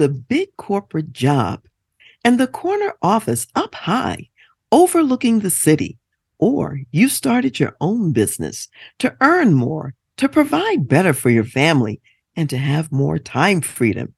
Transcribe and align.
The 0.00 0.08
big 0.08 0.48
corporate 0.56 1.12
job 1.12 1.60
and 2.24 2.40
the 2.40 2.46
corner 2.46 2.94
office 3.02 3.46
up 3.54 3.74
high, 3.74 4.30
overlooking 4.72 5.40
the 5.40 5.50
city, 5.50 5.98
or 6.38 6.80
you 6.90 7.06
started 7.06 7.60
your 7.60 7.76
own 7.82 8.10
business 8.10 8.68
to 8.98 9.14
earn 9.20 9.52
more, 9.52 9.92
to 10.16 10.26
provide 10.26 10.88
better 10.88 11.12
for 11.12 11.28
your 11.28 11.44
family, 11.44 12.00
and 12.34 12.48
to 12.48 12.56
have 12.56 12.90
more 12.90 13.18
time 13.18 13.60
freedom. 13.60 14.14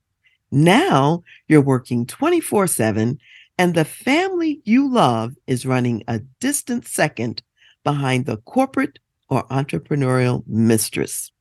Now 0.52 1.24
you're 1.48 1.60
working 1.60 2.06
24 2.06 2.68
7, 2.68 3.18
and 3.58 3.74
the 3.74 3.84
family 3.84 4.60
you 4.64 4.88
love 4.88 5.34
is 5.48 5.66
running 5.66 6.04
a 6.06 6.20
distant 6.38 6.86
second 6.86 7.42
behind 7.82 8.26
the 8.26 8.36
corporate 8.36 9.00
or 9.28 9.48
entrepreneurial 9.48 10.44
mistress. 10.46 11.32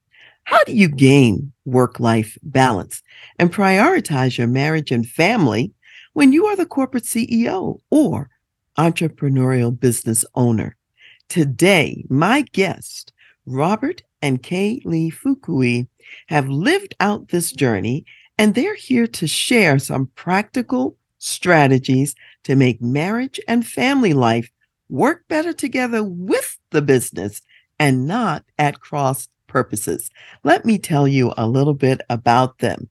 How 0.44 0.64
do 0.64 0.74
you 0.74 0.88
gain 0.88 1.52
work 1.66 2.00
life 2.00 2.38
balance 2.44 3.02
and 3.40 3.54
prioritize 3.54 4.38
your 4.38 4.48
marriage 4.48 4.92
and 4.92 5.08
family 5.08 5.72
when 6.14 6.34
you 6.34 6.46
are 6.48 6.56
the 6.56 6.66
corporate 6.66 7.06
CEO 7.06 7.80
or 7.90 8.30
entrepreneurial 8.78 9.78
business 9.78 10.26
owner? 10.36 10.76
Today, 11.30 12.06
my 12.10 12.42
guest, 12.52 13.14
Robert 13.46 14.02
and 14.22 14.44
Kay 14.44 14.82
Lee 14.84 15.12
Fukui, 15.12 15.88
have 16.28 16.50
lived 16.50 16.96
out 17.00 17.30
this 17.30 17.52
journey 17.52 18.06
and 18.38 18.56
they're 18.56 18.76
here 18.76 19.08
to 19.08 19.28
share 19.28 19.80
some 19.80 20.08
practical 20.16 20.98
strategies 21.20 22.16
to 22.44 22.56
make 22.56 22.82
marriage 22.82 23.40
and 23.48 23.66
family 23.66 24.14
life 24.14 24.50
work 24.90 25.24
better 25.28 25.54
together 25.54 26.04
with 26.04 26.58
the 26.72 26.82
business 26.82 27.42
and 27.80 28.08
not 28.08 28.44
at 28.58 28.80
cross 28.80 29.30
purposes. 29.52 30.10
Let 30.44 30.66
me 30.66 30.78
tell 30.78 31.08
you 31.08 31.34
a 31.38 31.48
little 31.48 31.74
bit 31.74 32.02
about 32.10 32.60
them. 32.60 32.90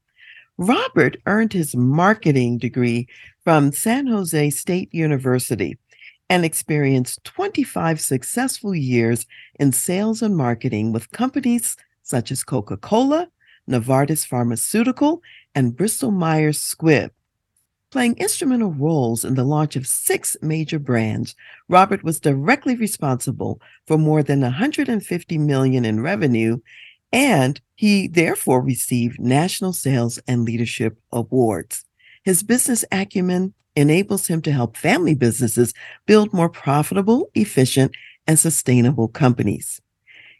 Robert 0.59 1.17
earned 1.25 1.55
his 1.55 1.75
marketing 1.75 2.59
degree 2.59 3.09
from 3.43 3.73
San 3.73 4.07
Jose 4.07 4.51
State 4.51 4.93
University 4.93 5.79
and 6.29 6.45
experienced 6.45 7.25
25 7.25 8.01
successful 8.01 8.75
years 8.75 9.27
in 9.59 9.73
sales 9.73 10.21
and 10.21 10.37
marketing 10.37 10.93
with 10.93 11.11
companies 11.13 11.77
such 12.03 12.31
as 12.31 12.45
Coca 12.45 12.77
Cola, 12.77 13.29
Novartis 13.69 14.27
Pharmaceutical, 14.27 15.23
and 15.55 15.77
Bristol 15.77 16.11
Myers 16.11 16.59
Squibb. 16.59 17.11
Playing 17.91 18.17
instrumental 18.19 18.71
roles 18.71 19.25
in 19.25 19.35
the 19.35 19.43
launch 19.43 19.75
of 19.75 19.85
six 19.85 20.37
major 20.41 20.79
brands, 20.79 21.35
Robert 21.69 22.05
was 22.05 22.21
directly 22.21 22.77
responsible 22.77 23.61
for 23.89 23.99
more 23.99 24.23
than 24.23 24.43
150 24.43 25.39
million 25.39 25.85
in 25.85 26.01
revenue, 26.01 26.61
and 27.13 27.61
he 27.75 28.07
therefore 28.07 28.63
received 28.63 29.19
national 29.19 29.73
sales 29.73 30.21
and 30.29 30.45
leadership 30.45 30.99
awards. 31.11 31.85
His 32.23 32.45
business 32.45 32.85
acumen 32.93 33.55
enables 33.75 34.29
him 34.29 34.41
to 34.43 34.53
help 34.53 34.77
family 34.77 35.17
businesses 35.17 35.75
build 36.07 36.33
more 36.33 36.49
profitable, 36.49 37.29
efficient, 37.35 37.93
and 38.25 38.39
sustainable 38.39 39.09
companies. 39.09 39.81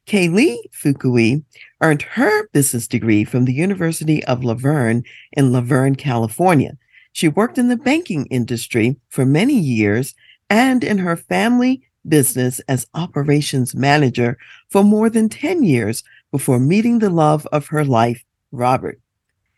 Kay 0.07 0.29
Lee 0.29 0.69
Fukui 0.73 1.43
earned 1.81 2.03
her 2.03 2.49
business 2.49 2.87
degree 2.87 3.25
from 3.25 3.45
the 3.45 3.53
University 3.53 4.25
of 4.25 4.45
La 4.45 4.55
Verne 4.55 5.03
in 5.33 5.53
La 5.53 5.61
Verne, 5.61 5.97
California. 5.97 6.77
She 7.13 7.29
worked 7.29 7.59
in 7.59 7.69
the 7.69 7.77
banking 7.77 8.27
industry 8.27 8.97
for 9.09 9.27
many 9.27 9.59
years 9.59 10.15
and 10.49 10.83
in 10.83 10.99
her 10.99 11.17
family 11.17 11.83
business 12.07 12.61
as 12.61 12.87
operations 12.95 13.75
manager 13.75 14.39
for 14.71 14.83
more 14.83 15.11
than 15.11 15.29
10 15.29 15.63
years 15.63 16.03
before 16.31 16.59
meeting 16.59 16.99
the 16.99 17.11
love 17.11 17.47
of 17.53 17.69
her 17.69 17.85
life, 17.85 18.25
Robert. 18.53 19.01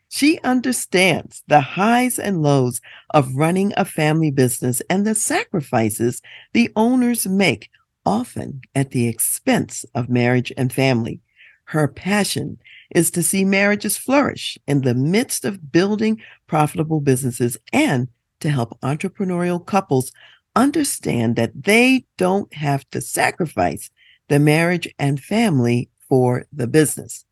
She 0.09 0.39
understands 0.43 1.41
the 1.47 1.61
highs 1.61 2.19
and 2.19 2.43
lows 2.43 2.81
of 3.15 3.35
running 3.35 3.73
a 3.75 3.85
family 3.85 4.29
business 4.29 4.79
and 4.87 5.07
the 5.07 5.15
sacrifices 5.15 6.21
the 6.53 6.71
owners 6.75 7.25
make, 7.25 7.69
often 8.05 8.61
at 8.75 8.91
the 8.91 9.07
expense 9.07 9.85
of 9.95 10.09
marriage 10.09 10.53
and 10.55 10.71
family. 10.71 11.19
Her 11.65 11.87
passion 11.87 12.59
is 12.93 13.09
to 13.11 13.23
see 13.23 13.45
marriages 13.45 13.97
flourish 13.97 14.57
in 14.67 14.81
the 14.81 14.93
midst 14.93 15.45
of 15.45 15.71
building 15.71 16.21
profitable 16.47 17.01
businesses 17.01 17.57
and 17.71 18.07
to 18.41 18.49
help 18.49 18.79
entrepreneurial 18.81 19.65
couples 19.65 20.11
understand 20.55 21.35
that 21.35 21.63
they 21.63 22.05
don't 22.17 22.53
have 22.53 22.87
to 22.91 23.01
sacrifice 23.01 23.89
the 24.29 24.39
marriage 24.39 24.87
and 24.99 25.21
family 25.21 25.89
for 26.07 26.45
the 26.51 26.67
business. 26.67 27.25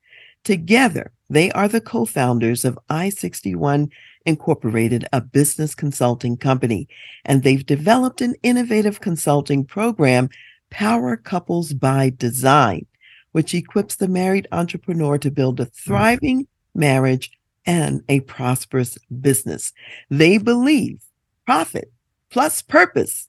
Together, 0.43 1.11
they 1.29 1.51
are 1.51 1.67
the 1.67 1.81
co 1.81 2.05
founders 2.05 2.65
of 2.65 2.79
I 2.89 3.09
61 3.09 3.89
Incorporated, 4.23 5.07
a 5.11 5.19
business 5.19 5.73
consulting 5.73 6.37
company, 6.37 6.87
and 7.25 7.41
they've 7.41 7.65
developed 7.65 8.21
an 8.21 8.35
innovative 8.43 8.99
consulting 8.99 9.65
program, 9.65 10.29
Power 10.69 11.17
Couples 11.17 11.73
by 11.73 12.11
Design 12.15 12.85
which 13.31 13.53
equips 13.53 13.95
the 13.95 14.07
married 14.07 14.47
entrepreneur 14.51 15.17
to 15.17 15.31
build 15.31 15.59
a 15.59 15.65
thriving 15.65 16.47
marriage 16.73 17.31
and 17.65 18.03
a 18.09 18.19
prosperous 18.21 18.97
business. 19.21 19.71
They 20.09 20.37
believe 20.37 21.01
profit 21.45 21.91
plus 22.29 22.61
purpose 22.61 23.27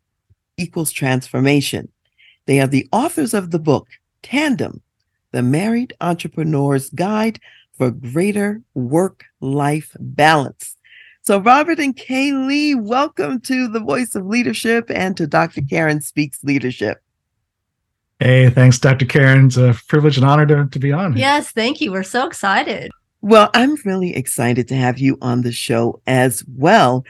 equals 0.56 0.92
transformation. 0.92 1.88
They 2.46 2.60
are 2.60 2.66
the 2.66 2.88
authors 2.92 3.34
of 3.34 3.50
the 3.50 3.58
book 3.58 3.88
Tandem, 4.22 4.82
the 5.32 5.42
Married 5.42 5.94
Entrepreneur's 6.00 6.90
Guide 6.90 7.40
for 7.76 7.90
Greater 7.90 8.62
Work 8.74 9.24
Life 9.40 9.96
Balance. 9.98 10.76
So, 11.22 11.38
Robert 11.38 11.78
and 11.78 11.96
Kay 11.96 12.32
Lee, 12.32 12.74
welcome 12.74 13.40
to 13.42 13.68
the 13.68 13.80
Voice 13.80 14.14
of 14.14 14.26
Leadership 14.26 14.90
and 14.90 15.16
to 15.16 15.26
Dr. 15.26 15.62
Karen 15.62 16.00
Speaks 16.00 16.42
Leadership. 16.42 17.00
Hey, 18.22 18.48
thanks, 18.50 18.78
Dr. 18.78 19.04
Karen. 19.04 19.46
It's 19.46 19.56
a 19.56 19.76
privilege 19.88 20.16
and 20.16 20.24
honor 20.24 20.46
to, 20.46 20.68
to 20.70 20.78
be 20.78 20.92
on. 20.92 21.16
Yes, 21.16 21.50
thank 21.50 21.80
you. 21.80 21.90
We're 21.90 22.04
so 22.04 22.24
excited. 22.24 22.92
Well, 23.20 23.50
I'm 23.52 23.74
really 23.84 24.14
excited 24.14 24.68
to 24.68 24.76
have 24.76 25.00
you 25.00 25.18
on 25.20 25.42
the 25.42 25.50
show 25.50 26.00
as 26.06 26.44
well. 26.56 27.04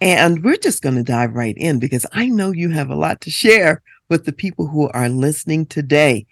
And 0.00 0.42
we're 0.42 0.56
just 0.56 0.82
going 0.82 0.96
to 0.96 1.04
dive 1.04 1.34
right 1.34 1.56
in 1.56 1.78
because 1.78 2.04
I 2.10 2.26
know 2.26 2.50
you 2.50 2.70
have 2.70 2.90
a 2.90 2.96
lot 2.96 3.20
to 3.20 3.30
share 3.30 3.80
with 4.08 4.24
the 4.24 4.32
people 4.32 4.66
who 4.66 4.88
are 4.88 5.08
listening 5.08 5.66
today. 5.66 6.26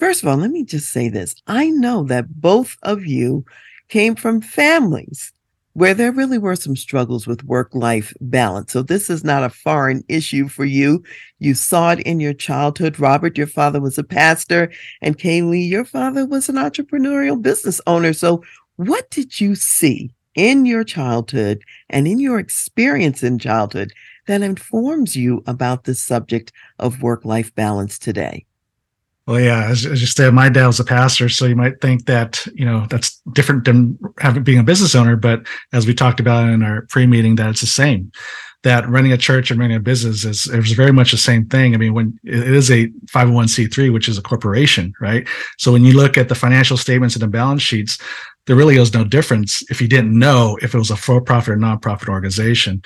First 0.00 0.24
of 0.24 0.28
all, 0.28 0.38
let 0.38 0.50
me 0.50 0.64
just 0.64 0.90
say 0.90 1.08
this 1.08 1.36
I 1.46 1.70
know 1.70 2.02
that 2.02 2.40
both 2.40 2.76
of 2.82 3.06
you 3.06 3.44
came 3.88 4.16
from 4.16 4.40
families 4.40 5.32
where 5.78 5.94
there 5.94 6.10
really 6.10 6.38
were 6.38 6.56
some 6.56 6.74
struggles 6.74 7.24
with 7.24 7.44
work 7.44 7.72
life 7.72 8.12
balance. 8.20 8.72
So 8.72 8.82
this 8.82 9.08
is 9.08 9.22
not 9.22 9.44
a 9.44 9.48
foreign 9.48 10.02
issue 10.08 10.48
for 10.48 10.64
you. 10.64 11.04
You 11.38 11.54
saw 11.54 11.92
it 11.92 12.00
in 12.00 12.18
your 12.18 12.34
childhood. 12.34 12.98
Robert, 12.98 13.38
your 13.38 13.46
father 13.46 13.80
was 13.80 13.96
a 13.96 14.02
pastor, 14.02 14.72
and 15.02 15.16
Kay 15.16 15.42
Lee, 15.42 15.62
your 15.62 15.84
father 15.84 16.26
was 16.26 16.48
an 16.48 16.56
entrepreneurial 16.56 17.40
business 17.40 17.80
owner. 17.86 18.12
So 18.12 18.42
what 18.74 19.08
did 19.10 19.40
you 19.40 19.54
see 19.54 20.12
in 20.34 20.66
your 20.66 20.82
childhood 20.82 21.62
and 21.88 22.08
in 22.08 22.18
your 22.18 22.40
experience 22.40 23.22
in 23.22 23.38
childhood 23.38 23.92
that 24.26 24.42
informs 24.42 25.14
you 25.14 25.44
about 25.46 25.84
the 25.84 25.94
subject 25.94 26.50
of 26.80 27.02
work 27.02 27.24
life 27.24 27.54
balance 27.54 28.00
today? 28.00 28.44
Well, 29.28 29.40
yeah, 29.40 29.66
as, 29.68 29.84
as 29.84 30.00
you 30.00 30.06
said, 30.06 30.32
my 30.32 30.48
dad 30.48 30.68
was 30.68 30.80
a 30.80 30.84
pastor, 30.84 31.28
so 31.28 31.44
you 31.44 31.54
might 31.54 31.82
think 31.82 32.06
that 32.06 32.46
you 32.54 32.64
know 32.64 32.86
that's 32.88 33.20
different 33.34 33.66
than 33.66 33.98
having 34.18 34.42
being 34.42 34.58
a 34.58 34.62
business 34.62 34.94
owner. 34.94 35.16
But 35.16 35.46
as 35.74 35.86
we 35.86 35.92
talked 35.92 36.18
about 36.18 36.48
in 36.48 36.62
our 36.62 36.86
pre-meeting, 36.88 37.34
that 37.34 37.50
it's 37.50 37.60
the 37.60 37.66
same. 37.66 38.10
That 38.62 38.88
running 38.88 39.12
a 39.12 39.18
church 39.18 39.50
and 39.50 39.60
running 39.60 39.76
a 39.76 39.80
business 39.80 40.24
is 40.24 40.46
is 40.46 40.72
very 40.72 40.94
much 40.94 41.10
the 41.10 41.18
same 41.18 41.44
thing. 41.44 41.74
I 41.74 41.76
mean, 41.76 41.92
when 41.92 42.18
it 42.24 42.48
is 42.48 42.70
a 42.70 42.88
501c3, 43.12 43.92
which 43.92 44.08
is 44.08 44.16
a 44.16 44.22
corporation, 44.22 44.94
right? 44.98 45.28
So 45.58 45.72
when 45.72 45.84
you 45.84 45.92
look 45.92 46.16
at 46.16 46.30
the 46.30 46.34
financial 46.34 46.78
statements 46.78 47.14
and 47.14 47.22
the 47.22 47.28
balance 47.28 47.60
sheets, 47.60 47.98
there 48.48 48.56
really 48.56 48.78
is 48.78 48.94
no 48.94 49.04
difference 49.04 49.62
if 49.70 49.78
you 49.78 49.86
didn't 49.86 50.18
know 50.18 50.56
if 50.62 50.74
it 50.74 50.78
was 50.78 50.90
a 50.90 50.96
for-profit 50.96 51.52
or 51.52 51.56
non-profit 51.56 52.08
organization. 52.08 52.82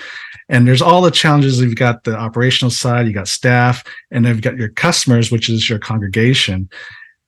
And 0.49 0.67
there's 0.67 0.83
all 0.83 1.01
the 1.01 1.11
challenges. 1.13 1.61
You've 1.61 1.77
got 1.77 2.03
the 2.03 2.17
operational 2.17 2.73
side, 2.73 3.07
you 3.07 3.13
got 3.13 3.29
staff, 3.29 3.85
and 4.11 4.25
then 4.25 4.35
you've 4.35 4.43
got 4.43 4.57
your 4.57 4.71
customers, 4.71 5.31
which 5.31 5.49
is 5.49 5.71
your 5.71 5.79
congregation. 5.79 6.69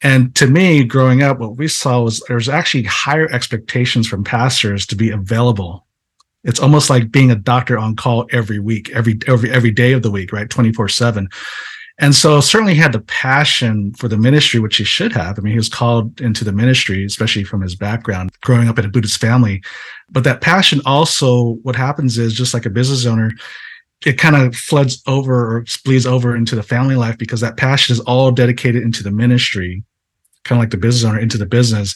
And 0.02 0.34
to 0.34 0.48
me, 0.48 0.82
growing 0.82 1.22
up, 1.22 1.38
what 1.38 1.56
we 1.56 1.68
saw 1.68 2.02
was 2.02 2.18
there 2.26 2.34
was 2.34 2.48
actually 2.48 2.82
higher 2.82 3.30
expectations 3.30 4.08
from 4.08 4.24
pastors 4.24 4.84
to 4.86 4.96
be 4.96 5.10
available. 5.10 5.86
It's 6.42 6.58
almost 6.58 6.90
like 6.90 7.12
being 7.12 7.30
a 7.30 7.36
doctor 7.36 7.78
on 7.78 7.94
call 7.94 8.26
every 8.32 8.58
week, 8.58 8.90
every 8.90 9.16
every 9.28 9.50
every 9.52 9.70
day 9.70 9.92
of 9.92 10.02
the 10.02 10.10
week, 10.10 10.32
right? 10.32 10.48
24-7. 10.48 11.28
And 11.98 12.14
so 12.14 12.40
certainly 12.40 12.74
had 12.74 12.92
the 12.92 13.00
passion 13.00 13.94
for 13.94 14.08
the 14.08 14.16
ministry, 14.16 14.58
which 14.58 14.76
he 14.76 14.84
should 14.84 15.12
have. 15.12 15.38
I 15.38 15.42
mean, 15.42 15.52
he 15.52 15.58
was 15.58 15.68
called 15.68 16.20
into 16.20 16.44
the 16.44 16.52
ministry, 16.52 17.04
especially 17.04 17.44
from 17.44 17.60
his 17.60 17.76
background, 17.76 18.32
growing 18.42 18.68
up 18.68 18.78
in 18.78 18.84
a 18.84 18.88
Buddhist 18.88 19.20
family. 19.20 19.62
But 20.10 20.24
that 20.24 20.40
passion 20.40 20.80
also, 20.86 21.52
what 21.62 21.76
happens 21.76 22.18
is 22.18 22.34
just 22.34 22.52
like 22.52 22.66
a 22.66 22.70
business 22.70 23.06
owner, 23.06 23.30
it 24.04 24.18
kind 24.18 24.34
of 24.34 24.56
floods 24.56 25.02
over 25.06 25.56
or 25.56 25.64
bleeds 25.84 26.04
over 26.04 26.34
into 26.34 26.56
the 26.56 26.62
family 26.64 26.96
life 26.96 27.16
because 27.16 27.40
that 27.40 27.56
passion 27.56 27.92
is 27.92 28.00
all 28.00 28.32
dedicated 28.32 28.82
into 28.82 29.04
the 29.04 29.12
ministry, 29.12 29.84
kind 30.42 30.58
of 30.58 30.62
like 30.62 30.70
the 30.70 30.76
business 30.76 31.08
owner 31.08 31.20
into 31.20 31.38
the 31.38 31.46
business. 31.46 31.94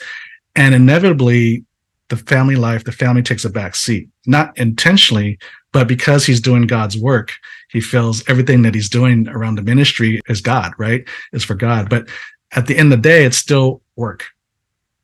And 0.54 0.76
inevitably, 0.76 1.64
the 2.08 2.16
family 2.16 2.56
life, 2.56 2.84
the 2.84 2.92
family 2.92 3.22
takes 3.22 3.44
a 3.44 3.50
back 3.50 3.74
seat, 3.74 4.08
not 4.26 4.56
intentionally, 4.56 5.38
but 5.72 5.88
because 5.88 6.24
he's 6.24 6.40
doing 6.40 6.66
God's 6.66 6.96
work, 6.96 7.32
he 7.70 7.80
feels 7.80 8.26
everything 8.28 8.62
that 8.62 8.74
he's 8.74 8.88
doing 8.88 9.28
around 9.28 9.56
the 9.56 9.62
ministry 9.62 10.20
is 10.28 10.40
God, 10.40 10.72
right? 10.78 11.06
Is 11.32 11.44
for 11.44 11.54
God. 11.54 11.90
But 11.90 12.08
at 12.52 12.66
the 12.66 12.76
end 12.76 12.92
of 12.92 13.02
the 13.02 13.08
day, 13.08 13.24
it's 13.24 13.36
still 13.36 13.82
work. 13.96 14.24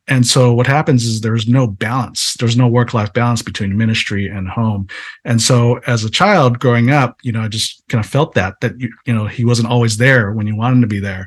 And 0.07 0.27
so 0.27 0.53
what 0.53 0.67
happens 0.67 1.05
is 1.05 1.21
there's 1.21 1.49
no 1.49 1.67
balance. 1.67 2.35
There's 2.35 2.57
no 2.57 2.69
work 2.69 2.93
life 2.93 3.13
balance 3.13 3.41
between 3.41 3.77
ministry 3.77 4.29
and 4.29 4.49
home. 4.49 4.87
And 5.25 5.41
so 5.41 5.77
as 5.87 6.05
a 6.05 6.11
child 6.11 6.59
growing 6.59 6.91
up, 6.91 7.19
you 7.23 7.33
know, 7.33 7.41
I 7.41 7.49
just 7.49 7.83
kind 7.89 8.05
of 8.05 8.11
felt 8.11 8.35
that, 8.35 8.61
that, 8.61 8.79
you, 8.79 8.93
you 9.07 9.15
know, 9.15 9.27
he 9.27 9.47
wasn't 9.47 9.69
always 9.69 9.97
there 9.97 10.33
when 10.33 10.47
you 10.47 10.57
wanted 10.57 10.77
him 10.77 10.81
to 10.83 10.87
be 10.89 11.01
there. 11.01 11.27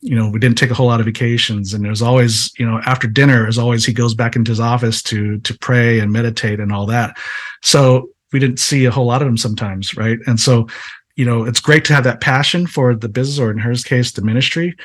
You 0.00 0.16
know, 0.16 0.28
we 0.28 0.38
didn't 0.38 0.56
take 0.56 0.70
a 0.70 0.74
whole 0.74 0.86
lot 0.86 1.00
of 1.00 1.06
vacations 1.06 1.74
and 1.74 1.84
there's 1.84 2.02
always, 2.02 2.50
you 2.58 2.66
know, 2.66 2.80
after 2.86 3.06
dinner, 3.06 3.46
as 3.46 3.58
always, 3.58 3.84
he 3.84 3.92
goes 3.92 4.14
back 4.14 4.36
into 4.36 4.50
his 4.50 4.60
office 4.60 5.02
to, 5.04 5.38
to 5.40 5.58
pray 5.58 5.98
and 5.98 6.12
meditate 6.12 6.60
and 6.60 6.72
all 6.72 6.86
that. 6.86 7.16
So 7.62 8.10
we 8.34 8.40
didn't 8.40 8.58
see 8.58 8.84
a 8.84 8.90
whole 8.90 9.06
lot 9.06 9.22
of 9.22 9.26
them 9.26 9.38
sometimes. 9.38 9.96
Right. 9.96 10.18
And 10.26 10.38
so, 10.38 10.68
you 11.16 11.24
know, 11.24 11.44
it's 11.44 11.60
great 11.60 11.84
to 11.86 11.94
have 11.94 12.04
that 12.04 12.20
passion 12.20 12.66
for 12.66 12.94
the 12.94 13.08
business 13.08 13.38
or 13.38 13.50
in 13.50 13.58
her 13.58 13.74
case, 13.76 14.12
the 14.12 14.22
ministry 14.22 14.76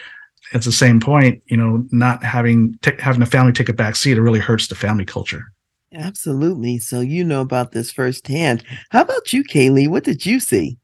at 0.53 0.61
the 0.63 0.71
same 0.71 0.99
point, 0.99 1.41
you 1.47 1.57
know, 1.57 1.85
not 1.91 2.23
having 2.23 2.77
t- 2.81 2.91
having 2.99 3.21
a 3.21 3.25
family 3.25 3.51
take 3.51 3.69
a 3.69 3.73
back 3.73 3.95
seat, 3.95 4.17
it 4.17 4.21
really 4.21 4.39
hurts 4.39 4.67
the 4.67 4.75
family 4.75 5.05
culture. 5.05 5.51
Absolutely. 5.93 6.77
So 6.77 7.01
you 7.01 7.23
know 7.23 7.41
about 7.41 7.71
this 7.71 7.91
firsthand. 7.91 8.63
How 8.91 9.01
about 9.01 9.33
you, 9.33 9.43
Kay 9.43 9.69
Lee? 9.69 9.87
What 9.87 10.03
did 10.03 10.25
you 10.25 10.39
see? 10.39 10.77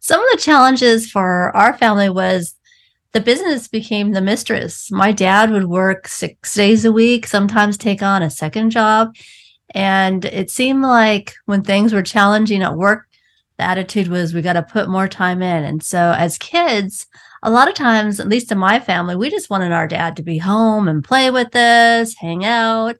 Some 0.00 0.22
of 0.22 0.30
the 0.32 0.42
challenges 0.42 1.10
for 1.10 1.54
our 1.54 1.76
family 1.76 2.08
was 2.08 2.54
the 3.12 3.20
business 3.20 3.68
became 3.68 4.12
the 4.12 4.22
mistress. 4.22 4.90
My 4.90 5.12
dad 5.12 5.50
would 5.50 5.66
work 5.66 6.08
six 6.08 6.54
days 6.54 6.84
a 6.84 6.92
week, 6.92 7.26
sometimes 7.26 7.76
take 7.76 8.02
on 8.02 8.22
a 8.22 8.30
second 8.30 8.70
job. 8.70 9.14
And 9.70 10.24
it 10.24 10.50
seemed 10.50 10.82
like 10.82 11.34
when 11.46 11.62
things 11.62 11.92
were 11.92 12.02
challenging 12.02 12.62
at 12.62 12.76
work, 12.76 13.06
the 13.56 13.64
attitude 13.64 14.08
was 14.08 14.32
we 14.32 14.42
got 14.42 14.54
to 14.54 14.62
put 14.62 14.88
more 14.88 15.08
time 15.08 15.42
in. 15.42 15.64
And 15.64 15.82
so 15.82 16.14
as 16.16 16.38
kids, 16.38 17.06
a 17.42 17.50
lot 17.50 17.68
of 17.68 17.74
times, 17.74 18.20
at 18.20 18.28
least 18.28 18.52
in 18.52 18.58
my 18.58 18.80
family, 18.80 19.16
we 19.16 19.30
just 19.30 19.50
wanted 19.50 19.72
our 19.72 19.86
dad 19.86 20.16
to 20.16 20.22
be 20.22 20.38
home 20.38 20.88
and 20.88 21.04
play 21.04 21.30
with 21.30 21.54
us, 21.54 22.14
hang 22.14 22.44
out. 22.44 22.96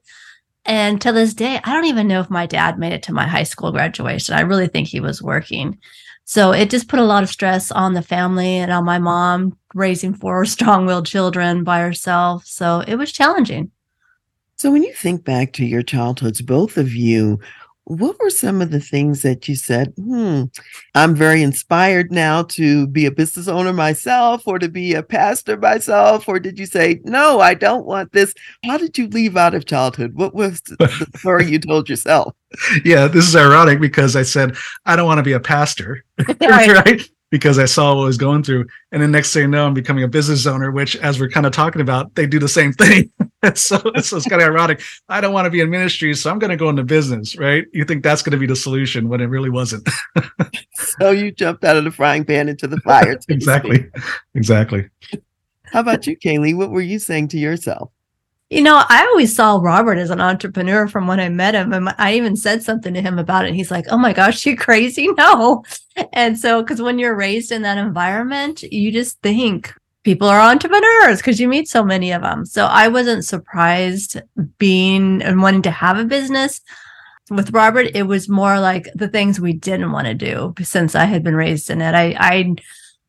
And 0.65 1.01
to 1.01 1.11
this 1.11 1.33
day, 1.33 1.59
I 1.63 1.73
don't 1.73 1.85
even 1.85 2.07
know 2.07 2.21
if 2.21 2.29
my 2.29 2.45
dad 2.45 2.79
made 2.79 2.93
it 2.93 3.03
to 3.03 3.13
my 3.13 3.27
high 3.27 3.43
school 3.43 3.71
graduation. 3.71 4.35
I 4.35 4.41
really 4.41 4.67
think 4.67 4.87
he 4.87 4.99
was 4.99 5.21
working. 5.21 5.79
So 6.25 6.51
it 6.51 6.69
just 6.69 6.87
put 6.87 6.99
a 6.99 7.03
lot 7.03 7.23
of 7.23 7.29
stress 7.29 7.71
on 7.71 7.93
the 7.93 8.01
family 8.01 8.57
and 8.57 8.71
on 8.71 8.85
my 8.85 8.99
mom 8.99 9.57
raising 9.73 10.13
four 10.13 10.45
strong 10.45 10.85
willed 10.85 11.07
children 11.07 11.63
by 11.63 11.81
herself. 11.81 12.45
So 12.45 12.83
it 12.87 12.95
was 12.95 13.11
challenging. 13.11 13.71
So 14.61 14.69
when 14.69 14.83
you 14.83 14.93
think 14.93 15.23
back 15.23 15.53
to 15.53 15.65
your 15.65 15.81
childhoods, 15.81 16.39
both 16.39 16.77
of 16.77 16.93
you 16.93 17.39
what 17.85 18.19
were 18.19 18.29
some 18.29 18.61
of 18.61 18.69
the 18.69 18.79
things 18.79 19.23
that 19.23 19.47
you 19.47 19.55
said, 19.55 19.91
hmm, 19.97 20.43
I'm 20.93 21.15
very 21.15 21.41
inspired 21.41 22.11
now 22.11 22.43
to 22.43 22.85
be 22.85 23.07
a 23.07 23.11
business 23.11 23.47
owner 23.47 23.73
myself 23.73 24.47
or 24.47 24.59
to 24.59 24.69
be 24.69 24.93
a 24.93 25.01
pastor 25.01 25.57
myself? 25.57 26.27
Or 26.29 26.39
did 26.39 26.59
you 26.59 26.67
say, 26.67 27.01
no, 27.03 27.39
I 27.39 27.55
don't 27.55 27.87
want 27.87 28.11
this? 28.11 28.35
How 28.63 28.77
did 28.77 28.99
you 28.99 29.07
leave 29.07 29.35
out 29.35 29.55
of 29.55 29.65
childhood? 29.65 30.13
What 30.13 30.35
was 30.35 30.61
the 30.61 31.07
story 31.17 31.49
you 31.49 31.57
told 31.57 31.89
yourself? 31.89 32.35
Yeah, 32.85 33.07
this 33.07 33.27
is 33.27 33.35
ironic 33.35 33.81
because 33.81 34.15
I 34.15 34.21
said, 34.21 34.55
I 34.85 34.95
don't 34.95 35.07
want 35.07 35.17
to 35.17 35.23
be 35.23 35.33
a 35.33 35.39
pastor. 35.39 36.05
right. 36.39 37.01
Because 37.31 37.57
I 37.57 37.65
saw 37.65 37.95
what 37.95 38.03
I 38.03 38.05
was 38.05 38.17
going 38.17 38.43
through. 38.43 38.67
And 38.91 39.01
then 39.01 39.11
next 39.11 39.33
thing 39.33 39.43
you 39.43 39.47
know, 39.47 39.65
I'm 39.65 39.73
becoming 39.73 40.03
a 40.03 40.07
business 40.07 40.45
owner, 40.45 40.69
which, 40.69 40.95
as 40.97 41.19
we're 41.19 41.29
kind 41.29 41.45
of 41.45 41.53
talking 41.53 41.81
about, 41.81 42.13
they 42.15 42.27
do 42.27 42.39
the 42.39 42.49
same 42.49 42.73
thing. 42.73 43.09
so, 43.55 43.77
so 43.77 44.17
it's 44.17 44.27
kind 44.27 44.41
of 44.41 44.47
ironic. 44.47 44.81
I 45.07 45.21
don't 45.21 45.33
want 45.33 45.45
to 45.45 45.49
be 45.49 45.61
in 45.61 45.69
ministry, 45.69 46.13
so 46.13 46.29
I'm 46.29 46.39
going 46.39 46.51
to 46.51 46.57
go 46.57 46.69
into 46.69 46.83
business, 46.83 47.37
right? 47.37 47.65
You 47.71 47.85
think 47.85 48.03
that's 48.03 48.21
going 48.21 48.33
to 48.33 48.37
be 48.37 48.47
the 48.47 48.55
solution 48.55 49.07
when 49.07 49.21
it 49.21 49.25
really 49.25 49.49
wasn't. 49.49 49.89
so 50.75 51.11
you 51.11 51.31
jumped 51.31 51.63
out 51.63 51.77
of 51.77 51.85
the 51.85 51.91
frying 51.91 52.25
pan 52.25 52.49
into 52.49 52.67
the 52.67 52.79
fire. 52.81 53.17
exactly. 53.29 53.89
Exactly. 54.35 54.89
How 55.71 55.79
about 55.79 56.05
you, 56.05 56.17
Kay 56.17 56.37
Lee? 56.37 56.53
What 56.53 56.69
were 56.69 56.81
you 56.81 56.99
saying 56.99 57.29
to 57.29 57.37
yourself? 57.37 57.91
You 58.51 58.61
know, 58.61 58.83
I 58.89 59.05
always 59.05 59.33
saw 59.33 59.61
Robert 59.61 59.97
as 59.97 60.09
an 60.09 60.19
entrepreneur 60.19 60.85
from 60.85 61.07
when 61.07 61.21
I 61.21 61.29
met 61.29 61.55
him. 61.55 61.71
And 61.71 61.95
I 61.97 62.15
even 62.15 62.35
said 62.35 62.61
something 62.61 62.93
to 62.93 63.01
him 63.01 63.17
about 63.17 63.45
it. 63.45 63.53
He's 63.53 63.71
like, 63.71 63.85
oh 63.89 63.97
my 63.97 64.11
gosh, 64.11 64.45
you 64.45 64.57
crazy? 64.57 65.07
No. 65.17 65.63
And 66.13 66.37
so, 66.37 66.61
because 66.61 66.81
when 66.81 66.99
you're 66.99 67.15
raised 67.15 67.51
in 67.51 67.61
that 67.61 67.77
environment, 67.77 68.63
you 68.63 68.91
just 68.91 69.21
think 69.21 69.73
people 70.03 70.27
are 70.27 70.39
entrepreneurs 70.41 71.17
because 71.17 71.39
you 71.39 71.47
meet 71.47 71.69
so 71.69 71.83
many 71.83 72.11
of 72.11 72.23
them. 72.23 72.45
So 72.45 72.65
I 72.65 72.89
wasn't 72.89 73.23
surprised 73.23 74.19
being 74.57 75.21
and 75.21 75.41
wanting 75.41 75.61
to 75.63 75.71
have 75.71 75.97
a 75.97 76.05
business. 76.05 76.59
With 77.29 77.51
Robert, 77.51 77.87
it 77.93 78.03
was 78.03 78.27
more 78.27 78.59
like 78.59 78.89
the 78.95 79.07
things 79.07 79.39
we 79.39 79.53
didn't 79.53 79.93
want 79.93 80.07
to 80.07 80.13
do 80.13 80.53
since 80.61 80.93
I 80.95 81.05
had 81.05 81.23
been 81.23 81.35
raised 81.35 81.69
in 81.69 81.81
it. 81.81 81.95
I, 81.95 82.15
I 82.19 82.55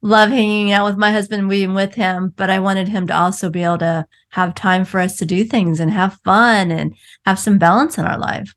love 0.02 0.30
hanging 0.30 0.72
out 0.72 0.84
with 0.84 0.98
my 0.98 1.12
husband, 1.12 1.48
being 1.48 1.74
with 1.74 1.94
him, 1.94 2.32
but 2.36 2.50
I 2.50 2.58
wanted 2.58 2.88
him 2.88 3.06
to 3.06 3.16
also 3.16 3.48
be 3.48 3.62
able 3.62 3.78
to 3.78 4.06
have 4.30 4.54
time 4.54 4.84
for 4.84 5.00
us 5.00 5.16
to 5.18 5.24
do 5.24 5.44
things 5.44 5.80
and 5.80 5.90
have 5.90 6.18
fun 6.24 6.70
and 6.70 6.94
have 7.24 7.38
some 7.38 7.58
balance 7.58 7.98
in 7.98 8.04
our 8.04 8.18
life. 8.18 8.52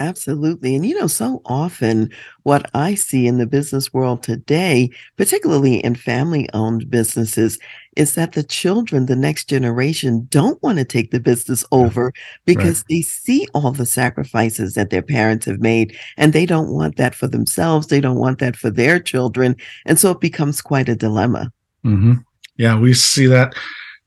Absolutely. 0.00 0.74
And 0.74 0.84
you 0.84 0.98
know, 0.98 1.06
so 1.06 1.40
often 1.44 2.10
what 2.42 2.68
I 2.74 2.96
see 2.96 3.28
in 3.28 3.38
the 3.38 3.46
business 3.46 3.94
world 3.94 4.24
today, 4.24 4.90
particularly 5.16 5.76
in 5.84 5.94
family 5.94 6.48
owned 6.52 6.90
businesses, 6.90 7.60
is 7.96 8.16
that 8.16 8.32
the 8.32 8.42
children, 8.42 9.06
the 9.06 9.14
next 9.14 9.44
generation, 9.48 10.26
don't 10.30 10.60
want 10.64 10.78
to 10.78 10.84
take 10.84 11.12
the 11.12 11.20
business 11.20 11.64
over 11.70 12.12
because 12.44 12.80
right. 12.80 12.86
they 12.88 13.02
see 13.02 13.46
all 13.54 13.70
the 13.70 13.86
sacrifices 13.86 14.74
that 14.74 14.90
their 14.90 15.02
parents 15.02 15.46
have 15.46 15.60
made 15.60 15.96
and 16.16 16.32
they 16.32 16.44
don't 16.44 16.72
want 16.72 16.96
that 16.96 17.14
for 17.14 17.28
themselves. 17.28 17.86
They 17.86 18.00
don't 18.00 18.18
want 18.18 18.40
that 18.40 18.56
for 18.56 18.70
their 18.70 18.98
children. 18.98 19.54
And 19.86 19.96
so 19.98 20.10
it 20.10 20.20
becomes 20.20 20.60
quite 20.60 20.88
a 20.88 20.96
dilemma. 20.96 21.52
Mm-hmm. 21.84 22.14
Yeah, 22.56 22.76
we 22.78 22.94
see 22.94 23.26
that 23.26 23.54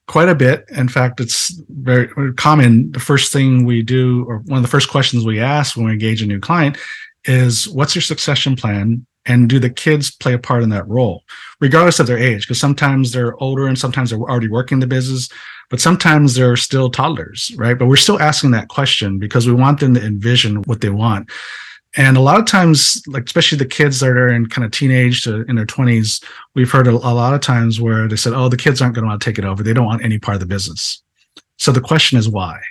quite 0.08 0.30
a 0.30 0.36
bit. 0.36 0.66
In 0.70 0.88
fact, 0.88 1.20
it's 1.20 1.52
very 1.70 2.34
common. 2.36 2.92
The 2.92 3.00
first 3.00 3.32
thing 3.32 3.66
we 3.66 3.82
do, 3.84 4.26
or 4.26 4.40
one 4.40 4.58
of 4.58 4.64
the 4.64 4.70
first 4.70 4.90
questions 4.90 5.26
we 5.26 5.40
ask 5.40 5.76
when 5.76 5.86
we 5.86 5.92
engage 5.92 6.22
a 6.22 6.26
new 6.26 6.40
client, 6.40 6.78
is 7.26 7.68
what's 7.68 7.94
your 7.94 8.02
succession 8.02 8.56
plan? 8.56 9.06
And 9.26 9.50
do 9.50 9.60
the 9.60 9.70
kids 9.70 10.10
play 10.10 10.34
a 10.34 10.40
part 10.40 10.64
in 10.64 10.70
that 10.70 10.88
role, 10.88 11.24
regardless 11.60 12.00
of 12.00 12.08
their 12.08 12.18
age? 12.18 12.48
Because 12.48 12.62
sometimes 12.62 13.12
they're 13.12 13.36
older 13.44 13.68
and 13.68 13.78
sometimes 13.78 14.10
they're 14.10 14.20
already 14.20 14.48
working 14.48 14.80
the 14.80 14.88
business, 14.88 15.28
but 15.70 15.82
sometimes 15.82 16.36
they're 16.36 16.56
still 16.56 16.90
toddlers, 16.90 17.54
right? 17.58 17.78
But 17.78 17.88
we're 17.88 17.98
still 17.98 18.22
asking 18.22 18.52
that 18.52 18.70
question 18.70 19.20
because 19.20 19.46
we 19.46 19.54
want 19.54 19.82
them 19.82 19.94
to 19.96 20.02
envision 20.02 20.64
what 20.64 20.80
they 20.80 20.90
want. 20.90 21.30
And 21.98 22.16
a 22.16 22.22
lot 22.22 22.40
of 22.40 22.46
times, 22.46 23.02
like 23.08 23.26
especially 23.26 23.58
the 23.58 23.66
kids 23.66 24.00
that 24.00 24.10
are 24.10 24.30
in 24.30 24.46
kind 24.48 24.64
of 24.64 24.72
teenage 24.72 25.24
to 25.24 25.42
in 25.50 25.56
their 25.56 25.66
20s, 25.66 26.24
we've 26.54 26.72
heard 26.72 26.88
a, 26.88 26.92
a 26.92 26.94
lot 26.94 27.34
of 27.34 27.42
times 27.42 27.82
where 27.82 28.08
they 28.08 28.16
said, 28.16 28.34
"Oh, 28.34 28.50
the 28.50 28.56
kids 28.56 28.82
aren't 28.82 28.94
going 28.94 29.04
to 29.04 29.10
want 29.10 29.20
to 29.20 29.26
take 29.26 29.40
it 29.40 29.46
over. 29.46 29.64
They 29.64 29.74
don't 29.74 29.86
want 29.86 30.06
any 30.06 30.20
part 30.20 30.36
of 30.36 30.40
the 30.40 30.46
business." 30.46 31.02
So 31.58 31.72
the 31.72 31.82
question 31.82 32.20
is 32.20 32.30
why, 32.30 32.62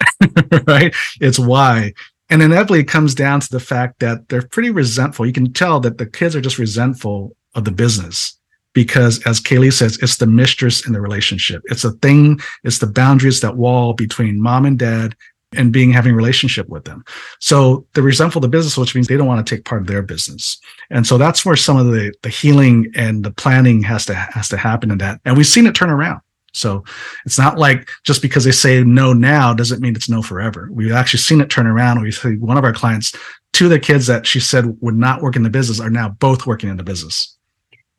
right? 0.66 0.94
It's 1.20 1.38
why, 1.38 1.94
and 2.30 2.42
inevitably 2.42 2.80
it 2.80 2.88
comes 2.88 3.12
down 3.12 3.40
to 3.40 3.50
the 3.50 3.58
fact 3.58 3.98
that 3.98 4.28
they're 4.28 4.46
pretty 4.46 4.70
resentful. 4.70 5.26
You 5.26 5.32
can 5.32 5.52
tell 5.52 5.80
that 5.80 5.98
the 5.98 6.06
kids 6.06 6.36
are 6.36 6.40
just 6.40 6.58
resentful 6.58 7.36
of 7.56 7.64
the 7.64 7.72
business 7.72 8.38
because, 8.72 9.20
as 9.26 9.40
Kay 9.40 9.58
Lee 9.58 9.72
says, 9.72 9.98
it's 10.00 10.18
the 10.18 10.26
mistress 10.26 10.86
in 10.86 10.92
the 10.92 11.00
relationship. 11.00 11.62
It's 11.66 11.84
a 11.84 11.90
thing. 11.90 12.38
It's 12.62 12.78
the 12.78 12.86
boundaries, 12.86 13.40
that 13.40 13.56
wall 13.56 13.94
between 13.94 14.40
mom 14.40 14.64
and 14.64 14.78
dad 14.78 15.16
and 15.56 15.72
being 15.72 15.92
having 15.92 16.14
relationship 16.14 16.68
with 16.68 16.84
them. 16.84 17.04
So 17.40 17.86
they're 17.92 18.02
resentful 18.02 18.40
the 18.40 18.48
business, 18.48 18.76
which 18.76 18.94
means 18.94 19.06
they 19.06 19.16
don't 19.16 19.26
want 19.26 19.46
to 19.46 19.54
take 19.56 19.64
part 19.64 19.80
of 19.80 19.86
their 19.86 20.02
business. 20.02 20.58
And 20.90 21.06
so 21.06 21.18
that's 21.18 21.44
where 21.44 21.56
some 21.56 21.76
of 21.76 21.86
the 21.86 22.12
the 22.22 22.28
healing 22.28 22.90
and 22.94 23.24
the 23.24 23.32
planning 23.32 23.82
has 23.82 24.06
to 24.06 24.14
has 24.14 24.48
to 24.50 24.56
happen 24.56 24.90
in 24.90 24.98
that. 24.98 25.20
And 25.24 25.36
we've 25.36 25.46
seen 25.46 25.66
it 25.66 25.74
turn 25.74 25.90
around. 25.90 26.20
So 26.54 26.84
it's 27.26 27.38
not 27.38 27.58
like 27.58 27.88
just 28.04 28.22
because 28.22 28.44
they 28.44 28.52
say 28.52 28.82
no 28.84 29.12
now 29.12 29.52
doesn't 29.52 29.80
mean 29.80 29.96
it's 29.96 30.08
no 30.08 30.22
forever. 30.22 30.68
We've 30.70 30.92
actually 30.92 31.18
seen 31.18 31.40
it 31.40 31.50
turn 31.50 31.66
around. 31.66 32.00
We 32.00 32.12
see 32.12 32.36
one 32.36 32.56
of 32.56 32.64
our 32.64 32.72
clients, 32.72 33.12
two 33.52 33.64
of 33.64 33.70
the 33.70 33.80
kids 33.80 34.06
that 34.06 34.26
she 34.26 34.38
said 34.38 34.76
would 34.80 34.94
not 34.94 35.20
work 35.20 35.34
in 35.34 35.42
the 35.42 35.50
business 35.50 35.80
are 35.80 35.90
now 35.90 36.10
both 36.10 36.46
working 36.46 36.70
in 36.70 36.76
the 36.76 36.84
business. 36.84 37.36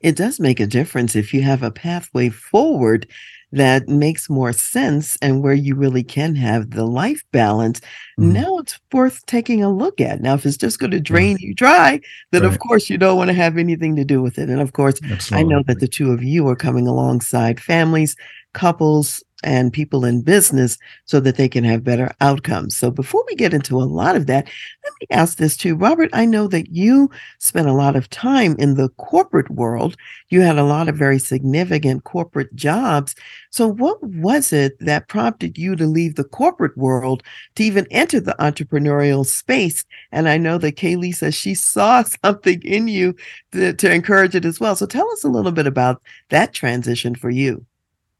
It 0.00 0.16
does 0.16 0.40
make 0.40 0.60
a 0.60 0.66
difference 0.66 1.16
if 1.16 1.32
you 1.34 1.42
have 1.42 1.62
a 1.62 1.70
pathway 1.70 2.28
forward 2.30 3.06
that 3.52 3.88
makes 3.88 4.28
more 4.28 4.52
sense 4.52 5.16
and 5.22 5.42
where 5.42 5.54
you 5.54 5.74
really 5.74 6.02
can 6.02 6.34
have 6.34 6.70
the 6.70 6.84
life 6.84 7.24
balance, 7.32 7.80
mm-hmm. 8.18 8.32
now 8.32 8.58
it's 8.58 8.78
worth 8.92 9.24
taking 9.26 9.62
a 9.62 9.72
look 9.72 10.00
at. 10.00 10.20
Now, 10.20 10.34
if 10.34 10.44
it's 10.44 10.56
just 10.56 10.78
going 10.78 10.90
to 10.90 11.00
drain 11.00 11.36
you 11.40 11.54
dry, 11.54 12.00
then 12.32 12.42
right. 12.42 12.52
of 12.52 12.58
course 12.58 12.90
you 12.90 12.98
don't 12.98 13.16
want 13.16 13.28
to 13.28 13.34
have 13.34 13.56
anything 13.56 13.96
to 13.96 14.04
do 14.04 14.20
with 14.20 14.38
it. 14.38 14.50
And 14.50 14.60
of 14.60 14.72
course, 14.72 15.00
Absolutely. 15.02 15.38
I 15.38 15.48
know 15.48 15.62
that 15.66 15.80
the 15.80 15.88
two 15.88 16.12
of 16.12 16.22
you 16.22 16.46
are 16.48 16.56
coming 16.56 16.86
alongside 16.86 17.60
families, 17.60 18.16
couples, 18.52 19.22
and 19.44 19.72
people 19.72 20.04
in 20.04 20.22
business 20.22 20.78
so 21.04 21.20
that 21.20 21.36
they 21.36 21.48
can 21.48 21.62
have 21.62 21.84
better 21.84 22.10
outcomes. 22.20 22.76
So 22.76 22.90
before 22.90 23.22
we 23.26 23.34
get 23.34 23.52
into 23.52 23.76
a 23.76 23.84
lot 23.84 24.16
of 24.16 24.26
that, 24.26 24.46
let 24.46 24.92
me 25.00 25.06
ask 25.10 25.36
this 25.36 25.56
too. 25.56 25.76
Robert, 25.76 26.08
I 26.12 26.24
know 26.24 26.48
that 26.48 26.70
you 26.70 27.10
spent 27.38 27.68
a 27.68 27.74
lot 27.74 27.96
of 27.96 28.08
time 28.08 28.56
in 28.58 28.74
the 28.74 28.88
corporate 28.96 29.50
world. 29.50 29.96
You 30.30 30.40
had 30.40 30.58
a 30.58 30.64
lot 30.64 30.88
of 30.88 30.96
very 30.96 31.18
significant 31.18 32.04
corporate 32.04 32.54
jobs. 32.54 33.14
So 33.50 33.68
what 33.68 34.02
was 34.02 34.52
it 34.52 34.78
that 34.80 35.08
prompted 35.08 35.58
you 35.58 35.76
to 35.76 35.86
leave 35.86 36.14
the 36.14 36.24
corporate 36.24 36.76
world 36.76 37.22
to 37.56 37.62
even 37.62 37.86
enter 37.90 38.20
the 38.20 38.36
entrepreneurial 38.40 39.26
space? 39.26 39.84
And 40.12 40.28
I 40.28 40.38
know 40.38 40.56
that 40.58 40.76
Kay 40.76 40.96
Lee 40.96 41.12
says 41.12 41.34
she 41.34 41.54
saw 41.54 42.02
something 42.24 42.62
in 42.62 42.88
you 42.88 43.14
to, 43.52 43.74
to 43.74 43.92
encourage 43.92 44.34
it 44.34 44.46
as 44.46 44.60
well. 44.60 44.76
So 44.76 44.86
tell 44.86 45.10
us 45.12 45.24
a 45.24 45.28
little 45.28 45.52
bit 45.52 45.66
about 45.66 46.02
that 46.30 46.54
transition 46.54 47.14
for 47.14 47.28
you. 47.28 47.66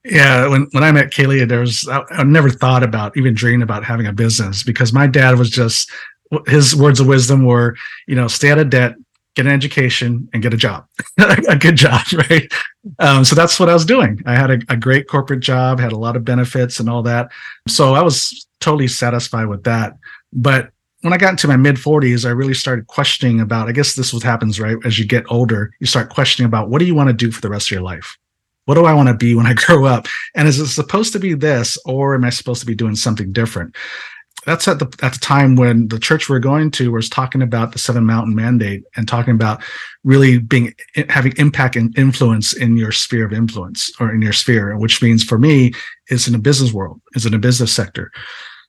Yeah, 0.09 0.47
when, 0.47 0.69
when 0.71 0.85
I 0.85 0.93
met 0.93 1.11
Kay 1.11 1.27
Lee, 1.27 1.45
there 1.45 1.61
was 1.61 1.89
I, 1.89 2.03
I 2.11 2.23
never 2.23 2.49
thought 2.49 2.83
about 2.83 3.17
even 3.17 3.35
dreaming 3.35 3.63
about 3.63 3.85
having 3.85 4.07
a 4.07 4.13
business 4.13 4.63
because 4.63 4.93
my 4.93 5.07
dad 5.07 5.37
was 5.37 5.51
just 5.51 5.91
his 6.47 6.75
words 6.75 7.01
of 7.01 7.07
wisdom 7.07 7.45
were, 7.45 7.77
you 8.07 8.15
know, 8.15 8.29
stay 8.29 8.51
out 8.51 8.59
of 8.59 8.71
debt, 8.71 8.95
get 9.35 9.47
an 9.47 9.53
education, 9.53 10.29
and 10.33 10.43
get 10.43 10.55
a 10.55 10.57
job, 10.57 10.87
a 11.19 11.57
good 11.57 11.77
job, 11.77 12.03
right? 12.31 12.51
Um, 12.99 13.25
so 13.25 13.35
that's 13.35 13.59
what 13.59 13.69
I 13.69 13.75
was 13.75 13.85
doing. 13.85 14.23
I 14.27 14.35
had 14.35 14.51
a, 14.51 14.59
a 14.69 14.77
great 14.77 15.09
corporate 15.09 15.41
job, 15.41 15.81
had 15.81 15.93
a 15.93 15.99
lot 15.99 16.17
of 16.17 16.25
benefits 16.25 16.79
and 16.79 16.89
all 16.89 17.03
that. 17.03 17.31
So 17.67 17.95
I 17.95 18.03
was 18.03 18.47
totally 18.61 18.89
satisfied 18.89 19.47
with 19.47 19.65
that. 19.65 19.95
But 20.33 20.71
when 21.01 21.13
I 21.13 21.19
got 21.19 21.31
into 21.31 21.49
my 21.49 21.57
mid 21.57 21.77
40s, 21.77 22.25
I 22.25 22.31
really 22.31 22.55
started 22.55 22.87
questioning 22.87 23.41
about. 23.41 23.69
I 23.69 23.73
guess 23.73 23.95
this 23.95 24.09
is 24.09 24.15
what 24.15 24.23
happens, 24.23 24.61
right? 24.61 24.77
As 24.85 24.99
you 24.99 25.05
get 25.05 25.25
older, 25.31 25.73
you 25.81 25.87
start 25.87 26.11
questioning 26.11 26.47
about 26.47 26.69
what 26.69 26.79
do 26.79 26.85
you 26.85 26.95
want 26.95 27.09
to 27.09 27.13
do 27.13 27.31
for 27.31 27.41
the 27.41 27.51
rest 27.51 27.69
of 27.69 27.73
your 27.73 27.83
life 27.83 28.17
what 28.67 28.75
do 28.75 28.85
I 28.85 28.93
want 28.93 29.09
to 29.09 29.15
be 29.15 29.35
when 29.35 29.47
I 29.47 29.55
grow 29.67 29.87
up? 29.87 30.07
And 30.35 30.47
is 30.47 30.61
it 30.61 30.67
supposed 30.69 31.13
to 31.15 31.19
be 31.19 31.35
this, 31.35 31.79
or 31.87 32.15
am 32.15 32.25
I 32.25 32.31
supposed 32.31 32.61
to 32.61 32.67
be 32.67 32.75
doing 32.75 32.95
something 32.95 33.33
different? 33.33 33.75
That's 34.45 34.69
at 34.69 34.79
the 34.79 34.87
at 35.03 35.13
the 35.13 35.19
time 35.19 35.57
when 35.57 35.89
the 35.89 35.99
church 35.99 36.29
we're 36.29 36.39
going 36.39 36.71
to 36.73 36.93
was 36.93 37.09
talking 37.09 37.43
about 37.43 37.73
the 37.73 37.81
seven 37.81 38.05
mountain 38.05 38.35
mandate 38.35 38.85
and 38.95 39.09
talking 39.09 39.35
about 39.35 39.61
really 40.05 40.39
being 40.39 40.73
eh, 40.95 41.05
having 41.09 41.33
impact 41.37 41.75
and 41.75 41.97
influence 41.99 42.53
in 42.53 42.77
your 42.77 42.93
sphere 42.93 43.27
of 43.27 43.33
influence 43.33 43.91
or 43.99 44.15
in 44.15 44.23
your 44.23 44.33
sphere, 44.33 44.77
which 44.79 45.03
means 45.03 45.25
for 45.25 45.39
me 45.39 45.73
is 46.11 46.29
in 46.29 46.33
the 46.33 46.39
business 46.39 46.73
world, 46.73 47.01
is 47.15 47.27
in 47.27 47.33
the 47.33 47.39
business 47.39 47.73
sector. 47.73 48.13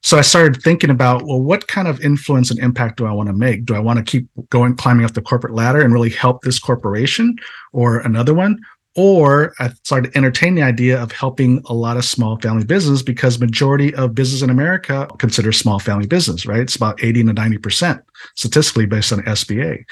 So 0.04 0.18
I 0.18 0.22
started 0.22 0.62
thinking 0.62 0.90
about, 0.90 1.24
well, 1.26 1.42
what 1.42 1.68
kind 1.68 1.88
of 1.88 2.02
influence 2.02 2.50
and 2.50 2.60
impact 2.60 2.98
do 2.98 3.06
I 3.06 3.12
want 3.12 3.28
to 3.28 3.34
make? 3.34 3.66
Do 3.66 3.76
I 3.76 3.80
want 3.80 3.98
to 3.98 4.06
keep 4.06 4.28
going, 4.50 4.76
climbing 4.76 5.06
up 5.06 5.14
the 5.14 5.22
corporate 5.22 5.54
ladder 5.54 5.82
and 5.82 5.94
really 5.94 6.10
help 6.10 6.42
this 6.42 6.60
corporation 6.60 7.36
or 7.74 8.00
another 8.00 8.34
one? 8.34 8.60
Or 8.98 9.54
uh, 9.60 9.66
I 9.66 9.70
started 9.84 10.12
to 10.12 10.18
entertain 10.18 10.56
the 10.56 10.64
idea 10.64 11.02
of 11.02 11.12
helping 11.12 11.62
a 11.66 11.74
lot 11.74 11.96
of 11.96 12.04
small 12.04 12.38
family 12.40 12.66
business 12.66 13.04
because 13.04 13.40
majority 13.40 13.94
of 13.96 14.16
business 14.16 14.42
in 14.42 14.50
America 14.50 15.08
consider 15.20 15.54
small 15.54 15.80
family 15.80 16.08
business, 16.08 16.46
right? 16.46 16.60
It's 16.60 16.76
about 16.76 17.02
80 17.02 17.26
to 17.26 17.34
90% 17.34 18.02
statistically 18.36 18.88
based 18.88 19.14
on 19.14 19.20
SBA. 19.20 19.86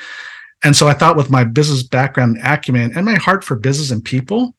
And 0.63 0.75
so 0.75 0.87
I 0.87 0.93
thought 0.93 1.15
with 1.15 1.29
my 1.29 1.43
business 1.43 1.83
background 1.83 2.39
acumen 2.43 2.91
and 2.95 3.05
my 3.05 3.15
heart 3.15 3.43
for 3.43 3.55
business 3.55 3.91
and 3.91 4.03
people 4.03 4.55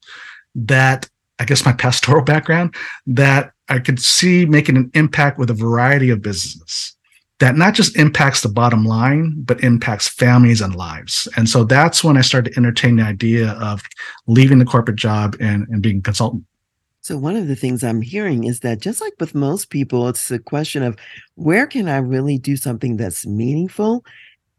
that 0.54 1.10
I 1.40 1.44
guess 1.44 1.66
my 1.66 1.72
pastoral 1.84 2.22
background 2.22 2.74
that 3.06 3.52
I 3.68 3.80
could 3.80 4.00
see 4.00 4.46
making 4.46 4.76
an 4.76 4.90
impact 4.94 5.38
with 5.38 5.50
a 5.50 5.54
variety 5.54 6.10
of 6.10 6.22
businesses 6.22 6.95
that 7.38 7.56
not 7.56 7.74
just 7.74 7.96
impacts 7.96 8.40
the 8.40 8.48
bottom 8.48 8.84
line, 8.84 9.34
but 9.38 9.62
impacts 9.62 10.08
families 10.08 10.60
and 10.60 10.74
lives. 10.74 11.28
And 11.36 11.48
so 11.48 11.64
that's 11.64 12.02
when 12.02 12.16
I 12.16 12.22
started 12.22 12.52
to 12.52 12.58
entertain 12.58 12.96
the 12.96 13.02
idea 13.02 13.50
of 13.52 13.82
leaving 14.26 14.58
the 14.58 14.64
corporate 14.64 14.96
job 14.96 15.36
and, 15.38 15.66
and 15.68 15.82
being 15.82 15.98
a 15.98 16.02
consultant. 16.02 16.44
So, 17.02 17.16
one 17.16 17.36
of 17.36 17.46
the 17.46 17.54
things 17.54 17.84
I'm 17.84 18.02
hearing 18.02 18.44
is 18.44 18.60
that 18.60 18.80
just 18.80 19.00
like 19.00 19.12
with 19.20 19.32
most 19.32 19.70
people, 19.70 20.08
it's 20.08 20.28
a 20.30 20.40
question 20.40 20.82
of 20.82 20.96
where 21.36 21.66
can 21.66 21.88
I 21.88 21.98
really 21.98 22.36
do 22.36 22.56
something 22.56 22.96
that's 22.96 23.24
meaningful 23.24 24.04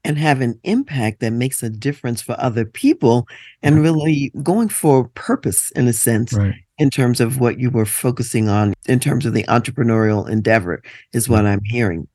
and 0.05 0.17
have 0.17 0.39
an 0.39 0.57
impact 0.63 1.19
that 1.19 1.34
makes 1.34 1.62
a 1.62 1.69
difference 1.69 2.22
for 2.22 2.39
other 2.39 2.63
people 2.63 3.27
and 3.62 3.81
really 3.81 4.31
going 4.43 4.69
for 4.69 5.10
purpose 5.10 5.72
in 5.72 5.89
a 5.89 5.93
sense. 5.93 6.31
Right. 6.31 6.55
In 6.77 6.89
terms 6.89 7.19
of 7.19 7.39
what 7.39 7.60
you 7.60 7.72
were 7.72 7.88
focusing 7.88 8.48
on, 8.48 8.74
in 8.86 9.00
terms 9.00 9.25
of 9.25 9.34
the 9.34 9.43
entrepreneurial 9.46 10.29
endeavor, 10.29 10.81
is 11.12 11.27
what 11.27 11.46
I'm 11.46 11.63
hearing. 11.65 12.07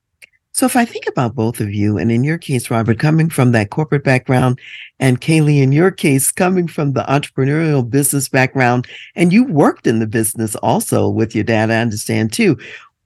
So 0.55 0.67
if 0.67 0.77
I 0.77 0.85
think 0.85 1.07
about 1.07 1.35
both 1.35 1.61
of 1.61 1.73
you, 1.73 1.97
and 1.97 2.13
in 2.13 2.25
your 2.25 2.37
case, 2.37 2.71
Robert, 2.71 2.99
coming 2.99 3.31
from 3.31 3.53
that 3.53 3.71
corporate 3.71 4.05
background, 4.05 4.61
and 5.01 5.19
Kay 5.19 5.41
Lee, 5.41 5.63
in 5.63 5.73
your 5.73 5.91
case, 5.91 6.31
coming 6.31 6.69
from 6.69 6.93
the 6.93 7.05
entrepreneurial 7.05 7.89
business 7.89 8.29
background, 8.29 8.87
and 9.15 9.33
you 9.33 9.45
worked 9.45 9.87
in 9.87 9.99
the 9.99 10.07
business 10.07 10.55
also 10.57 11.09
with 11.09 11.35
your 11.35 11.45
dad, 11.45 11.71
I 11.71 11.81
understand 11.81 12.35
too. 12.35 12.59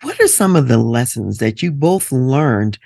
What 0.03 0.21
are 0.21 0.27
some 0.27 0.57
of 0.57 0.67
the 0.67 0.79
lessons 0.79 1.39
that 1.39 1.63
you 1.63 1.71
both 1.71 2.11
learned 2.11 2.79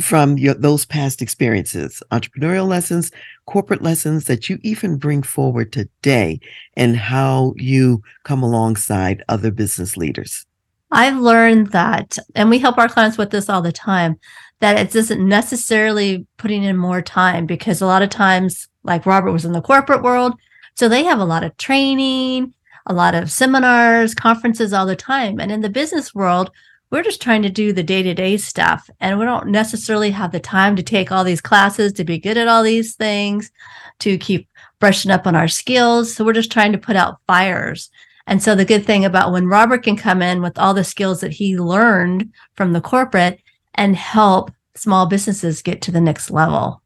from 0.00 0.38
your, 0.38 0.54
those 0.54 0.84
past 0.84 1.20
experiences, 1.20 2.00
entrepreneurial 2.12 2.68
lessons, 2.68 3.10
corporate 3.46 3.82
lessons 3.82 4.26
that 4.26 4.48
you 4.48 4.60
even 4.62 4.96
bring 4.96 5.24
forward 5.24 5.72
today, 5.72 6.38
and 6.74 6.96
how 6.96 7.52
you 7.56 8.00
come 8.22 8.44
alongside 8.44 9.24
other 9.28 9.50
business 9.50 9.96
leaders? 9.96 10.46
I've 10.90 11.18
learned 11.18 11.68
that, 11.68 12.18
and 12.34 12.48
we 12.48 12.58
help 12.58 12.78
our 12.78 12.88
clients 12.88 13.18
with 13.18 13.30
this 13.30 13.48
all 13.48 13.62
the 13.62 13.72
time, 13.72 14.18
that 14.60 14.78
it 14.78 14.94
isn't 14.94 15.28
necessarily 15.28 16.26
putting 16.36 16.64
in 16.64 16.76
more 16.76 17.02
time 17.02 17.46
because 17.46 17.80
a 17.80 17.86
lot 17.86 18.02
of 18.02 18.10
times, 18.10 18.68
like 18.82 19.06
Robert 19.06 19.32
was 19.32 19.44
in 19.44 19.52
the 19.52 19.60
corporate 19.60 20.02
world, 20.02 20.34
so 20.74 20.88
they 20.88 21.04
have 21.04 21.20
a 21.20 21.24
lot 21.24 21.44
of 21.44 21.56
training, 21.56 22.54
a 22.86 22.94
lot 22.94 23.14
of 23.14 23.30
seminars, 23.30 24.14
conferences 24.14 24.72
all 24.72 24.86
the 24.86 24.96
time. 24.96 25.38
And 25.38 25.52
in 25.52 25.60
the 25.60 25.68
business 25.68 26.14
world, 26.14 26.50
we're 26.90 27.02
just 27.02 27.20
trying 27.20 27.42
to 27.42 27.50
do 27.50 27.72
the 27.72 27.82
day 27.82 28.02
to 28.02 28.14
day 28.14 28.38
stuff. 28.38 28.88
And 28.98 29.18
we 29.18 29.26
don't 29.26 29.48
necessarily 29.48 30.10
have 30.12 30.32
the 30.32 30.40
time 30.40 30.74
to 30.76 30.82
take 30.82 31.12
all 31.12 31.22
these 31.22 31.42
classes, 31.42 31.92
to 31.94 32.04
be 32.04 32.18
good 32.18 32.38
at 32.38 32.48
all 32.48 32.62
these 32.62 32.94
things, 32.94 33.50
to 33.98 34.16
keep 34.16 34.48
brushing 34.80 35.10
up 35.10 35.26
on 35.26 35.36
our 35.36 35.48
skills. 35.48 36.14
So 36.14 36.24
we're 36.24 36.32
just 36.32 36.52
trying 36.52 36.72
to 36.72 36.78
put 36.78 36.96
out 36.96 37.20
fires. 37.26 37.90
And 38.28 38.42
so 38.42 38.54
the 38.54 38.66
good 38.66 38.84
thing 38.84 39.06
about 39.06 39.32
when 39.32 39.48
Robert 39.48 39.82
can 39.82 39.96
come 39.96 40.20
in 40.20 40.42
with 40.42 40.58
all 40.58 40.74
the 40.74 40.84
skills 40.84 41.20
that 41.20 41.32
he 41.32 41.58
learned 41.58 42.30
from 42.54 42.74
the 42.74 42.80
corporate 42.80 43.40
and 43.74 43.96
help 43.96 44.52
small 44.74 45.06
businesses 45.06 45.62
get 45.62 45.80
to 45.82 45.90
the 45.90 46.00
next 46.00 46.30
level. 46.30 46.82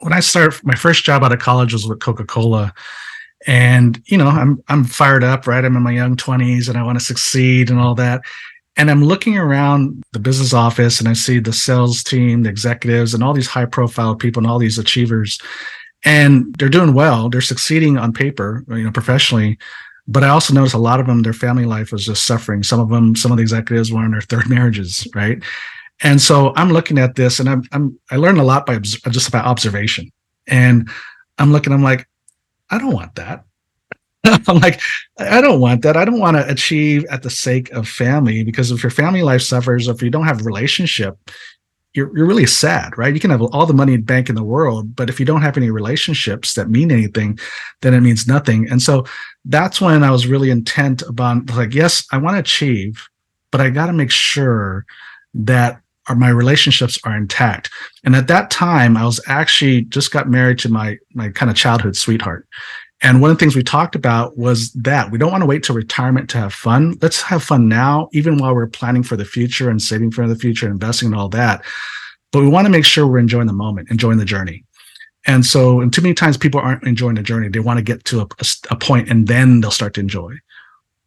When 0.00 0.12
I 0.12 0.20
started 0.20 0.62
my 0.64 0.74
first 0.74 1.02
job 1.02 1.24
out 1.24 1.32
of 1.32 1.38
college 1.38 1.72
was 1.72 1.88
with 1.88 2.00
Coca-Cola. 2.00 2.74
And, 3.46 4.02
you 4.06 4.18
know, 4.18 4.26
I'm 4.28 4.62
I'm 4.68 4.84
fired 4.84 5.24
up, 5.24 5.46
right? 5.46 5.64
I'm 5.64 5.76
in 5.76 5.82
my 5.82 5.92
young 5.92 6.14
20s 6.14 6.68
and 6.68 6.76
I 6.76 6.82
want 6.82 6.98
to 6.98 7.04
succeed 7.04 7.70
and 7.70 7.78
all 7.78 7.94
that. 7.94 8.20
And 8.76 8.90
I'm 8.90 9.02
looking 9.02 9.38
around 9.38 10.02
the 10.12 10.18
business 10.18 10.52
office 10.52 11.00
and 11.00 11.08
I 11.08 11.14
see 11.14 11.38
the 11.38 11.54
sales 11.54 12.04
team, 12.04 12.42
the 12.42 12.50
executives, 12.50 13.14
and 13.14 13.24
all 13.24 13.32
these 13.32 13.46
high 13.46 13.64
profile 13.64 14.14
people 14.14 14.40
and 14.40 14.50
all 14.50 14.58
these 14.58 14.78
achievers. 14.78 15.38
And 16.04 16.54
they're 16.58 16.68
doing 16.68 16.92
well. 16.92 17.30
They're 17.30 17.40
succeeding 17.40 17.96
on 17.96 18.12
paper, 18.12 18.62
you 18.68 18.84
know, 18.84 18.92
professionally. 18.92 19.58
But 20.08 20.22
I 20.22 20.28
also 20.28 20.54
noticed 20.54 20.74
a 20.74 20.78
lot 20.78 21.00
of 21.00 21.06
them, 21.06 21.22
their 21.22 21.32
family 21.32 21.64
life 21.64 21.90
was 21.90 22.06
just 22.06 22.26
suffering. 22.26 22.62
Some 22.62 22.78
of 22.78 22.88
them, 22.90 23.16
some 23.16 23.32
of 23.32 23.38
the 23.38 23.42
executives 23.42 23.92
were 23.92 24.04
in 24.04 24.12
their 24.12 24.20
third 24.20 24.48
marriages, 24.48 25.06
right? 25.14 25.42
And 26.02 26.20
so 26.20 26.52
I'm 26.56 26.70
looking 26.70 26.98
at 26.98 27.16
this, 27.16 27.40
and 27.40 27.48
I'm, 27.48 27.62
I'm 27.72 27.98
I 28.10 28.16
learned 28.16 28.38
a 28.38 28.44
lot 28.44 28.66
by 28.66 28.78
just 28.78 29.32
by 29.32 29.38
observation. 29.38 30.10
And 30.46 30.88
I'm 31.38 31.52
looking, 31.52 31.72
I'm 31.72 31.82
like, 31.82 32.06
I 32.70 32.78
don't 32.78 32.92
want 32.92 33.14
that. 33.16 33.44
I'm 34.24 34.58
like, 34.58 34.80
I 35.18 35.40
don't 35.40 35.60
want 35.60 35.82
that. 35.82 35.96
I 35.96 36.04
don't 36.04 36.18
want 36.18 36.36
to 36.36 36.48
achieve 36.48 37.04
at 37.10 37.22
the 37.22 37.30
sake 37.30 37.70
of 37.72 37.88
family 37.88 38.44
because 38.44 38.70
if 38.70 38.82
your 38.82 38.90
family 38.90 39.22
life 39.22 39.42
suffers, 39.42 39.88
if 39.88 40.02
you 40.02 40.10
don't 40.10 40.24
have 40.24 40.44
relationship, 40.44 41.16
you're, 41.96 42.16
you're 42.16 42.26
really 42.26 42.46
sad, 42.46 42.96
right? 42.98 43.14
You 43.14 43.20
can 43.20 43.30
have 43.30 43.42
all 43.42 43.66
the 43.66 43.74
money 43.74 43.94
in 43.94 44.02
bank 44.02 44.28
in 44.28 44.34
the 44.34 44.44
world, 44.44 44.94
but 44.94 45.08
if 45.08 45.18
you 45.18 45.26
don't 45.26 45.42
have 45.42 45.56
any 45.56 45.70
relationships 45.70 46.54
that 46.54 46.70
mean 46.70 46.92
anything, 46.92 47.38
then 47.80 47.94
it 47.94 48.02
means 48.02 48.28
nothing. 48.28 48.68
And 48.70 48.82
so 48.82 49.06
that's 49.46 49.80
when 49.80 50.04
I 50.04 50.10
was 50.10 50.26
really 50.26 50.50
intent 50.50 51.02
about 51.02 51.50
like, 51.50 51.74
yes, 51.74 52.06
I 52.12 52.18
want 52.18 52.34
to 52.36 52.40
achieve, 52.40 53.08
but 53.50 53.60
I 53.60 53.70
got 53.70 53.86
to 53.86 53.92
make 53.92 54.10
sure 54.10 54.84
that 55.34 55.80
our, 56.08 56.14
my 56.14 56.28
relationships 56.28 56.98
are 57.04 57.16
intact. 57.16 57.70
And 58.04 58.14
at 58.14 58.28
that 58.28 58.50
time, 58.50 58.96
I 58.96 59.04
was 59.04 59.20
actually 59.26 59.82
just 59.82 60.12
got 60.12 60.28
married 60.28 60.58
to 60.60 60.68
my 60.68 60.98
my 61.14 61.30
kind 61.30 61.50
of 61.50 61.56
childhood 61.56 61.96
sweetheart. 61.96 62.46
And 63.02 63.20
one 63.20 63.30
of 63.30 63.36
the 63.36 63.40
things 63.40 63.54
we 63.54 63.62
talked 63.62 63.94
about 63.94 64.38
was 64.38 64.72
that 64.72 65.10
we 65.10 65.18
don't 65.18 65.30
want 65.30 65.42
to 65.42 65.46
wait 65.46 65.62
till 65.62 65.76
retirement 65.76 66.30
to 66.30 66.38
have 66.38 66.54
fun. 66.54 66.96
Let's 67.02 67.20
have 67.22 67.42
fun 67.42 67.68
now, 67.68 68.08
even 68.12 68.38
while 68.38 68.54
we're 68.54 68.66
planning 68.66 69.02
for 69.02 69.16
the 69.16 69.24
future 69.24 69.68
and 69.68 69.80
saving 69.80 70.12
for 70.12 70.26
the 70.26 70.36
future, 70.36 70.66
and 70.66 70.74
investing 70.74 71.08
and 71.08 71.14
all 71.14 71.28
that. 71.30 71.62
But 72.32 72.40
we 72.40 72.48
want 72.48 72.64
to 72.66 72.70
make 72.70 72.84
sure 72.84 73.06
we're 73.06 73.18
enjoying 73.18 73.46
the 73.46 73.52
moment, 73.52 73.90
enjoying 73.90 74.18
the 74.18 74.24
journey. 74.24 74.64
And 75.26 75.44
so, 75.44 75.80
and 75.80 75.92
too 75.92 76.02
many 76.02 76.14
times 76.14 76.36
people 76.36 76.60
aren't 76.60 76.84
enjoying 76.84 77.16
the 77.16 77.22
journey. 77.22 77.48
They 77.48 77.58
want 77.58 77.78
to 77.78 77.82
get 77.82 78.04
to 78.06 78.20
a, 78.20 78.26
a, 78.70 78.76
point 78.76 79.10
and 79.10 79.26
then 79.26 79.60
they'll 79.60 79.70
start 79.72 79.94
to 79.94 80.00
enjoy. 80.00 80.34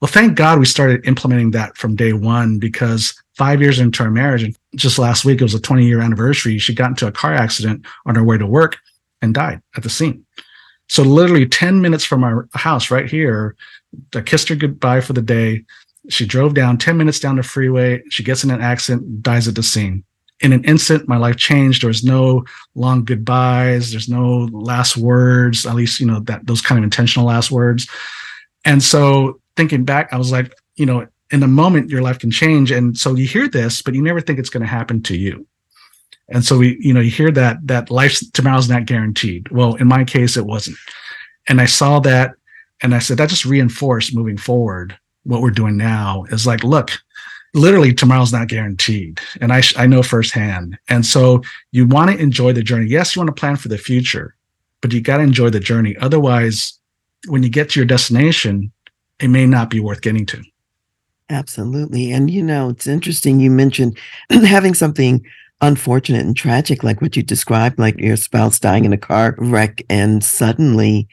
Well, 0.02 0.12
thank 0.12 0.36
God 0.36 0.60
we 0.60 0.66
started 0.66 1.06
implementing 1.08 1.52
that 1.52 1.78
from 1.78 1.96
day 1.96 2.14
one 2.14 2.60
because 2.60 3.14
five 3.36 3.62
years 3.62 3.80
into 3.80 4.04
our 4.04 4.12
marriage, 4.12 4.44
and 4.44 4.56
just 4.76 5.00
last 5.00 5.26
week, 5.26 5.40
it 5.40 5.44
was 5.44 5.54
a 5.54 5.60
20 5.60 5.86
year 5.86 6.02
anniversary. 6.02 6.58
She 6.60 6.76
got 6.76 6.90
into 6.90 7.08
a 7.08 7.12
car 7.12 7.34
accident 7.34 7.86
on 8.06 8.16
her 8.16 8.24
way 8.24 8.38
to 8.38 8.46
work 8.46 8.78
and 9.22 9.34
died 9.34 9.62
at 9.76 9.84
the 9.84 9.90
scene. 9.90 10.26
So, 10.90 11.04
literally 11.04 11.48
10 11.48 11.82
minutes 11.82 12.04
from 12.04 12.24
our 12.24 12.48
house 12.54 12.92
right 12.92 13.10
here, 13.10 13.56
I 14.16 14.22
kissed 14.22 14.50
her 14.50 14.56
goodbye 14.56 15.02
for 15.02 15.14
the 15.14 15.22
day. 15.22 15.64
She 16.10 16.26
drove 16.26 16.54
down 16.56 16.78
10 16.78 16.98
minutes 16.98 17.20
down 17.20 17.36
the 17.36 17.44
freeway. 17.44 18.02
She 18.10 18.24
gets 18.24 18.44
in 18.44 18.52
an 18.52 18.62
accident, 18.62 19.22
dies 19.22 19.48
at 19.48 19.56
the 19.56 19.64
scene. 19.64 20.04
In 20.42 20.54
an 20.54 20.64
instant, 20.64 21.08
my 21.08 21.18
life 21.18 21.36
changed. 21.36 21.84
There 21.84 21.90
was 21.90 22.04
no 22.04 22.46
long 22.74 23.04
goodbyes. 23.04 23.92
There's 23.92 24.10
no 24.10 24.48
last 24.52 24.98
words, 24.98 25.66
at 25.66 25.76
least, 25.76 26.00
you 26.00 26.08
know, 26.08 26.22
that 26.22 26.48
those 26.48 26.62
kind 26.62 26.80
of 26.80 26.84
intentional 26.84 27.28
last 27.28 27.52
words. 27.52 27.88
And 28.66 28.82
so 28.82 29.42
thinking 29.56 29.84
back, 29.84 30.12
I 30.14 30.18
was 30.18 30.32
like, 30.32 30.54
you 30.76 30.86
know, 30.86 31.08
in 31.32 31.44
a 31.44 31.48
moment, 31.48 31.90
your 31.90 32.02
life 32.02 32.20
can 32.20 32.32
change. 32.32 32.72
And 32.72 32.98
so 32.98 33.16
you 33.16 33.28
hear 33.28 33.48
this, 33.48 33.82
but 33.82 33.94
you 33.94 34.02
never 34.02 34.22
think 34.22 34.40
it's 34.40 34.50
going 34.50 34.62
to 34.62 34.68
happen 34.68 35.04
to 35.04 35.18
you. 35.18 35.46
And 36.32 36.46
so 36.46 36.58
we, 36.58 36.78
you 36.80 36.94
know, 36.94 37.00
you 37.00 37.12
hear 37.12 37.32
that 37.32 37.58
that 37.68 37.90
life 37.90 38.20
tomorrow's 38.34 38.70
not 38.70 38.86
guaranteed. 38.86 39.50
Well, 39.50 39.76
in 39.76 39.88
my 39.88 40.04
case, 40.04 40.38
it 40.38 40.46
wasn't. 40.46 40.78
And 41.48 41.60
I 41.60 41.66
saw 41.66 42.00
that 42.02 42.34
and 42.82 42.96
I 42.96 43.00
said, 43.00 43.18
that 43.18 43.30
just 43.30 43.46
reinforced 43.46 44.16
moving 44.16 44.38
forward 44.38 44.98
what 45.24 45.42
we're 45.42 45.52
doing 45.52 45.78
now 45.78 46.26
is 46.30 46.48
like, 46.48 46.64
look, 46.64 46.92
literally 47.54 47.94
tomorrow's 47.94 48.32
not 48.32 48.48
guaranteed. 48.48 49.20
And 49.42 49.52
I, 49.52 49.62
I 49.76 49.86
know 49.86 50.02
firsthand. 50.02 50.78
And 50.88 51.06
so 51.06 51.42
you 51.72 51.86
want 51.86 52.12
to 52.12 52.18
enjoy 52.18 52.54
the 52.54 52.64
journey. 52.64 52.88
Yes, 52.88 53.16
you 53.16 53.20
want 53.20 53.36
to 53.36 53.40
plan 53.40 53.58
for 53.58 53.68
the 53.68 53.78
future, 53.78 54.36
but 54.82 54.94
you 54.94 55.02
got 55.02 55.18
to 55.18 55.24
enjoy 55.24 55.50
the 55.50 55.60
journey. 55.60 55.96
Otherwise, 55.98 56.80
when 57.28 57.44
you 57.44 57.50
get 57.50 57.72
to 57.72 57.80
your 57.80 57.88
destination, 57.88 58.72
it 59.20 59.28
may 59.28 59.46
not 59.46 59.70
be 59.70 59.80
worth 59.80 60.02
getting 60.02 60.26
to. 60.28 60.42
Absolutely. 61.30 62.12
And 62.12 62.32
you 62.32 62.42
know, 62.42 62.70
it's 62.70 62.88
interesting 62.88 63.40
you 63.40 63.52
mentioned 63.52 63.98
having 64.30 64.74
something 64.74 65.24
unfortunate 65.62 66.26
and 66.26 66.38
tragic 66.38 66.84
like 66.84 67.02
what 67.02 67.16
you 67.16 67.24
described, 67.24 67.80
like 67.80 68.00
your 68.00 68.16
spouse 68.16 68.60
dying 68.60 68.86
in 68.86 68.94
a 68.94 68.98
car 68.98 69.36
wreck, 69.38 69.84
and 69.90 70.24
suddenly 70.24 71.08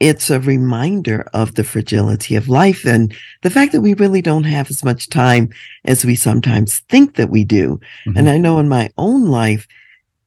it's 0.00 0.30
a 0.30 0.40
reminder 0.40 1.28
of 1.34 1.54
the 1.54 1.64
fragility 1.64 2.34
of 2.34 2.48
life 2.48 2.86
and 2.86 3.14
the 3.42 3.50
fact 3.50 3.72
that 3.72 3.82
we 3.82 3.92
really 3.94 4.22
don't 4.22 4.44
have 4.44 4.70
as 4.70 4.82
much 4.82 5.10
time 5.10 5.50
as 5.84 6.04
we 6.04 6.16
sometimes 6.16 6.80
think 6.88 7.16
that 7.16 7.28
we 7.28 7.44
do. 7.44 7.78
Mm-hmm. 8.06 8.16
And 8.16 8.30
I 8.30 8.38
know 8.38 8.58
in 8.58 8.68
my 8.68 8.90
own 8.96 9.26
life, 9.26 9.68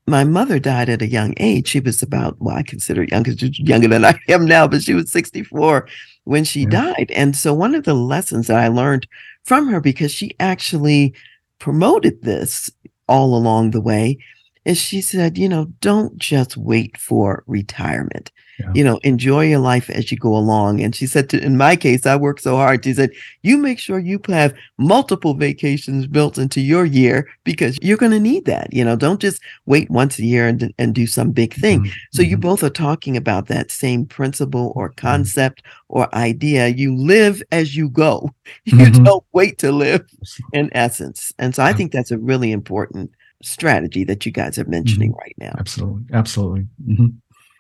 my 0.06 0.24
mother 0.24 0.60
died 0.60 0.90
at 0.90 1.02
a 1.02 1.08
young 1.08 1.34
age. 1.38 1.70
She 1.70 1.80
was 1.80 2.04
about, 2.04 2.40
well, 2.40 2.56
I 2.56 2.62
consider 2.62 3.04
young 3.06 3.26
younger 3.26 3.88
than 3.88 4.06
I 4.06 4.20
am 4.30 4.46
now, 4.46 4.68
but 4.68 4.84
she 4.84 4.94
was 4.94 5.12
64 5.12 5.88
when 6.26 6.44
she 6.44 6.62
yeah. 6.62 6.70
died. 6.94 7.12
And 7.16 7.36
so 7.36 7.54
one 7.54 7.74
of 7.74 7.84
the 7.84 7.96
lessons 7.96 8.48
that 8.48 8.58
I 8.58 8.68
learned 8.68 9.08
from 9.44 9.68
her, 9.70 9.80
because 9.80 10.12
she 10.12 10.36
actually 10.40 11.14
promoted 11.58 12.22
this 12.22 12.70
all 13.08 13.36
along 13.36 13.72
the 13.72 13.82
way, 13.82 14.18
is 14.66 14.78
she 14.78 15.02
said, 15.02 15.38
you 15.38 15.50
know, 15.50 15.66
don't 15.82 16.18
just 16.18 16.58
wait 16.58 16.98
for 16.98 17.44
retirement 17.48 18.32
yeah. 18.60 18.72
you 18.74 18.84
know, 18.84 19.00
enjoy 19.04 19.46
your 19.46 19.60
life 19.60 19.90
as 19.90 20.12
you 20.12 20.18
go 20.18 20.36
along. 20.36 20.82
And 20.82 20.96
she 20.96 21.08
said, 21.08 21.30
to, 21.30 21.44
in 21.44 21.58
my 21.58 21.76
case, 21.76 22.06
I 22.06 22.16
work 22.16 22.40
so 22.40 22.56
hard. 22.56 22.84
She 22.84 22.94
said, 22.94 23.12
you 23.42 23.58
make 23.58 23.80
sure 23.80 24.00
you 24.00 24.20
have 24.28 24.54
multiple 24.78 25.34
vacations 25.34 26.08
built 26.08 26.38
into 26.38 26.62
your 26.62 26.86
year 26.86 27.28
because 27.44 27.78
you're 27.82 27.98
going 27.98 28.12
to 28.12 28.20
need 28.20 28.46
that. 28.46 28.72
You 28.74 28.86
know, 28.86 28.96
don't 28.96 29.20
just 29.20 29.42
wait 29.66 29.90
once 29.90 30.20
a 30.20 30.24
year 30.24 30.48
and, 30.48 30.74
and 30.78 30.94
do 30.94 31.08
some 31.08 31.32
big 31.32 31.54
thing. 31.54 31.82
Mm-hmm. 31.82 31.92
So 32.12 32.22
you 32.22 32.36
mm-hmm. 32.36 32.42
both 32.42 32.64
are 32.64 32.70
talking 32.70 33.18
about 33.18 33.48
that 33.48 33.72
same 33.72 34.06
principle 34.06 34.74
or 34.76 34.90
mm-hmm. 34.90 35.08
concept 35.08 35.64
or 35.90 36.14
idea. 36.16 36.68
You 36.68 36.96
live 36.96 37.42
as 37.52 37.76
you 37.76 37.90
go. 37.90 38.30
You 38.66 38.78
mm-hmm. 38.78 39.04
don't 39.04 39.26
wait 39.34 39.58
to 39.60 39.72
live 39.72 40.06
in 40.54 40.70
essence. 40.74 41.34
And 41.38 41.54
so 41.56 41.64
I 41.64 41.74
think 41.74 41.92
that's 41.92 42.12
a 42.12 42.18
really 42.18 42.52
important 42.52 43.12
strategy 43.44 44.04
that 44.06 44.26
you 44.26 44.32
guys 44.32 44.58
are 44.58 44.66
mentioning 44.66 45.12
mm-hmm. 45.12 45.20
right 45.20 45.36
now. 45.38 45.54
Absolutely. 45.58 46.06
Absolutely. 46.14 46.68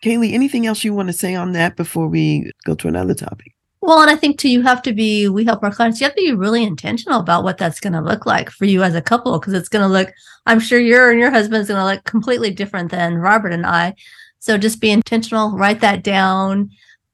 Kay 0.03 0.17
Lee, 0.17 0.33
anything 0.33 0.67
else 0.67 0.83
you 0.83 0.93
want 0.93 1.07
to 1.07 1.13
say 1.13 1.33
on 1.33 1.53
that 1.53 1.77
before 1.77 2.09
we 2.09 2.51
go 2.65 2.75
to 2.75 2.89
another 2.89 3.13
topic? 3.13 3.55
Well, 3.79 4.01
and 4.01 4.11
I 4.11 4.17
think 4.17 4.37
too, 4.37 4.49
you 4.49 4.61
have 4.61 4.81
to 4.81 4.91
be, 4.91 5.29
we 5.29 5.45
help 5.45 5.63
our 5.63 5.71
clients, 5.71 6.01
you 6.01 6.05
have 6.05 6.15
to 6.15 6.21
be 6.21 6.33
really 6.33 6.61
intentional 6.61 7.21
about 7.21 7.45
what 7.45 7.57
that's 7.57 7.79
going 7.79 7.93
to 7.93 8.01
look 8.01 8.25
like 8.25 8.49
for 8.49 8.65
you 8.65 8.83
as 8.83 8.95
a 8.95 9.01
couple, 9.01 9.39
because 9.39 9.53
it's 9.53 9.69
going 9.69 9.81
to 9.81 9.87
look, 9.87 10.11
I'm 10.45 10.59
sure 10.59 10.77
your 10.77 11.09
and 11.09 11.21
your 11.21 11.31
husband's 11.31 11.69
going 11.69 11.79
to 11.79 11.85
look 11.85 12.03
completely 12.03 12.51
different 12.51 12.91
than 12.91 13.15
Robert 13.15 13.53
and 13.53 13.65
I. 13.65 13.95
So 14.39 14.57
just 14.57 14.81
be 14.81 14.91
intentional, 14.91 15.51
write 15.51 15.79
that 15.79 16.03
down, 16.03 16.69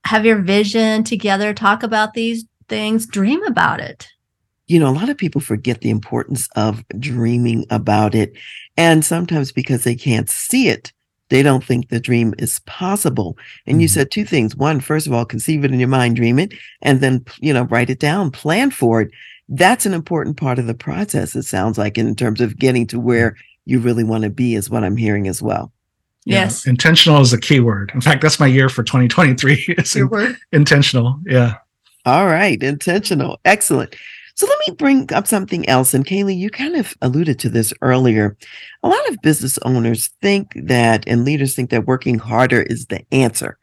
have 0.06 0.26
your 0.26 0.42
vision 0.42 1.04
together, 1.04 1.54
talk 1.54 1.84
about 1.84 2.16
these 2.16 2.46
things, 2.70 3.06
dream 3.06 3.44
about 3.44 3.82
it. 3.82 4.08
You 4.66 4.80
know, 4.80 4.90
a 4.90 4.98
lot 4.98 5.10
of 5.10 5.18
people 5.18 5.42
forget 5.42 5.82
the 5.82 5.92
importance 5.92 6.50
of 6.56 6.84
dreaming 6.98 7.68
about 7.70 8.16
it. 8.16 8.36
And 8.78 9.06
sometimes 9.06 9.52
because 9.52 9.84
they 9.84 9.96
can't 9.96 10.28
see 10.28 10.70
it, 10.70 10.92
they 11.30 11.44
don't 11.44 11.64
think 11.64 11.90
the 11.90 12.00
dream 12.00 12.34
is 12.38 12.60
possible. 12.62 13.38
And 13.66 13.76
mm-hmm. 13.76 13.82
you 13.82 13.88
said 13.88 14.12
two 14.12 14.26
things. 14.26 14.56
One, 14.56 14.80
first 14.80 15.08
of 15.08 15.14
all, 15.14 15.26
conceive 15.26 15.64
it 15.64 15.72
in 15.72 15.80
your 15.80 15.90
mind, 15.90 16.16
dream 16.16 16.40
it, 16.40 16.54
and 16.82 17.02
then, 17.02 17.26
you 17.40 17.54
know, 17.54 17.64
write 17.64 17.90
it 17.90 18.00
down, 18.00 18.32
plan 18.32 18.72
for 18.72 19.02
it. 19.02 19.12
That's 19.48 19.86
an 19.86 19.94
important 19.94 20.38
part 20.38 20.60
of 20.60 20.68
the 20.68 20.76
process, 20.76 21.36
it 21.36 21.44
sounds 21.44 21.78
like, 21.78 21.98
in 21.98 22.16
terms 22.16 22.42
of 22.42 22.58
getting 22.58 22.86
to 22.88 23.00
where 23.00 23.36
you 23.66 23.80
really 23.80 24.04
want 24.04 24.24
to 24.24 24.30
be, 24.30 24.56
is 24.56 24.70
what 24.70 24.84
I'm 24.84 24.98
hearing 24.98 25.28
as 25.28 25.42
well. 25.42 25.72
Yes. 26.26 26.66
Yeah. 26.66 26.72
Intentional 26.72 27.22
is 27.22 27.34
a 27.34 27.40
key 27.40 27.60
word. 27.60 27.92
In 27.94 28.02
fact, 28.02 28.22
that's 28.22 28.40
my 28.40 28.48
year 28.48 28.70
for 28.70 28.84
2023. 28.84 29.66
It's 29.78 29.96
Your 29.96 30.08
word? 30.08 30.38
intentional. 30.52 31.20
Yeah. 31.26 31.56
All 32.06 32.28
right. 32.28 32.62
Intentional. 32.62 33.40
Excellent. 33.46 33.96
So 34.40 34.48
let 34.48 34.60
me 34.70 34.74
bring 34.74 35.12
up 35.12 35.28
something 35.28 35.68
else. 35.68 35.94
And 35.94 36.06
Kay 36.06 36.24
Lee, 36.24 36.34
you 36.34 36.50
kind 36.50 36.78
of 36.78 36.96
alluded 37.02 37.40
to 37.40 37.50
this 37.50 37.74
earlier. 37.82 38.38
A 38.84 38.88
lot 38.88 39.10
of 39.10 39.22
business 39.22 39.60
owners 39.64 40.12
think 40.22 40.54
that, 40.56 41.04
and 41.08 41.26
leaders 41.26 41.56
think 41.56 41.72
that 41.72 41.88
working 41.88 42.18
harder 42.18 42.62
is 42.62 42.86
the 42.86 43.04
answer 43.12 43.58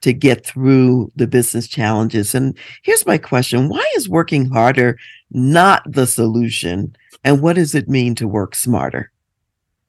to 0.00 0.14
get 0.14 0.46
through 0.46 1.12
the 1.16 1.26
business 1.26 1.68
challenges. 1.68 2.34
And 2.34 2.56
here's 2.82 3.04
my 3.04 3.18
question 3.18 3.68
Why 3.68 3.84
is 3.94 4.08
working 4.08 4.48
harder 4.48 4.98
not 5.32 5.82
the 5.84 6.06
solution? 6.06 6.96
And 7.24 7.42
what 7.42 7.56
does 7.56 7.74
it 7.74 7.90
mean 7.90 8.14
to 8.14 8.26
work 8.26 8.54
smarter? 8.54 9.12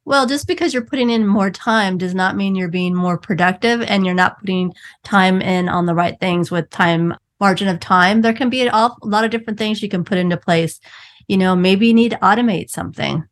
Well, 0.03 0.25
just 0.25 0.45
because 0.45 0.73
you're 0.73 0.83
putting 0.83 1.09
in 1.09 1.25
more 1.25 1.51
time 1.51 1.97
does 1.97 2.13
not 2.13 2.35
mean 2.35 2.57
you're 2.57 2.67
being 2.67 2.93
more 2.93 3.17
productive 3.17 3.81
and 3.83 4.05
you're 4.05 4.13
not 4.13 4.41
putting 4.41 4.73
time 5.03 5.41
in 5.41 5.69
on 5.69 5.85
the 5.85 5.95
right 5.95 6.19
things 6.19 6.51
with 6.51 6.69
time 6.69 7.15
margin 7.43 7.67
of 7.67 7.77
time. 7.81 8.21
There 8.21 8.33
can 8.33 8.49
be 8.49 8.65
a 8.65 8.89
lot 9.03 9.25
of 9.25 9.31
different 9.31 9.59
things 9.59 9.83
you 9.83 9.89
can 9.89 10.05
put 10.05 10.17
into 10.17 10.37
place. 10.37 10.79
You 11.27 11.35
know, 11.35 11.57
maybe 11.57 11.87
you 11.87 11.93
need 11.93 12.11
to 12.11 12.17
automate 12.19 12.69
something. 12.69 13.25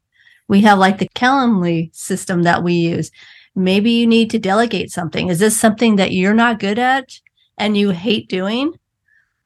We 0.49 0.59
have 0.61 0.79
like 0.79 0.97
the 0.97 1.07
Calendly 1.15 1.95
system 1.95 2.43
that 2.43 2.61
we 2.61 2.73
use. 2.73 3.09
Maybe 3.55 3.91
you 3.91 4.05
need 4.05 4.29
to 4.31 4.37
delegate 4.37 4.91
something. 4.91 5.29
Is 5.29 5.39
this 5.39 5.57
something 5.57 5.95
that 5.95 6.11
you're 6.11 6.33
not 6.33 6.59
good 6.59 6.77
at 6.77 7.21
and 7.57 7.77
you 7.77 7.91
hate 7.91 8.27
doing? 8.27 8.73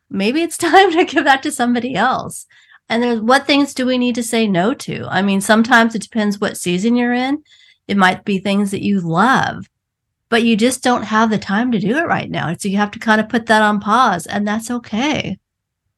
Maybe 0.09 0.41
it's 0.41 0.57
time 0.71 0.91
to 0.93 1.05
give 1.05 1.25
that 1.25 1.43
to 1.43 1.51
somebody 1.51 1.93
else. 1.93 2.47
And 2.89 3.03
there's 3.03 3.21
what 3.21 3.45
things 3.45 3.75
do 3.75 3.85
we 3.85 3.99
need 3.99 4.15
to 4.15 4.23
say 4.23 4.47
no 4.47 4.73
to? 4.73 5.05
I 5.11 5.21
mean, 5.21 5.41
sometimes 5.41 5.93
it 5.93 6.01
depends 6.01 6.41
what 6.41 6.57
season 6.57 6.95
you're 6.95 7.13
in. 7.13 7.43
It 7.87 7.97
might 7.97 8.25
be 8.25 8.39
things 8.39 8.71
that 8.71 8.83
you 8.83 8.99
love 8.99 9.69
but 10.29 10.43
you 10.43 10.55
just 10.55 10.83
don't 10.83 11.03
have 11.03 11.29
the 11.29 11.37
time 11.37 11.71
to 11.71 11.79
do 11.79 11.97
it 11.97 12.07
right 12.07 12.29
now. 12.29 12.53
So 12.57 12.67
you 12.67 12.77
have 12.77 12.91
to 12.91 12.99
kind 12.99 13.21
of 13.21 13.29
put 13.29 13.45
that 13.47 13.61
on 13.61 13.79
pause, 13.79 14.25
and 14.27 14.47
that's 14.47 14.71
okay. 14.71 15.37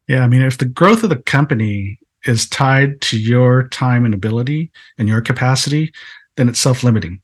Yeah. 0.07 0.23
I 0.23 0.27
mean, 0.27 0.41
if 0.41 0.57
the 0.57 0.65
growth 0.65 1.03
of 1.03 1.09
the 1.09 1.17
company 1.17 1.99
is 2.25 2.47
tied 2.47 2.99
to 3.01 3.19
your 3.19 3.67
time 3.69 4.05
and 4.05 4.13
ability 4.13 4.71
and 4.97 5.07
your 5.07 5.21
capacity, 5.21 5.93
then 6.35 6.49
it's 6.49 6.59
self 6.59 6.83
limiting, 6.83 7.21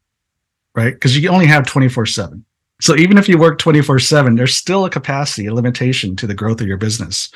right? 0.75 0.93
Because 0.93 1.17
you 1.17 1.29
only 1.29 1.45
have 1.45 1.65
24 1.65 2.05
7. 2.05 2.43
So 2.81 2.95
even 2.97 3.17
if 3.17 3.29
you 3.29 3.37
work 3.37 3.59
24 3.59 3.99
7, 3.99 4.35
there's 4.35 4.55
still 4.55 4.85
a 4.85 4.89
capacity, 4.89 5.47
a 5.47 5.53
limitation 5.53 6.15
to 6.17 6.27
the 6.27 6.33
growth 6.33 6.61
of 6.61 6.67
your 6.67 6.77
business. 6.77 7.31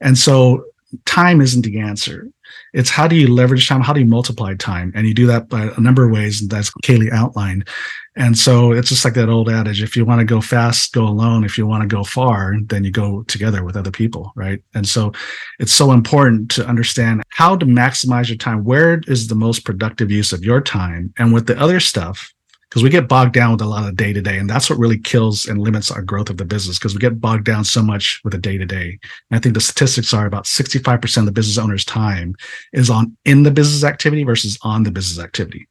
And 0.00 0.16
so 0.16 0.64
time 1.04 1.40
isn't 1.40 1.62
the 1.64 1.78
answer. 1.78 2.28
It's 2.72 2.90
how 2.90 3.08
do 3.08 3.16
you 3.16 3.32
leverage 3.32 3.68
time? 3.68 3.80
How 3.80 3.92
do 3.92 4.00
you 4.00 4.06
multiply 4.06 4.54
time? 4.54 4.92
And 4.94 5.06
you 5.06 5.14
do 5.14 5.26
that 5.26 5.48
by 5.48 5.70
a 5.76 5.80
number 5.80 6.04
of 6.04 6.12
ways, 6.12 6.46
that's 6.48 6.70
Kay 6.82 6.96
Lee 6.96 7.10
outlined. 7.10 7.68
And 8.16 8.36
so 8.36 8.72
it's 8.72 8.88
just 8.88 9.04
like 9.04 9.14
that 9.14 9.28
old 9.28 9.48
adage 9.48 9.82
if 9.82 9.96
you 9.96 10.04
want 10.04 10.18
to 10.18 10.24
go 10.24 10.40
fast, 10.40 10.92
go 10.92 11.04
alone. 11.04 11.44
If 11.44 11.56
you 11.56 11.66
want 11.66 11.82
to 11.82 11.88
go 11.88 12.02
far, 12.02 12.54
then 12.66 12.84
you 12.84 12.90
go 12.90 13.22
together 13.24 13.64
with 13.64 13.76
other 13.76 13.92
people, 13.92 14.32
right? 14.34 14.62
And 14.74 14.86
so 14.86 15.12
it's 15.58 15.72
so 15.72 15.92
important 15.92 16.50
to 16.52 16.66
understand 16.66 17.22
how 17.30 17.56
to 17.56 17.66
maximize 17.66 18.28
your 18.28 18.36
time. 18.36 18.64
Where 18.64 19.00
is 19.06 19.28
the 19.28 19.36
most 19.36 19.64
productive 19.64 20.10
use 20.10 20.32
of 20.32 20.44
your 20.44 20.60
time? 20.60 21.14
And 21.18 21.32
with 21.32 21.46
the 21.46 21.58
other 21.58 21.78
stuff, 21.78 22.32
because 22.70 22.84
we 22.84 22.88
get 22.88 23.08
bogged 23.08 23.32
down 23.32 23.50
with 23.50 23.60
a 23.60 23.66
lot 23.66 23.88
of 23.88 23.96
day 23.96 24.12
to 24.12 24.22
day, 24.22 24.38
and 24.38 24.48
that's 24.48 24.70
what 24.70 24.78
really 24.78 24.98
kills 24.98 25.46
and 25.46 25.60
limits 25.60 25.90
our 25.90 26.02
growth 26.02 26.30
of 26.30 26.36
the 26.36 26.44
business 26.44 26.78
because 26.78 26.94
we 26.94 27.00
get 27.00 27.20
bogged 27.20 27.44
down 27.44 27.64
so 27.64 27.82
much 27.82 28.20
with 28.22 28.32
the 28.32 28.38
day 28.38 28.56
to 28.56 28.64
day. 28.64 28.98
I 29.32 29.40
think 29.40 29.54
the 29.54 29.60
statistics 29.60 30.14
are 30.14 30.26
about 30.26 30.44
65% 30.44 31.16
of 31.18 31.26
the 31.26 31.32
business 31.32 31.58
owner's 31.58 31.84
time 31.84 32.36
is 32.72 32.88
on 32.88 33.16
in 33.24 33.42
the 33.42 33.50
business 33.50 33.82
activity 33.82 34.22
versus 34.22 34.56
on 34.62 34.84
the 34.84 34.92
business 34.92 35.22
activity 35.22 35.66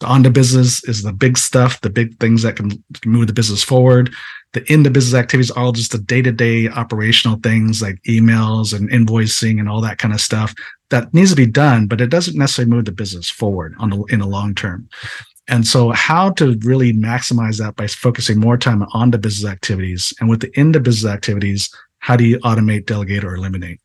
The 0.00 0.06
on 0.06 0.22
the 0.22 0.30
business 0.30 0.84
is 0.84 1.02
the 1.02 1.12
big 1.12 1.38
stuff, 1.38 1.80
the 1.80 1.90
big 1.90 2.18
things 2.20 2.42
that 2.42 2.56
can 2.56 2.84
move 3.06 3.28
the 3.28 3.32
business 3.32 3.64
forward. 3.64 4.12
the 4.52 4.70
in 4.72 4.82
the 4.82 4.90
business 4.90 5.18
activities, 5.18 5.50
all 5.50 5.72
just 5.72 5.92
the 5.92 5.98
day 5.98 6.20
to 6.22 6.32
day 6.32 6.68
operational 6.68 7.38
things 7.42 7.80
like 7.80 7.98
emails 8.02 8.74
and 8.74 8.90
invoicing 8.90 9.58
and 9.58 9.68
all 9.68 9.80
that 9.80 9.98
kind 9.98 10.12
of 10.14 10.20
stuff 10.20 10.54
that 10.90 11.12
needs 11.12 11.30
to 11.30 11.36
be 11.36 11.46
done, 11.46 11.86
but 11.86 12.00
it 12.00 12.10
doesn't 12.10 12.36
necessarily 12.38 12.70
move 12.70 12.84
the 12.84 12.92
business 12.92 13.28
forward 13.28 13.74
on 13.78 13.90
the, 13.90 14.02
in 14.04 14.20
the 14.20 14.26
long 14.26 14.54
term. 14.54 14.88
And 15.48 15.66
so, 15.66 15.90
how 15.90 16.30
to 16.32 16.58
really 16.62 16.92
maximize 16.92 17.58
that 17.58 17.76
by 17.76 17.86
focusing 17.86 18.40
more 18.40 18.58
time 18.58 18.82
on 18.92 19.12
the 19.12 19.18
business 19.18 19.50
activities 19.50 20.12
and 20.20 20.28
with 20.28 20.40
the 20.40 20.58
in 20.58 20.72
the 20.72 20.80
business 20.80 21.10
activities, 21.10 21.72
how 21.98 22.16
do 22.16 22.24
you 22.24 22.38
automate, 22.40 22.86
delegate, 22.86 23.24
or 23.24 23.34
eliminate? 23.34 23.80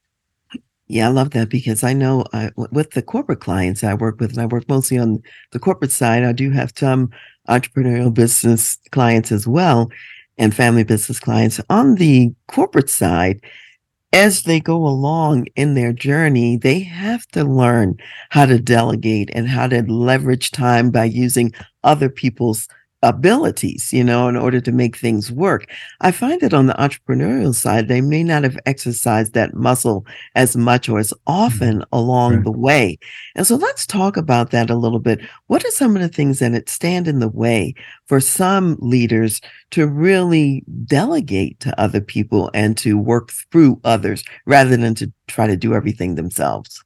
Yeah, 0.87 1.07
I 1.07 1.11
love 1.11 1.29
that 1.31 1.49
because 1.49 1.83
I 1.83 1.93
know 1.93 2.25
uh, 2.33 2.49
with 2.71 2.91
the 2.91 3.01
corporate 3.01 3.39
clients 3.39 3.83
I 3.83 3.93
work 3.93 4.19
with, 4.19 4.31
and 4.31 4.41
I 4.41 4.45
work 4.45 4.67
mostly 4.67 4.97
on 4.97 5.21
the 5.51 5.59
corporate 5.59 5.91
side, 5.91 6.23
I 6.23 6.33
do 6.33 6.51
have 6.51 6.73
some 6.75 7.11
entrepreneurial 7.47 8.13
business 8.13 8.77
clients 8.91 9.31
as 9.31 9.47
well 9.47 9.89
and 10.37 10.55
family 10.55 10.83
business 10.83 11.19
clients. 11.19 11.61
On 11.69 11.95
the 11.95 12.33
corporate 12.47 12.89
side, 12.89 13.41
as 14.13 14.43
they 14.43 14.59
go 14.59 14.85
along 14.85 15.47
in 15.55 15.73
their 15.73 15.93
journey, 15.93 16.57
they 16.57 16.79
have 16.81 17.25
to 17.27 17.43
learn 17.43 17.97
how 18.29 18.45
to 18.45 18.59
delegate 18.59 19.29
and 19.33 19.47
how 19.47 19.67
to 19.67 19.81
leverage 19.83 20.51
time 20.51 20.91
by 20.91 21.05
using 21.05 21.53
other 21.83 22.09
people's 22.09 22.67
abilities, 23.03 23.91
you 23.91 24.03
know, 24.03 24.27
in 24.27 24.35
order 24.35 24.61
to 24.61 24.71
make 24.71 24.95
things 24.95 25.31
work. 25.31 25.65
I 26.01 26.11
find 26.11 26.39
that 26.41 26.53
on 26.53 26.67
the 26.67 26.73
entrepreneurial 26.73 27.55
side, 27.55 27.87
they 27.87 28.01
may 28.01 28.23
not 28.23 28.43
have 28.43 28.59
exercised 28.65 29.33
that 29.33 29.55
muscle 29.55 30.05
as 30.35 30.55
much 30.55 30.87
or 30.87 30.99
as 30.99 31.13
often 31.25 31.79
mm-hmm. 31.79 31.95
along 31.95 32.35
right. 32.35 32.43
the 32.43 32.51
way. 32.51 32.99
And 33.35 33.47
so 33.47 33.55
let's 33.55 33.87
talk 33.87 34.17
about 34.17 34.51
that 34.51 34.69
a 34.69 34.75
little 34.75 34.99
bit. 34.99 35.19
What 35.47 35.65
are 35.65 35.71
some 35.71 35.95
of 35.95 36.01
the 36.01 36.09
things 36.09 36.39
that 36.39 36.69
stand 36.69 37.07
in 37.07 37.19
the 37.19 37.29
way 37.29 37.73
for 38.05 38.19
some 38.19 38.77
leaders 38.79 39.41
to 39.71 39.87
really 39.87 40.63
delegate 40.85 41.59
to 41.61 41.79
other 41.79 42.01
people 42.01 42.51
and 42.53 42.77
to 42.77 42.97
work 42.97 43.31
through 43.51 43.79
others 43.83 44.23
rather 44.45 44.77
than 44.77 44.95
to 44.95 45.11
try 45.27 45.47
to 45.47 45.57
do 45.57 45.73
everything 45.73 46.15
themselves? 46.15 46.83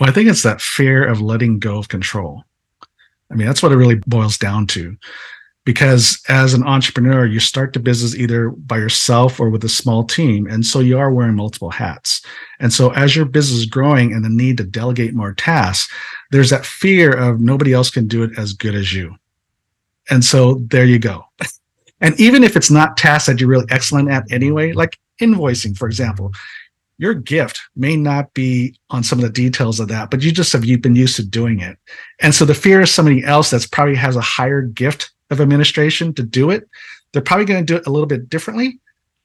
Well, 0.00 0.08
I 0.08 0.12
think 0.12 0.28
it's 0.28 0.44
that 0.44 0.60
fear 0.60 1.04
of 1.04 1.20
letting 1.20 1.58
go 1.58 1.78
of 1.78 1.88
control. 1.88 2.44
I 3.30 3.34
mean, 3.34 3.46
that's 3.46 3.62
what 3.62 3.72
it 3.72 3.76
really 3.76 4.00
boils 4.06 4.38
down 4.38 4.66
to. 4.68 4.96
Because 5.64 6.18
as 6.28 6.54
an 6.54 6.64
entrepreneur, 6.64 7.26
you 7.26 7.40
start 7.40 7.74
the 7.74 7.78
business 7.78 8.14
either 8.14 8.48
by 8.50 8.78
yourself 8.78 9.38
or 9.38 9.50
with 9.50 9.62
a 9.64 9.68
small 9.68 10.02
team. 10.02 10.46
And 10.46 10.64
so 10.64 10.80
you 10.80 10.98
are 10.98 11.12
wearing 11.12 11.34
multiple 11.34 11.70
hats. 11.70 12.22
And 12.58 12.72
so 12.72 12.90
as 12.94 13.14
your 13.14 13.26
business 13.26 13.60
is 13.60 13.66
growing 13.66 14.14
and 14.14 14.24
the 14.24 14.30
need 14.30 14.56
to 14.58 14.64
delegate 14.64 15.14
more 15.14 15.34
tasks, 15.34 15.92
there's 16.30 16.48
that 16.50 16.64
fear 16.64 17.12
of 17.12 17.40
nobody 17.40 17.74
else 17.74 17.90
can 17.90 18.08
do 18.08 18.22
it 18.22 18.38
as 18.38 18.54
good 18.54 18.74
as 18.74 18.94
you. 18.94 19.14
And 20.08 20.24
so 20.24 20.54
there 20.70 20.86
you 20.86 20.98
go. 20.98 21.26
and 22.00 22.18
even 22.18 22.44
if 22.44 22.56
it's 22.56 22.70
not 22.70 22.96
tasks 22.96 23.26
that 23.26 23.38
you're 23.38 23.50
really 23.50 23.66
excellent 23.68 24.10
at 24.10 24.30
anyway, 24.32 24.72
like 24.72 24.98
invoicing, 25.20 25.76
for 25.76 25.86
example, 25.86 26.32
your 26.98 27.14
gift 27.14 27.60
may 27.76 27.96
not 27.96 28.34
be 28.34 28.74
on 28.90 29.04
some 29.04 29.18
of 29.18 29.22
the 29.22 29.30
details 29.30 29.80
of 29.80 29.88
that, 29.88 30.10
but 30.10 30.22
you 30.22 30.32
just 30.32 30.52
have 30.52 30.64
you've 30.64 30.82
been 30.82 30.96
used 30.96 31.16
to 31.16 31.24
doing 31.24 31.60
it. 31.60 31.78
And 32.20 32.34
so 32.34 32.44
the 32.44 32.54
fear 32.54 32.80
of 32.80 32.88
somebody 32.88 33.24
else 33.24 33.50
that's 33.50 33.66
probably 33.66 33.94
has 33.94 34.16
a 34.16 34.20
higher 34.20 34.62
gift 34.62 35.10
of 35.30 35.40
administration 35.40 36.12
to 36.14 36.22
do 36.22 36.50
it, 36.50 36.68
they're 37.12 37.22
probably 37.22 37.46
going 37.46 37.64
to 37.64 37.72
do 37.72 37.76
it 37.76 37.86
a 37.86 37.90
little 37.90 38.06
bit 38.06 38.28
differently, 38.28 38.80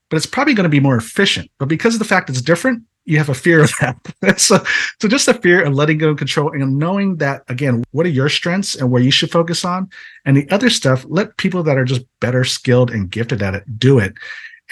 but 0.10 0.18
it's 0.18 0.26
probably 0.28 0.54
going 0.54 0.66
to 0.66 0.70
be 0.70 0.80
more 0.80 0.96
efficient. 0.96 1.50
But 1.58 1.68
because 1.68 1.96
of 1.96 2.00
the 2.00 2.06
fact 2.06 2.30
it's 2.30 2.42
different, 2.42 2.84
you 3.06 3.18
have 3.18 3.30
a 3.30 3.34
fear 3.34 3.64
of 3.64 3.72
that. 3.82 4.40
so, 4.40 4.64
so 5.02 5.08
just 5.08 5.26
the 5.26 5.34
fear 5.34 5.64
of 5.64 5.74
letting 5.74 5.98
go 5.98 6.12
of 6.12 6.18
control 6.18 6.54
and 6.54 6.78
knowing 6.78 7.18
that 7.18 7.44
again, 7.48 7.84
what 7.92 8.06
are 8.06 8.10
your 8.10 8.30
strengths 8.30 8.76
and 8.76 8.92
where 8.92 9.02
you 9.02 9.12
should 9.12 9.32
focus 9.32 9.66
on, 9.66 9.90
and 10.26 10.38
the 10.38 10.50
other 10.52 10.70
stuff, 10.70 11.06
let 11.10 11.36
people 11.38 11.64
that 11.64 11.78
are 11.78 11.86
just 11.86 12.06
better 12.20 12.44
skilled 12.44 12.92
and 12.92 13.10
gifted 13.10 13.42
at 13.42 13.56
it 13.56 13.80
do 13.80 14.00
it, 14.00 14.14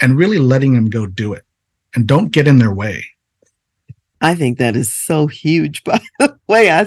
and 0.00 0.16
really 0.16 0.38
letting 0.38 0.74
them 0.74 0.88
go 0.88 1.04
do 1.04 1.32
it 1.32 1.44
and 1.94 2.06
don't 2.06 2.32
get 2.32 2.48
in 2.48 2.58
their 2.58 2.74
way. 2.74 3.04
I 4.20 4.34
think 4.34 4.58
that 4.58 4.76
is 4.76 4.92
so 4.92 5.26
huge. 5.26 5.82
By 5.84 6.00
the 6.18 6.38
way, 6.46 6.70
I, 6.70 6.86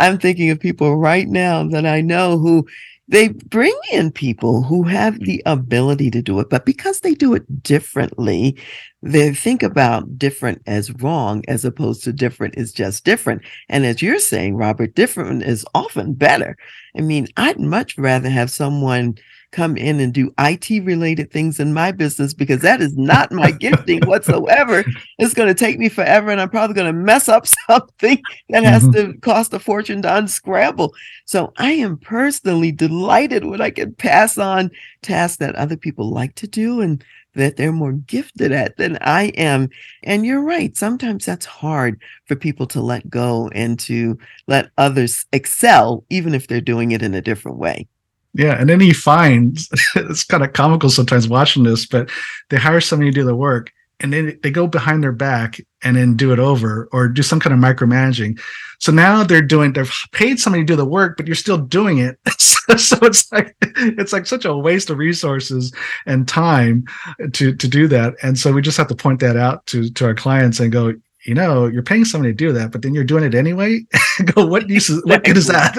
I'm 0.00 0.18
thinking 0.18 0.50
of 0.50 0.60
people 0.60 0.96
right 0.96 1.28
now 1.28 1.66
that 1.68 1.84
I 1.84 2.00
know 2.00 2.38
who 2.38 2.66
they 3.08 3.28
bring 3.28 3.78
in 3.92 4.10
people 4.10 4.62
who 4.62 4.82
have 4.82 5.16
hmm. 5.16 5.24
the 5.24 5.42
ability 5.46 6.10
to 6.10 6.22
do 6.22 6.40
it, 6.40 6.50
but 6.50 6.64
because 6.64 7.00
they 7.00 7.14
do 7.14 7.34
it 7.34 7.62
differently, 7.62 8.56
they 9.02 9.32
think 9.32 9.62
about 9.62 10.18
different 10.18 10.62
as 10.66 10.92
wrong 10.94 11.44
as 11.46 11.64
opposed 11.64 12.02
to 12.04 12.12
different 12.12 12.56
is 12.56 12.72
just 12.72 13.04
different. 13.04 13.42
And 13.68 13.86
as 13.86 14.02
you're 14.02 14.18
saying, 14.18 14.56
Robert, 14.56 14.94
different 14.94 15.42
is 15.44 15.64
often 15.74 16.14
better. 16.14 16.56
I 16.96 17.02
mean, 17.02 17.28
I'd 17.36 17.60
much 17.60 17.96
rather 17.96 18.28
have 18.28 18.50
someone 18.50 19.16
come 19.56 19.76
in 19.78 20.00
and 20.00 20.12
do 20.12 20.30
IT 20.38 20.84
related 20.84 21.32
things 21.32 21.58
in 21.58 21.72
my 21.72 21.90
business 21.90 22.34
because 22.34 22.60
that 22.60 22.82
is 22.82 22.94
not 22.94 23.32
my 23.32 23.50
gifting 23.50 24.00
whatsoever. 24.02 24.84
It's 25.18 25.32
going 25.32 25.48
to 25.48 25.54
take 25.54 25.78
me 25.78 25.88
forever 25.88 26.30
and 26.30 26.40
I'm 26.40 26.50
probably 26.50 26.74
going 26.74 26.92
to 26.94 27.00
mess 27.00 27.26
up 27.26 27.46
something 27.66 28.22
that 28.50 28.64
has 28.64 28.82
mm-hmm. 28.84 29.12
to 29.12 29.18
cost 29.20 29.54
a 29.54 29.58
fortune 29.58 30.02
to 30.02 30.14
unscramble. 30.14 30.94
So 31.24 31.54
I 31.56 31.72
am 31.72 31.96
personally 31.96 32.70
delighted 32.70 33.46
when 33.46 33.62
I 33.62 33.70
can 33.70 33.94
pass 33.94 34.36
on 34.36 34.70
tasks 35.00 35.38
that 35.38 35.56
other 35.56 35.78
people 35.78 36.10
like 36.10 36.34
to 36.34 36.46
do 36.46 36.82
and 36.82 37.02
that 37.34 37.56
they're 37.56 37.72
more 37.72 37.92
gifted 37.92 38.52
at 38.52 38.76
than 38.76 38.98
I 39.00 39.28
am. 39.36 39.70
And 40.02 40.26
you're 40.26 40.42
right. 40.42 40.76
Sometimes 40.76 41.24
that's 41.24 41.46
hard 41.46 42.00
for 42.26 42.36
people 42.36 42.66
to 42.68 42.82
let 42.82 43.08
go 43.08 43.48
and 43.54 43.78
to 43.80 44.18
let 44.48 44.70
others 44.76 45.24
excel, 45.32 46.04
even 46.10 46.34
if 46.34 46.46
they're 46.46 46.60
doing 46.60 46.92
it 46.92 47.02
in 47.02 47.14
a 47.14 47.22
different 47.22 47.56
way. 47.56 47.88
Yeah, 48.36 48.60
and 48.60 48.68
then 48.68 48.80
he 48.80 48.92
finds 48.92 49.68
it's 49.96 50.24
kind 50.24 50.44
of 50.44 50.52
comical 50.52 50.90
sometimes 50.90 51.28
watching 51.28 51.64
this, 51.64 51.86
but 51.86 52.10
they 52.50 52.58
hire 52.58 52.80
somebody 52.80 53.10
to 53.10 53.14
do 53.14 53.24
the 53.24 53.34
work, 53.34 53.72
and 54.00 54.12
then 54.12 54.38
they 54.42 54.50
go 54.50 54.66
behind 54.66 55.02
their 55.02 55.12
back 55.12 55.58
and 55.82 55.96
then 55.96 56.16
do 56.16 56.32
it 56.32 56.38
over 56.38 56.88
or 56.92 57.08
do 57.08 57.22
some 57.22 57.40
kind 57.40 57.54
of 57.54 57.60
micromanaging. 57.60 58.38
So 58.78 58.92
now 58.92 59.24
they're 59.24 59.40
doing 59.40 59.72
they've 59.72 59.92
paid 60.12 60.38
somebody 60.38 60.62
to 60.64 60.66
do 60.66 60.76
the 60.76 60.84
work, 60.84 61.16
but 61.16 61.26
you're 61.26 61.34
still 61.34 61.56
doing 61.56 61.98
it. 61.98 62.18
so 62.78 62.98
it's 63.02 63.32
like 63.32 63.56
it's 63.62 64.12
like 64.12 64.26
such 64.26 64.44
a 64.44 64.54
waste 64.54 64.90
of 64.90 64.98
resources 64.98 65.72
and 66.04 66.28
time 66.28 66.84
to 67.32 67.54
to 67.54 67.68
do 67.68 67.88
that. 67.88 68.14
And 68.22 68.38
so 68.38 68.52
we 68.52 68.60
just 68.60 68.76
have 68.76 68.88
to 68.88 68.94
point 68.94 69.20
that 69.20 69.36
out 69.36 69.64
to 69.66 69.88
to 69.88 70.04
our 70.04 70.14
clients 70.14 70.60
and 70.60 70.70
go, 70.70 70.92
you 71.24 71.34
know, 71.34 71.66
you're 71.66 71.82
paying 71.82 72.04
somebody 72.04 72.32
to 72.32 72.36
do 72.36 72.52
that, 72.52 72.70
but 72.70 72.82
then 72.82 72.94
you're 72.94 73.04
doing 73.04 73.24
it 73.24 73.34
anyway. 73.34 73.80
Go, 74.34 74.46
what 74.46 74.68
use 74.68 74.88
is, 74.88 75.04
what 75.04 75.24
good 75.24 75.36
is 75.36 75.48
that? 75.48 75.76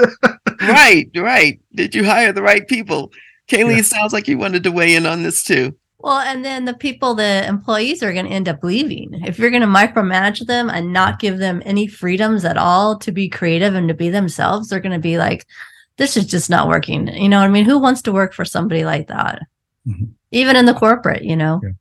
Right, 0.62 1.10
right. 1.16 1.60
Did 1.76 1.96
you 1.96 2.04
hire 2.04 2.32
the 2.32 2.42
right 2.42 2.68
people? 2.68 3.12
Kay 3.48 3.64
Lee, 3.64 3.78
yeah. 3.78 3.82
sounds 3.82 4.14
like 4.14 4.28
you 4.28 4.38
wanted 4.38 4.64
to 4.64 4.72
weigh 4.72 4.96
in 4.96 5.06
on 5.06 5.24
this 5.24 5.44
too. 5.44 5.76
Well, 6.00 6.20
and 6.20 6.46
then 6.46 6.66
the 6.66 6.76
people, 6.76 7.16
the 7.16 7.46
employees 7.48 8.04
are 8.04 8.14
going 8.14 8.28
to 8.28 8.32
end 8.32 8.48
up 8.48 8.64
leaving. 8.64 9.14
If 9.26 9.40
you're 9.40 9.50
going 9.50 9.62
to 9.62 9.68
micromanage 9.68 10.46
them 10.46 10.70
and 10.70 10.94
not 10.94 11.20
give 11.20 11.40
them 11.40 11.64
any 11.66 11.88
freedoms 11.88 12.46
at 12.46 12.58
all 12.58 13.00
to 13.00 13.12
be 13.12 13.28
creative 13.28 13.74
and 13.74 13.88
to 13.88 13.96
be 13.96 14.10
themselves, 14.10 14.70
they're 14.70 14.80
going 14.80 14.94
to 14.94 15.00
be 15.00 15.18
like, 15.18 15.46
this 15.98 16.16
is 16.16 16.28
just 16.28 16.50
not 16.50 16.68
working. 16.68 17.08
You 17.08 17.30
know 17.30 17.40
I 17.40 17.48
mean? 17.48 17.66
Who 17.66 17.80
wants 17.80 18.04
to 18.04 18.12
work 18.12 18.34
for 18.34 18.46
somebody 18.46 18.86
like 18.86 19.08
that? 19.08 19.42
Mm-hmm. 19.88 20.06
Even 20.32 20.56
in 20.56 20.66
the 20.66 20.76
corporate, 20.76 21.24
you 21.24 21.36
know? 21.36 21.62
Yeah. 21.64 21.72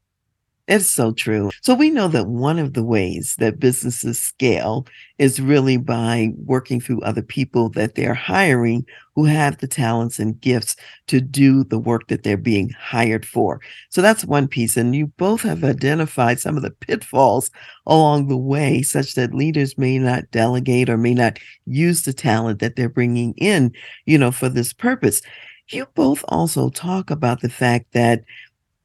It's 0.69 0.89
so 0.89 1.13
true. 1.13 1.51
So 1.63 1.75
we 1.75 1.91
know 1.91 2.09
that 2.09 2.27
one 2.27 2.59
of 2.59 2.73
the 2.73 2.83
ways 2.83 3.37
that 3.39 3.61
businesses 3.61 4.21
scale 4.21 4.85
is 5.17 5.41
really 5.41 5.77
by 5.77 6.31
working 6.45 6.81
through 6.81 7.03
other 7.03 7.23
people 7.23 7.69
that 7.71 7.95
they're 7.95 8.15
hiring 8.15 8.85
who 9.15 9.27
have 9.27 9.59
the 9.59 9.69
talents 9.69 10.19
and 10.19 10.41
gifts 10.41 10.75
to 11.07 11.21
do 11.21 11.63
the 11.63 11.79
work 11.79 12.09
that 12.09 12.25
they're 12.25 12.37
being 12.37 12.71
hired 12.71 13.25
for. 13.25 13.61
So 13.91 14.03
that's 14.03 14.25
one 14.25 14.49
piece. 14.49 14.77
And 14.77 14.95
you 14.95 15.07
both 15.07 15.43
have 15.43 15.63
identified 15.63 16.41
some 16.41 16.57
of 16.57 16.65
the 16.65 16.73
pitfalls 16.73 17.53
along 17.87 18.27
the 18.27 18.37
way, 18.37 18.83
such 18.83 19.15
that 19.15 19.33
leaders 19.33 19.79
may 19.79 20.01
not 20.01 20.29
delegate 20.33 20.91
or 20.91 20.97
may 20.97 21.15
not 21.15 21.39
use 21.67 22.03
the 22.03 22.13
talent 22.13 22.59
that 22.59 22.75
they're 22.75 22.89
bringing 22.89 23.35
in, 23.35 23.73
you 24.05 24.19
know, 24.19 24.33
for 24.33 24.49
this 24.49 24.73
purpose. 24.73 25.23
You 25.69 25.87
both 25.95 26.25
also 26.29 26.71
talk 26.71 27.11
about 27.11 27.41
the 27.41 27.49
fact 27.49 27.93
that 27.93 28.23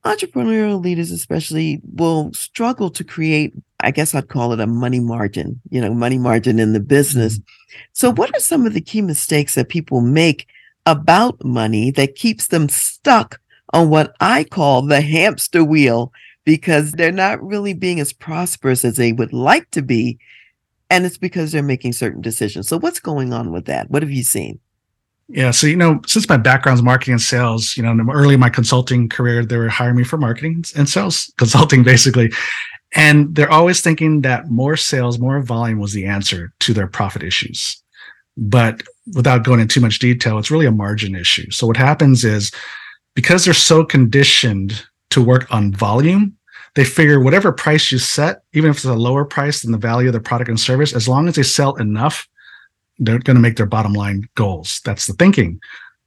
entrepreneurial 0.05 0.83
leaders 0.83 1.11
especially 1.11 1.79
will 1.93 2.33
struggle 2.33 2.89
to 2.89 3.03
create 3.03 3.53
i 3.81 3.91
guess 3.91 4.15
i'd 4.15 4.29
call 4.29 4.51
it 4.51 4.59
a 4.59 4.65
money 4.65 4.99
margin 4.99 5.59
you 5.69 5.79
know 5.79 5.93
money 5.93 6.17
margin 6.17 6.59
in 6.59 6.73
the 6.73 6.79
business. 6.79 7.37
Mm-hmm. 7.37 7.81
so 7.93 8.11
what 8.11 8.35
are 8.35 8.39
some 8.39 8.65
of 8.65 8.73
the 8.73 8.81
key 8.81 9.01
mistakes 9.01 9.55
that 9.55 9.69
people 9.69 10.01
make 10.01 10.47
about 10.87 11.43
money 11.43 11.91
that 11.91 12.15
keeps 12.15 12.47
them 12.47 12.67
stuck 12.67 13.39
on 13.73 13.89
what 13.89 14.15
i 14.19 14.43
call 14.43 14.81
the 14.81 15.01
hamster 15.01 15.63
wheel 15.63 16.11
because 16.45 16.93
they're 16.93 17.11
not 17.11 17.43
really 17.43 17.73
being 17.73 17.99
as 17.99 18.11
prosperous 18.11 18.83
as 18.83 18.95
they 18.95 19.13
would 19.13 19.33
like 19.33 19.69
to 19.71 19.83
be 19.83 20.17
and 20.91 21.05
it's 21.05 21.17
because 21.17 21.51
they're 21.53 21.63
making 21.63 21.93
certain 21.93 22.21
decisions. 22.21 22.67
So 22.67 22.77
what's 22.77 22.99
going 22.99 23.31
on 23.31 23.51
with 23.53 23.65
that? 23.65 23.89
What 23.89 24.03
have 24.03 24.11
you 24.11 24.23
seen 24.23 24.59
yeah. 25.33 25.51
So, 25.51 25.67
you 25.67 25.75
know, 25.75 26.01
since 26.05 26.27
my 26.27 26.37
background 26.37 26.77
is 26.77 26.83
marketing 26.83 27.13
and 27.13 27.21
sales, 27.21 27.77
you 27.77 27.83
know, 27.83 28.11
early 28.11 28.33
in 28.33 28.39
my 28.39 28.49
consulting 28.49 29.07
career, 29.07 29.45
they 29.45 29.57
were 29.57 29.69
hiring 29.69 29.95
me 29.95 30.03
for 30.03 30.17
marketing 30.17 30.63
and 30.75 30.87
sales 30.87 31.31
consulting, 31.37 31.83
basically. 31.83 32.31
And 32.93 33.33
they're 33.35 33.51
always 33.51 33.81
thinking 33.81 34.21
that 34.21 34.49
more 34.49 34.75
sales, 34.75 35.19
more 35.19 35.41
volume 35.41 35.79
was 35.79 35.93
the 35.93 36.05
answer 36.05 36.53
to 36.59 36.73
their 36.73 36.87
profit 36.87 37.23
issues. 37.23 37.81
But 38.37 38.83
without 39.15 39.43
going 39.43 39.59
into 39.59 39.75
too 39.75 39.81
much 39.81 39.99
detail, 39.99 40.37
it's 40.37 40.51
really 40.51 40.65
a 40.65 40.71
margin 40.71 41.15
issue. 41.15 41.49
So 41.51 41.67
what 41.67 41.77
happens 41.77 42.25
is 42.25 42.51
because 43.15 43.45
they're 43.45 43.53
so 43.53 43.85
conditioned 43.85 44.85
to 45.11 45.21
work 45.21 45.51
on 45.53 45.73
volume. 45.73 46.37
They 46.75 46.85
figure 46.85 47.19
whatever 47.19 47.51
price 47.51 47.91
you 47.91 47.97
set, 47.97 48.43
even 48.53 48.69
if 48.69 48.77
it's 48.77 48.85
a 48.85 48.93
lower 48.93 49.25
price 49.25 49.61
than 49.61 49.71
the 49.71 49.77
value 49.77 50.07
of 50.07 50.13
the 50.13 50.21
product 50.21 50.49
and 50.49 50.59
service, 50.59 50.93
as 50.93 51.07
long 51.07 51.27
as 51.27 51.35
they 51.35 51.43
sell 51.43 51.75
enough, 51.75 52.27
they're 53.01 53.19
going 53.19 53.35
to 53.35 53.41
make 53.41 53.57
their 53.57 53.65
bottom 53.65 53.93
line 53.93 54.29
goals. 54.35 54.79
That's 54.85 55.07
the 55.07 55.13
thinking. 55.13 55.59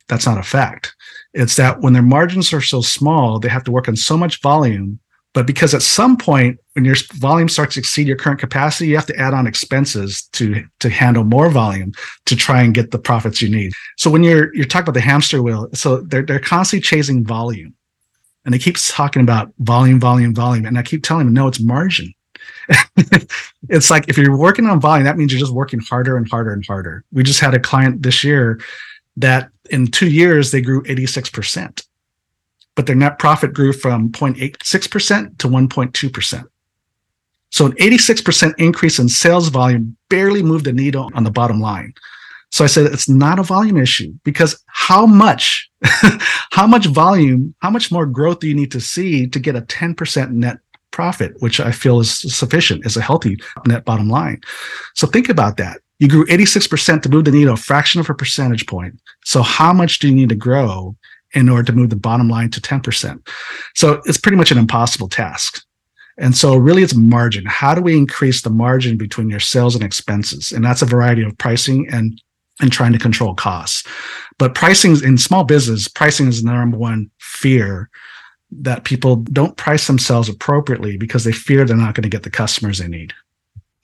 That's 0.08 0.26
not 0.26 0.38
a 0.38 0.42
fact. 0.42 0.94
It's 1.34 1.56
that 1.56 1.80
when 1.80 1.92
their 1.92 2.02
margins 2.02 2.52
are 2.52 2.60
so 2.60 2.80
small, 2.80 3.38
they 3.38 3.48
have 3.48 3.64
to 3.64 3.72
work 3.72 3.88
on 3.88 3.96
so 3.96 4.16
much 4.16 4.40
volume. 4.40 5.00
But 5.32 5.48
because 5.48 5.74
at 5.74 5.82
some 5.82 6.16
point, 6.16 6.60
when 6.74 6.84
your 6.84 6.94
volume 7.14 7.48
starts 7.48 7.74
to 7.74 7.80
exceed 7.80 8.06
your 8.06 8.16
current 8.16 8.38
capacity, 8.38 8.88
you 8.88 8.94
have 8.94 9.06
to 9.06 9.18
add 9.18 9.34
on 9.34 9.48
expenses 9.48 10.22
to 10.34 10.64
to 10.78 10.88
handle 10.88 11.24
more 11.24 11.50
volume 11.50 11.92
to 12.26 12.36
try 12.36 12.62
and 12.62 12.72
get 12.72 12.92
the 12.92 13.00
profits 13.00 13.42
you 13.42 13.48
need. 13.48 13.72
So 13.98 14.10
when 14.10 14.22
you're 14.22 14.54
you're 14.54 14.64
talking 14.64 14.84
about 14.84 14.94
the 14.94 15.00
hamster 15.00 15.42
wheel, 15.42 15.68
so 15.74 16.02
they're 16.02 16.22
they're 16.22 16.38
constantly 16.38 16.82
chasing 16.82 17.24
volume, 17.24 17.74
and 18.44 18.54
they 18.54 18.60
keep 18.60 18.76
talking 18.78 19.22
about 19.22 19.52
volume, 19.58 19.98
volume, 19.98 20.36
volume, 20.36 20.66
and 20.66 20.78
I 20.78 20.84
keep 20.84 21.02
telling 21.02 21.26
them, 21.26 21.34
no, 21.34 21.48
it's 21.48 21.60
margin. 21.60 22.14
it's 23.68 23.90
like 23.90 24.08
if 24.08 24.16
you're 24.16 24.36
working 24.36 24.66
on 24.66 24.80
volume, 24.80 25.04
that 25.04 25.16
means 25.16 25.32
you're 25.32 25.40
just 25.40 25.52
working 25.52 25.80
harder 25.80 26.16
and 26.16 26.28
harder 26.28 26.52
and 26.52 26.64
harder. 26.66 27.04
We 27.12 27.22
just 27.22 27.40
had 27.40 27.54
a 27.54 27.60
client 27.60 28.02
this 28.02 28.24
year 28.24 28.60
that 29.16 29.50
in 29.70 29.86
two 29.86 30.08
years 30.08 30.50
they 30.50 30.60
grew 30.60 30.82
86%, 30.82 31.86
but 32.74 32.86
their 32.86 32.96
net 32.96 33.18
profit 33.18 33.52
grew 33.52 33.72
from 33.72 34.10
0.86% 34.10 35.38
to 35.38 35.48
1.2%. 35.48 36.44
So 37.50 37.66
an 37.66 37.72
86% 37.72 38.54
increase 38.58 38.98
in 38.98 39.08
sales 39.08 39.48
volume 39.48 39.96
barely 40.08 40.42
moved 40.42 40.64
the 40.64 40.72
needle 40.72 41.10
on 41.14 41.22
the 41.22 41.30
bottom 41.30 41.60
line. 41.60 41.94
So 42.50 42.64
I 42.64 42.68
said 42.68 42.86
it's 42.86 43.08
not 43.08 43.38
a 43.38 43.44
volume 43.44 43.76
issue 43.76 44.12
because 44.24 44.62
how 44.66 45.06
much, 45.06 45.70
how 46.50 46.66
much 46.66 46.86
volume, 46.86 47.54
how 47.60 47.70
much 47.70 47.90
more 47.90 48.06
growth 48.06 48.40
do 48.40 48.48
you 48.48 48.54
need 48.54 48.72
to 48.72 48.80
see 48.80 49.26
to 49.28 49.38
get 49.38 49.56
a 49.56 49.62
10% 49.62 50.30
net 50.30 50.58
profit, 50.94 51.34
which 51.40 51.58
I 51.58 51.72
feel 51.72 51.98
is 51.98 52.20
sufficient, 52.32 52.86
is 52.86 52.96
a 52.96 53.02
healthy 53.02 53.36
net 53.66 53.84
bottom 53.84 54.08
line. 54.08 54.40
So 54.94 55.08
think 55.08 55.28
about 55.28 55.56
that. 55.56 55.80
You 55.98 56.08
grew 56.08 56.24
86% 56.26 57.02
to 57.02 57.08
move 57.08 57.24
the 57.24 57.32
needle 57.32 57.54
a 57.54 57.56
fraction 57.56 58.00
of 58.00 58.08
a 58.08 58.14
percentage 58.14 58.66
point. 58.68 59.00
So 59.24 59.42
how 59.42 59.72
much 59.72 59.98
do 59.98 60.08
you 60.08 60.14
need 60.14 60.28
to 60.28 60.36
grow 60.36 60.94
in 61.32 61.48
order 61.48 61.64
to 61.64 61.72
move 61.72 61.90
the 61.90 61.96
bottom 61.96 62.28
line 62.28 62.50
to 62.50 62.60
10%? 62.60 63.26
So 63.74 64.02
it's 64.04 64.18
pretty 64.18 64.36
much 64.36 64.52
an 64.52 64.58
impossible 64.58 65.08
task. 65.08 65.64
And 66.16 66.36
so 66.36 66.54
really 66.54 66.84
it's 66.84 66.94
margin. 66.94 67.44
How 67.44 67.74
do 67.74 67.82
we 67.82 67.96
increase 67.96 68.42
the 68.42 68.50
margin 68.50 68.96
between 68.96 69.28
your 69.28 69.40
sales 69.40 69.74
and 69.74 69.82
expenses? 69.82 70.52
And 70.52 70.64
that's 70.64 70.82
a 70.82 70.86
variety 70.86 71.24
of 71.24 71.36
pricing 71.38 71.88
and 71.90 72.20
and 72.60 72.70
trying 72.70 72.92
to 72.92 73.00
control 73.00 73.34
costs. 73.34 73.82
But 74.38 74.54
pricing 74.54 74.96
in 75.02 75.18
small 75.18 75.42
business, 75.42 75.88
pricing 75.88 76.28
is 76.28 76.40
the 76.40 76.52
number 76.52 76.78
one 76.78 77.10
fear 77.18 77.90
that 78.60 78.84
people 78.84 79.16
don't 79.16 79.56
price 79.56 79.86
themselves 79.86 80.28
appropriately 80.28 80.96
because 80.96 81.24
they 81.24 81.32
fear 81.32 81.64
they're 81.64 81.76
not 81.76 81.94
going 81.94 82.02
to 82.02 82.08
get 82.08 82.22
the 82.22 82.30
customers 82.30 82.78
they 82.78 82.88
need 82.88 83.12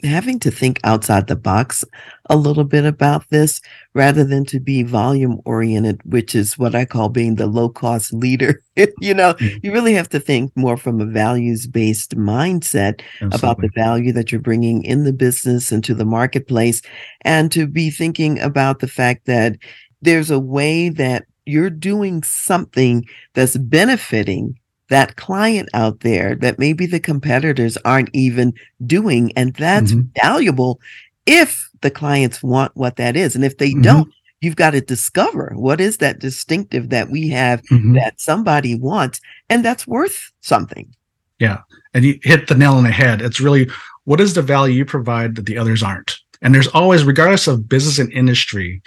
having 0.04 0.38
to 0.40 0.50
think 0.50 0.80
outside 0.84 1.26
the 1.26 1.36
box 1.36 1.84
a 2.28 2.36
little 2.36 2.64
bit 2.64 2.84
about 2.84 3.28
this 3.30 3.60
rather 3.94 4.24
than 4.24 4.44
to 4.46 4.60
be 4.60 4.82
volume 4.82 5.40
oriented, 5.44 6.00
which 6.04 6.34
is 6.34 6.58
what 6.58 6.74
I 6.74 6.84
call 6.84 7.08
being 7.08 7.34
the 7.34 7.46
low 7.46 7.68
cost 7.68 8.12
leader. 8.12 8.62
you 9.00 9.14
know, 9.14 9.34
mm-hmm. 9.34 9.58
you 9.62 9.72
really 9.72 9.94
have 9.94 10.08
to 10.10 10.20
think 10.20 10.56
more 10.56 10.76
from 10.76 11.00
a 11.00 11.06
values 11.06 11.66
based 11.66 12.16
mindset 12.16 13.00
Absolutely. 13.20 13.38
about 13.38 13.60
the 13.60 13.70
value 13.74 14.12
that 14.12 14.30
you're 14.30 14.40
bringing 14.40 14.84
in 14.84 15.04
the 15.04 15.12
business 15.12 15.72
and 15.72 15.84
to 15.84 15.94
the 15.94 16.04
marketplace, 16.04 16.82
and 17.22 17.50
to 17.52 17.66
be 17.66 17.90
thinking 17.90 18.38
about 18.40 18.78
the 18.78 18.88
fact 18.88 19.26
that 19.26 19.56
there's 20.02 20.30
a 20.30 20.40
way 20.40 20.88
that 20.88 21.24
you're 21.46 21.70
doing 21.70 22.22
something 22.22 23.04
that's 23.34 23.56
benefiting 23.56 24.59
that 24.90 25.16
client 25.16 25.68
out 25.72 26.00
there 26.00 26.34
that 26.36 26.58
maybe 26.58 26.84
the 26.84 27.00
competitors 27.00 27.78
aren't 27.84 28.10
even 28.12 28.52
doing. 28.86 29.32
And 29.36 29.54
that's 29.54 29.92
mm-hmm. 29.92 30.08
valuable 30.20 30.80
if 31.26 31.68
the 31.80 31.90
clients 31.90 32.42
want 32.42 32.76
what 32.76 32.96
that 32.96 33.16
is. 33.16 33.34
And 33.34 33.44
if 33.44 33.56
they 33.58 33.70
mm-hmm. 33.70 33.82
don't, 33.82 34.12
you've 34.40 34.56
got 34.56 34.70
to 34.70 34.80
discover 34.80 35.52
what 35.54 35.80
is 35.80 35.98
that 35.98 36.18
distinctive 36.18 36.90
that 36.90 37.08
we 37.08 37.28
have 37.28 37.62
mm-hmm. 37.64 37.94
that 37.94 38.20
somebody 38.20 38.74
wants. 38.74 39.20
And 39.48 39.64
that's 39.64 39.86
worth 39.86 40.30
something. 40.40 40.94
Yeah. 41.38 41.60
And 41.94 42.04
you 42.04 42.18
hit 42.22 42.48
the 42.48 42.54
nail 42.54 42.74
on 42.74 42.84
the 42.84 42.90
head. 42.90 43.22
It's 43.22 43.40
really 43.40 43.70
what 44.04 44.20
is 44.20 44.34
the 44.34 44.42
value 44.42 44.74
you 44.74 44.84
provide 44.84 45.36
that 45.36 45.46
the 45.46 45.56
others 45.56 45.82
aren't? 45.82 46.16
And 46.42 46.54
there's 46.54 46.68
always, 46.68 47.04
regardless 47.04 47.46
of 47.46 47.68
business 47.68 47.98
and 47.98 48.12
industry, 48.12 48.82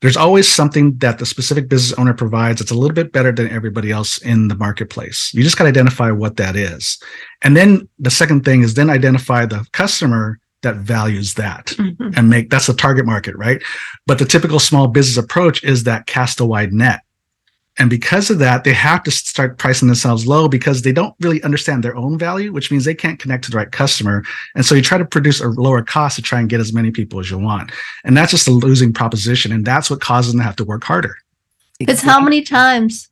there's 0.00 0.16
always 0.16 0.50
something 0.50 0.96
that 0.98 1.18
the 1.18 1.26
specific 1.26 1.68
business 1.68 1.98
owner 1.98 2.14
provides 2.14 2.58
that's 2.58 2.70
a 2.70 2.74
little 2.74 2.94
bit 2.94 3.12
better 3.12 3.32
than 3.32 3.50
everybody 3.50 3.90
else 3.90 4.18
in 4.18 4.48
the 4.48 4.54
marketplace. 4.54 5.30
You 5.34 5.42
just 5.42 5.58
got 5.58 5.64
to 5.64 5.68
identify 5.68 6.10
what 6.10 6.36
that 6.38 6.56
is. 6.56 6.98
And 7.42 7.56
then 7.56 7.88
the 7.98 8.10
second 8.10 8.44
thing 8.44 8.62
is 8.62 8.74
then 8.74 8.88
identify 8.88 9.44
the 9.44 9.66
customer 9.72 10.38
that 10.62 10.76
values 10.76 11.34
that 11.34 11.66
mm-hmm. 11.66 12.10
and 12.16 12.28
make 12.28 12.50
that's 12.50 12.66
the 12.66 12.74
target 12.74 13.06
market, 13.06 13.34
right? 13.36 13.62
But 14.06 14.18
the 14.18 14.24
typical 14.24 14.58
small 14.58 14.88
business 14.88 15.22
approach 15.22 15.64
is 15.64 15.84
that 15.84 16.06
cast 16.06 16.40
a 16.40 16.44
wide 16.44 16.72
net. 16.72 17.00
And 17.78 17.88
because 17.88 18.30
of 18.30 18.38
that, 18.40 18.64
they 18.64 18.72
have 18.74 19.02
to 19.04 19.10
start 19.10 19.58
pricing 19.58 19.88
themselves 19.88 20.26
low 20.26 20.48
because 20.48 20.82
they 20.82 20.92
don't 20.92 21.14
really 21.20 21.42
understand 21.42 21.82
their 21.82 21.96
own 21.96 22.18
value, 22.18 22.52
which 22.52 22.70
means 22.70 22.84
they 22.84 22.94
can't 22.94 23.18
connect 23.18 23.44
to 23.44 23.50
the 23.50 23.56
right 23.56 23.70
customer. 23.70 24.22
And 24.54 24.66
so 24.66 24.74
you 24.74 24.82
try 24.82 24.98
to 24.98 25.04
produce 25.04 25.40
a 25.40 25.48
lower 25.48 25.82
cost 25.82 26.16
to 26.16 26.22
try 26.22 26.40
and 26.40 26.48
get 26.48 26.60
as 26.60 26.72
many 26.72 26.90
people 26.90 27.20
as 27.20 27.30
you 27.30 27.38
want. 27.38 27.72
And 28.04 28.16
that's 28.16 28.32
just 28.32 28.48
a 28.48 28.52
losing 28.52 28.92
proposition. 28.92 29.52
And 29.52 29.64
that's 29.64 29.88
what 29.88 30.00
causes 30.00 30.32
them 30.32 30.40
to 30.40 30.44
have 30.44 30.56
to 30.56 30.64
work 30.64 30.84
harder. 30.84 31.16
Because 31.78 32.02
how 32.02 32.20
many 32.20 32.42
times 32.42 33.08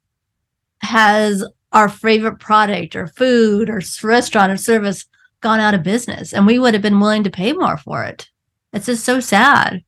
has 0.82 1.44
our 1.72 1.88
favorite 1.88 2.38
product 2.38 2.94
or 2.94 3.06
food 3.06 3.70
or 3.70 3.80
restaurant 4.02 4.52
or 4.52 4.56
service 4.56 5.06
gone 5.40 5.60
out 5.60 5.74
of 5.74 5.82
business 5.82 6.34
and 6.34 6.46
we 6.46 6.58
would 6.58 6.74
have 6.74 6.82
been 6.82 7.00
willing 7.00 7.24
to 7.24 7.30
pay 7.30 7.52
more 7.52 7.78
for 7.78 8.04
it? 8.04 8.28
It's 8.74 8.86
just 8.86 9.04
so 9.04 9.20
sad 9.20 9.82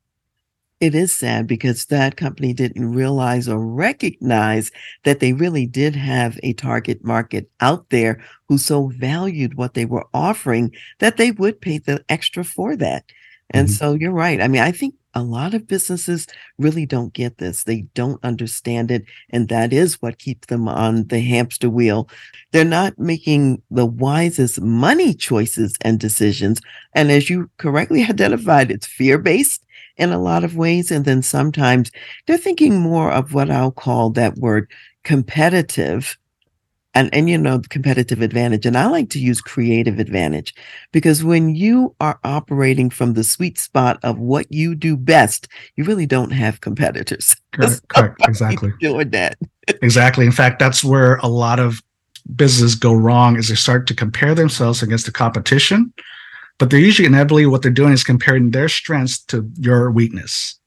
it 0.81 0.95
is 0.95 1.13
sad 1.13 1.45
because 1.45 1.85
that 1.85 2.17
company 2.17 2.53
didn't 2.53 2.91
realize 2.91 3.47
or 3.47 3.63
recognize 3.63 4.71
that 5.03 5.19
they 5.19 5.31
really 5.31 5.67
did 5.67 5.95
have 5.95 6.39
a 6.41 6.53
target 6.53 7.05
market 7.05 7.49
out 7.59 7.87
there 7.91 8.19
who 8.49 8.57
so 8.57 8.87
valued 8.87 9.53
what 9.53 9.75
they 9.75 9.85
were 9.85 10.07
offering 10.11 10.73
that 10.97 11.17
they 11.17 11.31
would 11.31 11.61
pay 11.61 11.77
the 11.77 12.03
extra 12.09 12.43
for 12.43 12.75
that. 12.75 13.05
And 13.51 13.67
mm-hmm. 13.67 13.75
so 13.75 13.93
you're 13.93 14.11
right. 14.11 14.41
I 14.41 14.47
mean, 14.47 14.63
I 14.63 14.71
think 14.71 14.95
a 15.13 15.21
lot 15.21 15.53
of 15.53 15.67
businesses 15.67 16.25
really 16.57 16.87
don't 16.87 17.13
get 17.13 17.37
this. 17.37 17.63
They 17.63 17.81
don't 17.93 18.23
understand 18.23 18.89
it. 18.89 19.03
And 19.29 19.49
that 19.49 19.73
is 19.73 20.01
what 20.01 20.17
keeps 20.17 20.47
them 20.47 20.67
on 20.67 21.07
the 21.07 21.19
hamster 21.19 21.69
wheel. 21.69 22.09
They're 22.53 22.65
not 22.65 22.97
making 22.97 23.61
the 23.69 23.85
wisest 23.85 24.61
money 24.61 25.13
choices 25.13 25.77
and 25.81 25.99
decisions. 25.99 26.59
And 26.95 27.11
as 27.11 27.29
you 27.29 27.51
correctly 27.57 28.03
identified, 28.09 28.71
it's 28.71 28.87
fear 28.87 29.19
based 29.19 29.63
in 29.97 30.11
a 30.11 30.19
lot 30.19 30.43
of 30.43 30.55
ways. 30.55 30.91
And 30.91 31.05
then 31.05 31.21
sometimes 31.21 31.91
they're 32.25 32.37
thinking 32.37 32.79
more 32.79 33.11
of 33.11 33.33
what 33.33 33.49
I'll 33.49 33.71
call 33.71 34.09
that 34.11 34.37
word 34.37 34.71
competitive 35.03 36.17
and 36.93 37.13
and 37.13 37.29
you 37.29 37.37
know 37.37 37.61
competitive 37.69 38.21
advantage 38.21 38.65
and 38.65 38.77
i 38.77 38.85
like 38.85 39.09
to 39.09 39.19
use 39.19 39.41
creative 39.41 39.99
advantage 39.99 40.53
because 40.91 41.23
when 41.23 41.55
you 41.55 41.95
are 41.99 42.19
operating 42.23 42.89
from 42.89 43.13
the 43.13 43.23
sweet 43.23 43.57
spot 43.57 43.99
of 44.03 44.17
what 44.19 44.45
you 44.51 44.75
do 44.75 44.97
best 44.97 45.47
you 45.75 45.83
really 45.83 46.05
don't 46.05 46.31
have 46.31 46.61
competitors 46.61 47.35
correct, 47.53 47.87
correct. 47.89 48.15
exactly 48.27 48.71
doing 48.79 49.09
that 49.09 49.37
exactly 49.81 50.25
in 50.25 50.31
fact 50.31 50.59
that's 50.59 50.83
where 50.83 51.15
a 51.17 51.27
lot 51.27 51.59
of 51.59 51.81
businesses 52.35 52.75
go 52.75 52.93
wrong 52.93 53.37
is 53.37 53.47
they 53.47 53.55
start 53.55 53.87
to 53.87 53.95
compare 53.95 54.35
themselves 54.35 54.83
against 54.83 55.05
the 55.05 55.11
competition 55.11 55.91
but 56.61 56.69
they're 56.69 56.79
usually 56.79 57.07
inevitably 57.07 57.47
what 57.47 57.63
they're 57.63 57.71
doing 57.71 57.91
is 57.91 58.03
comparing 58.03 58.51
their 58.51 58.69
strengths 58.69 59.17
to 59.17 59.49
your 59.57 59.89
weakness 59.89 60.59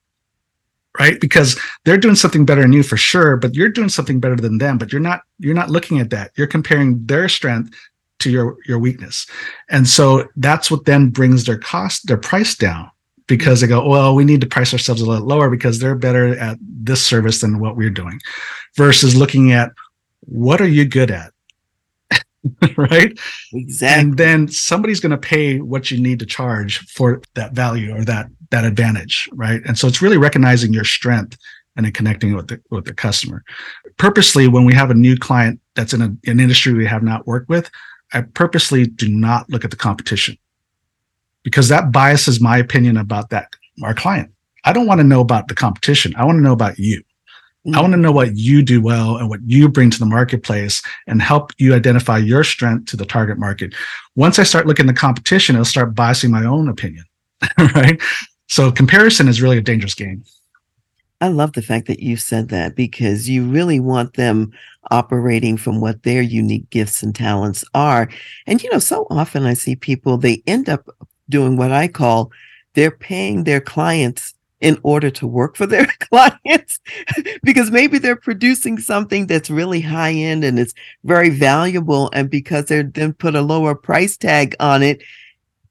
right? 0.99 1.21
Because 1.21 1.59
they're 1.85 1.99
doing 1.99 2.15
something 2.15 2.45
better 2.45 2.63
than 2.63 2.73
you 2.73 2.83
for 2.83 2.97
sure 2.97 3.37
but 3.37 3.55
you're 3.55 3.69
doing 3.69 3.89
something 3.89 4.21
better 4.21 4.37
than 4.37 4.59
them 4.59 4.79
but 4.79 4.93
you're 4.93 5.01
not 5.01 5.23
you're 5.39 5.55
not 5.55 5.71
looking 5.71 6.01
at 6.01 6.11
that. 6.11 6.33
You're 6.37 6.47
comparing 6.47 7.05
their 7.07 7.29
strength 7.29 7.75
to 8.21 8.31
your 8.31 8.57
your 8.67 8.79
weakness. 8.79 9.27
And 9.69 9.89
so 9.89 10.29
that's 10.37 10.71
what 10.71 10.85
then 10.85 11.11
brings 11.11 11.45
their 11.45 11.59
cost 11.59 12.07
their 12.07 12.17
price 12.17 12.57
down 12.57 12.91
because 13.27 13.61
they 13.61 13.67
go 13.67 13.89
well 13.89 14.15
we 14.15 14.25
need 14.25 14.41
to 14.41 14.47
price 14.47 14.73
ourselves 14.73 15.01
a 15.01 15.07
little 15.07 15.27
lower 15.27 15.51
because 15.51 15.79
they're 15.79 15.97
better 15.97 16.37
at 16.39 16.59
this 16.61 17.05
service 17.05 17.41
than 17.41 17.59
what 17.59 17.77
we're 17.77 17.91
doing 17.91 18.21
versus 18.77 19.17
looking 19.17 19.53
at 19.53 19.73
what 20.21 20.61
are 20.61 20.69
you 20.69 20.85
good 20.85 21.11
at 21.11 21.34
right? 22.77 23.19
Exactly. 23.53 24.01
And 24.03 24.17
then 24.17 24.49
somebody's 24.49 25.01
going 25.01 25.11
to 25.11 25.19
pay 25.19 25.61
what 25.61 25.91
you 25.91 26.01
need 26.01 26.19
to 26.21 26.27
charge 26.27 26.79
for 26.89 27.23
that 27.35 27.53
value 27.53 27.95
or 27.95 28.05
that 28.05 28.29
that 28.51 28.65
advantage, 28.65 29.29
right? 29.33 29.63
And 29.67 29.79
so 29.79 29.89
it's 29.89 30.03
really 30.03 30.19
recognizing 30.19 30.73
your 30.73 30.85
strength 30.85 31.37
and 31.77 31.87
then 31.87 31.93
connecting 31.93 32.35
with 32.35 32.49
the 32.49 32.61
with 32.71 32.85
the 32.85 32.95
customer. 32.95 33.43
Purposely, 33.97 34.49
when 34.49 34.65
we 34.65 34.75
have 34.75 34.91
a 34.91 34.95
new 34.95 35.17
client 35.17 35.61
that's 35.75 35.93
in 35.93 36.03
a, 36.03 36.17
an 36.31 36.41
industry 36.41 36.73
we 36.73 36.87
have 36.87 37.03
not 37.03 37.27
worked 37.27 37.49
with, 37.49 37.71
I 38.13 38.23
purposely 38.23 38.87
do 38.87 39.09
not 39.09 39.49
look 39.51 39.65
at 39.65 39.71
the 39.71 39.77
competition 39.77 40.37
because 41.43 41.69
that 41.69 41.93
biases 41.93 42.41
my 42.41 42.59
opinion 42.59 42.97
about 42.97 43.31
that 43.31 43.49
our 43.83 43.95
client. 43.95 44.31
I 44.65 44.73
don't 44.73 44.87
want 44.87 45.01
to 45.01 45.05
know 45.05 45.21
about 45.21 45.49
the 45.49 45.55
competition. 45.55 46.15
I 46.17 46.25
want 46.25 46.37
to 46.39 46.43
know 46.43 46.53
about 46.53 46.79
you. 46.79 47.03
I 47.73 47.81
want 47.81 47.95
to 47.95 47.99
know 47.99 48.13
what 48.13 48.37
you 48.37 48.63
do 48.63 48.83
well 48.83 49.17
and 49.17 49.31
what 49.31 49.41
you 49.47 49.71
bring 49.71 49.91
to 49.91 49.99
the 49.99 50.05
marketplace 50.05 50.83
and 51.07 51.23
help 51.23 51.51
you 51.57 51.75
identify 51.75 52.19
your 52.19 52.45
strength 52.45 52.91
to 52.91 52.97
the 52.97 53.07
target 53.07 53.39
market. 53.39 53.75
Once 54.17 54.39
I 54.39 54.43
start 54.43 54.67
looking 54.67 54.87
at 54.87 54.95
the 54.95 55.01
competition, 55.01 55.57
it'll 55.57 55.65
start 55.65 55.95
biasing 55.95 56.31
my 56.31 56.45
own 56.45 56.69
opinion. 56.69 57.05
right. 57.75 58.01
So 58.49 58.71
comparison 58.71 59.29
is 59.29 59.41
really 59.41 59.57
a 59.57 59.63
dangerous 59.63 59.95
game. 59.95 60.25
I 61.23 61.29
love 61.29 61.55
the 61.55 61.63
fact 61.63 61.87
that 61.87 62.01
you 62.01 62.19
said 62.19 62.51
that 62.51 62.77
because 62.77 63.31
you 63.31 63.45
really 63.45 63.81
want 63.81 64.15
them 64.15 64.53
operating 64.91 65.57
from 65.57 65.81
what 65.81 66.03
their 66.03 66.21
unique 66.21 66.69
gifts 66.69 67.03
and 67.03 67.15
talents 67.15 67.65
are. 67.73 68.11
And, 68.47 68.63
you 68.63 68.71
know, 68.71 68.79
so 68.79 69.07
often 69.09 69.47
I 69.47 69.55
see 69.55 69.75
people, 69.75 70.19
they 70.19 70.43
end 70.47 70.69
up 70.69 70.87
doing 71.31 71.57
what 71.57 71.73
I 71.73 71.89
call 71.89 72.31
they're 72.75 72.91
paying 72.91 73.45
their 73.45 73.61
clients 73.61 74.34
in 74.65 74.79
order 74.83 75.11
to 75.11 75.27
work 75.27 75.57
for 75.57 75.67
their 75.67 75.87
clients 76.11 76.81
because 77.43 77.71
maybe 77.71 77.99
they're 77.99 78.17
producing 78.17 78.79
something 78.79 79.27
that's 79.27 79.51
really 79.51 79.83
high 79.83 80.13
end 80.13 80.43
and 80.43 80.59
it's 80.59 80.73
very 81.05 81.29
valuable. 81.29 82.11
And 82.15 82.31
because 82.31 82.65
they're 82.65 82.83
then 82.83 83.13
put 83.13 83.35
a 83.35 83.43
lower 83.43 83.75
price 83.75 84.17
tag 84.17 84.57
on 84.61 84.83
it, 84.83 85.03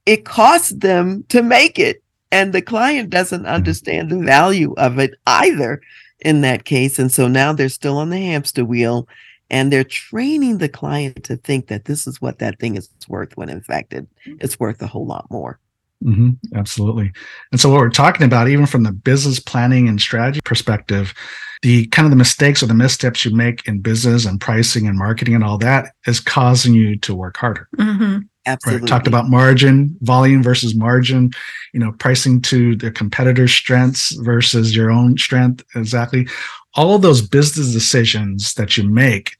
it 0.05 0.25
costs 0.25 0.69
them 0.69 1.25
to 1.29 1.41
make 1.41 1.79
it 1.79 2.03
and 2.31 2.53
the 2.53 2.61
client 2.61 3.09
doesn't 3.09 3.47
understand 3.47 4.11
the 4.11 4.19
value 4.19 4.75
of 4.77 4.99
it 4.99 5.15
either 5.25 5.81
in 6.19 6.41
that 6.41 6.65
case 6.65 6.99
and 6.99 7.11
so 7.11 7.27
now 7.27 7.51
they're 7.51 7.69
still 7.69 7.97
on 7.97 8.09
the 8.09 8.17
hamster 8.17 8.65
wheel 8.65 9.07
and 9.49 9.71
they're 9.71 9.83
training 9.83 10.57
the 10.57 10.69
client 10.69 11.23
to 11.23 11.37
think 11.37 11.67
that 11.67 11.85
this 11.85 12.05
is 12.05 12.21
what 12.21 12.39
that 12.39 12.59
thing 12.59 12.75
is 12.75 12.89
worth 13.07 13.35
when 13.37 13.49
in 13.49 13.61
fact 13.61 13.93
it, 13.93 14.07
it's 14.25 14.59
worth 14.59 14.81
a 14.81 14.87
whole 14.87 15.05
lot 15.05 15.25
more 15.29 15.59
mm-hmm, 16.03 16.29
absolutely 16.55 17.11
and 17.51 17.59
so 17.59 17.69
what 17.69 17.79
we're 17.79 17.89
talking 17.89 18.25
about 18.25 18.47
even 18.47 18.65
from 18.65 18.83
the 18.83 18.91
business 18.91 19.39
planning 19.39 19.87
and 19.87 20.01
strategy 20.01 20.41
perspective 20.43 21.13
the 21.61 21.87
kind 21.87 22.05
of 22.05 22.09
the 22.09 22.17
mistakes 22.17 22.61
or 22.61 22.65
the 22.65 22.73
missteps 22.73 23.23
you 23.23 23.33
make 23.33 23.65
in 23.67 23.79
business 23.79 24.25
and 24.25 24.41
pricing 24.41 24.85
and 24.85 24.97
marketing 24.97 25.33
and 25.33 25.43
all 25.43 25.57
that 25.57 25.93
is 26.05 26.19
causing 26.19 26.73
you 26.73 26.97
to 26.97 27.15
work 27.15 27.37
harder 27.37 27.67
mm-hmm. 27.77 28.19
Absolutely. 28.45 28.81
Right. 28.81 28.89
Talked 28.89 29.07
about 29.07 29.29
margin, 29.29 29.95
volume 30.01 30.43
versus 30.43 30.75
margin, 30.75 31.31
you 31.73 31.79
know, 31.79 31.93
pricing 31.93 32.41
to 32.43 32.75
the 32.75 32.91
competitor's 32.91 33.53
strengths 33.53 34.11
versus 34.17 34.75
your 34.75 34.91
own 34.91 35.17
strength. 35.17 35.63
Exactly. 35.75 36.27
All 36.75 36.95
of 36.95 37.01
those 37.01 37.21
business 37.21 37.71
decisions 37.71 38.53
that 38.55 38.75
you 38.75 38.89
make, 38.89 39.37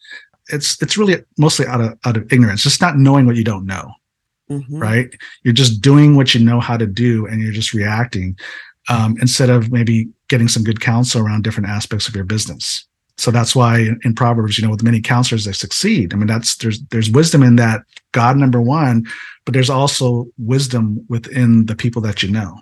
it's 0.50 0.82
it's 0.82 0.98
really 0.98 1.18
mostly 1.38 1.66
out 1.68 1.82
of 1.82 1.98
out 2.06 2.16
of 2.16 2.32
ignorance, 2.32 2.64
just 2.64 2.82
not 2.82 2.98
knowing 2.98 3.26
what 3.26 3.36
you 3.36 3.44
don't 3.44 3.66
know. 3.66 3.92
Mm-hmm. 4.50 4.78
Right. 4.78 5.14
You're 5.44 5.54
just 5.54 5.82
doing 5.82 6.16
what 6.16 6.34
you 6.36 6.44
know 6.44 6.60
how 6.60 6.78
to 6.78 6.86
do 6.86 7.26
and 7.26 7.42
you're 7.42 7.54
just 7.54 7.74
reacting 7.74 8.38
um, 8.90 9.16
instead 9.22 9.50
of 9.50 9.72
maybe 9.72 10.10
getting 10.28 10.48
some 10.48 10.64
good 10.64 10.82
counsel 10.82 11.22
around 11.22 11.44
different 11.44 11.70
aspects 11.70 12.08
of 12.08 12.16
your 12.16 12.26
business 12.26 12.86
so 13.18 13.32
that's 13.32 13.56
why 13.56 13.90
in 14.04 14.16
proverbs 14.16 14.58
you 14.58 14.66
know 14.66 14.72
with 14.72 14.84
many 14.84 15.00
counselors 15.00 15.46
they 15.46 15.52
succeed 15.52 16.14
i 16.14 16.18
mean 16.18 16.28
that's 16.28 16.58
there's 16.58 16.82
there's 16.86 17.12
wisdom 17.12 17.44
in 17.44 17.56
that 17.56 17.82
god 18.12 18.38
number 18.38 18.62
one 18.62 19.06
but 19.46 19.54
there's 19.54 19.70
also 19.70 20.26
wisdom 20.38 21.04
within 21.10 21.66
the 21.66 21.76
people 21.76 22.02
that 22.02 22.24
you 22.24 22.32
know 22.32 22.60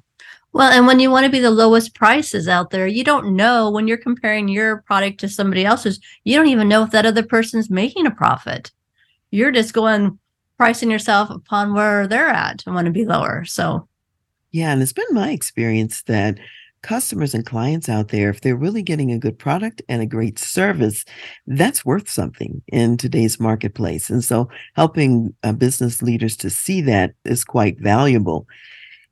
well 0.54 0.72
and 0.72 0.86
when 0.88 1.00
you 1.00 1.10
want 1.10 1.26
to 1.26 1.32
be 1.32 1.40
the 1.40 1.52
lowest 1.52 1.96
prices 1.96 2.48
out 2.48 2.70
there 2.70 2.86
you 2.88 3.04
don't 3.04 3.36
know 3.36 3.72
when 3.72 3.88
you're 3.88 3.98
comparing 3.98 4.48
your 4.48 4.82
product 4.82 5.20
to 5.20 5.30
somebody 5.30 5.66
else's 5.66 6.00
you 6.26 6.36
don't 6.36 6.48
even 6.48 6.68
know 6.68 6.84
if 6.84 6.92
that 6.92 7.06
other 7.06 7.24
person's 7.24 7.70
making 7.70 8.06
a 8.06 8.12
profit 8.12 8.72
you're 9.32 9.52
just 9.52 9.74
going 9.74 10.20
pricing 10.62 10.92
yourself 10.92 11.30
upon 11.30 11.74
where 11.74 12.08
they're 12.08 12.30
at 12.30 12.62
and 12.66 12.76
want 12.76 12.86
to 12.86 12.92
be 12.92 13.06
lower 13.06 13.44
so 13.44 13.88
yeah 14.52 14.72
and 14.72 14.82
it's 14.82 14.94
been 14.94 15.06
my 15.12 15.32
experience 15.32 16.04
that 16.04 16.38
customers 16.82 17.34
and 17.34 17.46
clients 17.46 17.90
out 17.90 18.10
there, 18.10 18.30
if 18.30 18.42
they're 18.42 18.56
really 18.56 18.82
getting 18.82 19.12
a 19.12 19.20
good 19.20 19.38
product 19.38 19.82
and 19.88 20.02
a 20.02 20.06
great 20.06 20.40
service, 20.40 21.06
that's 21.48 21.86
worth 21.86 22.10
something 22.10 22.62
in 22.68 22.98
today's 22.98 23.40
marketplace. 23.40 24.10
And 24.10 24.24
so 24.24 24.50
helping 24.76 25.34
uh, 25.44 25.54
business 25.54 26.02
leaders 26.02 26.36
to 26.38 26.50
see 26.50 26.82
that 26.82 27.14
is 27.26 27.44
quite 27.44 27.80
valuable. 27.80 28.48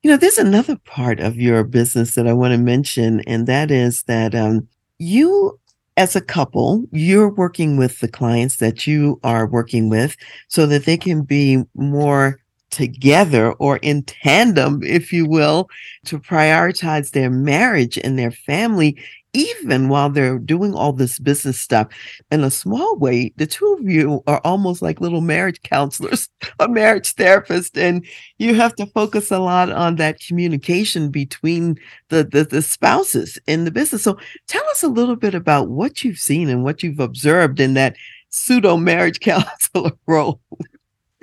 You 0.02 0.10
know, 0.10 0.18
there's 0.18 0.38
another 0.38 0.78
part 0.78 1.20
of 1.20 1.36
your 1.36 1.64
business 1.64 2.16
that 2.16 2.28
I 2.28 2.34
want 2.34 2.54
to 2.54 2.58
mention, 2.58 3.20
and 3.22 3.48
that 3.48 3.70
is 3.70 4.04
that 4.04 4.34
um, 4.34 4.68
you 4.98 5.60
as 6.00 6.16
a 6.16 6.22
couple, 6.22 6.86
you're 6.94 7.30
working 7.30 7.76
with 7.76 8.00
the 8.00 8.08
clients 8.08 8.56
that 8.56 8.88
you 8.88 9.20
are 9.22 9.46
working 9.46 9.90
with 9.90 10.16
so 10.48 10.66
that 10.66 10.86
they 10.86 10.96
can 10.96 11.24
be 11.24 11.62
more 11.76 12.40
together 12.70 13.52
or 13.54 13.78
in 13.78 14.04
tandem, 14.04 14.82
if 14.82 15.12
you 15.12 15.26
will, 15.26 15.70
to 16.06 16.18
prioritize 16.18 17.12
their 17.12 17.30
marriage 17.30 17.98
and 17.98 18.18
their 18.18 18.32
family, 18.32 18.98
even 19.34 19.90
while 19.90 20.10
they're 20.10 20.40
doing 20.40 20.74
all 20.74 20.94
this 20.94 21.20
business 21.20 21.60
stuff. 21.60 21.88
In 22.32 22.44
a 22.44 22.52
small 22.52 22.98
way, 22.98 23.32
the 23.38 23.46
two 23.46 23.78
of 23.80 23.88
you 23.88 24.24
are 24.28 24.42
almost 24.44 24.82
like 24.82 25.02
little 25.02 25.22
marriage 25.22 25.62
counselors 25.64 26.30
or 26.60 26.68
marriage 26.68 27.16
therapists, 27.16 27.78
and 27.80 28.06
you 28.38 28.56
have 28.56 28.76
to 28.76 28.86
focus 28.88 29.32
a 29.32 29.40
lot 29.40 29.72
on 29.72 29.98
that 29.98 30.20
communication 30.20 31.10
between 31.10 31.78
the, 32.10 32.24
the, 32.24 32.44
the 32.44 32.62
spouses 32.62 33.38
in 33.48 33.66
the 33.66 33.72
business. 33.72 34.04
So 34.04 34.18
tell 34.48 34.68
us 34.70 34.84
a 34.84 34.88
little 34.88 35.16
bit 35.16 35.36
about 35.36 35.70
what 35.70 36.04
you've 36.04 36.20
seen 36.20 36.50
and 36.50 36.64
what 36.64 36.82
you've 36.82 37.00
observed 37.00 37.60
in 37.60 37.76
that 37.76 37.96
pseudo 38.30 38.78
marriage 38.78 39.20
counselor 39.22 39.92
role. 40.08 40.40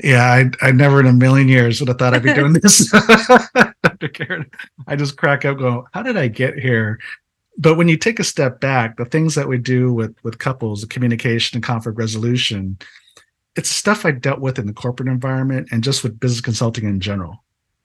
Yeah, 0.03 0.25
I, 0.25 0.67
I 0.67 0.73
never 0.73 1.01
in 1.01 1.07
a 1.07 1.13
million 1.13 1.49
years 1.49 1.81
would 1.81 1.89
have 1.89 1.99
thought 1.99 2.13
I'd 2.13 2.23
be 2.23 2.35
doing 2.35 2.53
this. 2.63 2.91
Dr. 2.91 4.09
Karen, 4.09 4.51
I 4.87 4.95
just 4.95 5.17
crack 5.17 5.47
up 5.47 5.59
going, 5.59 5.85
how 5.93 6.03
did 6.03 6.19
I 6.19 6.29
get 6.29 6.59
here? 6.59 6.99
But 7.59 7.77
when 7.77 7.89
you 7.89 7.97
take 7.97 8.21
a 8.21 8.25
step 8.25 8.61
back, 8.61 8.97
the 8.97 9.05
things 9.05 9.35
that 9.35 9.49
we 9.49 9.59
do 9.59 9.93
with 9.93 10.15
with 10.23 10.39
couples, 10.39 10.85
communication 10.85 11.57
and 11.57 11.65
conflict 11.65 11.99
resolution, 11.99 12.79
it's 13.57 13.71
stuff 13.71 14.05
I 14.05 14.11
dealt 14.11 14.41
with 14.41 14.59
in 14.59 14.67
the 14.67 14.73
corporate 14.73 15.09
environment 15.09 15.69
and 15.73 15.83
just 15.83 16.03
with 16.03 16.21
business 16.21 16.43
consulting 16.43 16.85
in 16.85 17.01
general. 17.01 17.43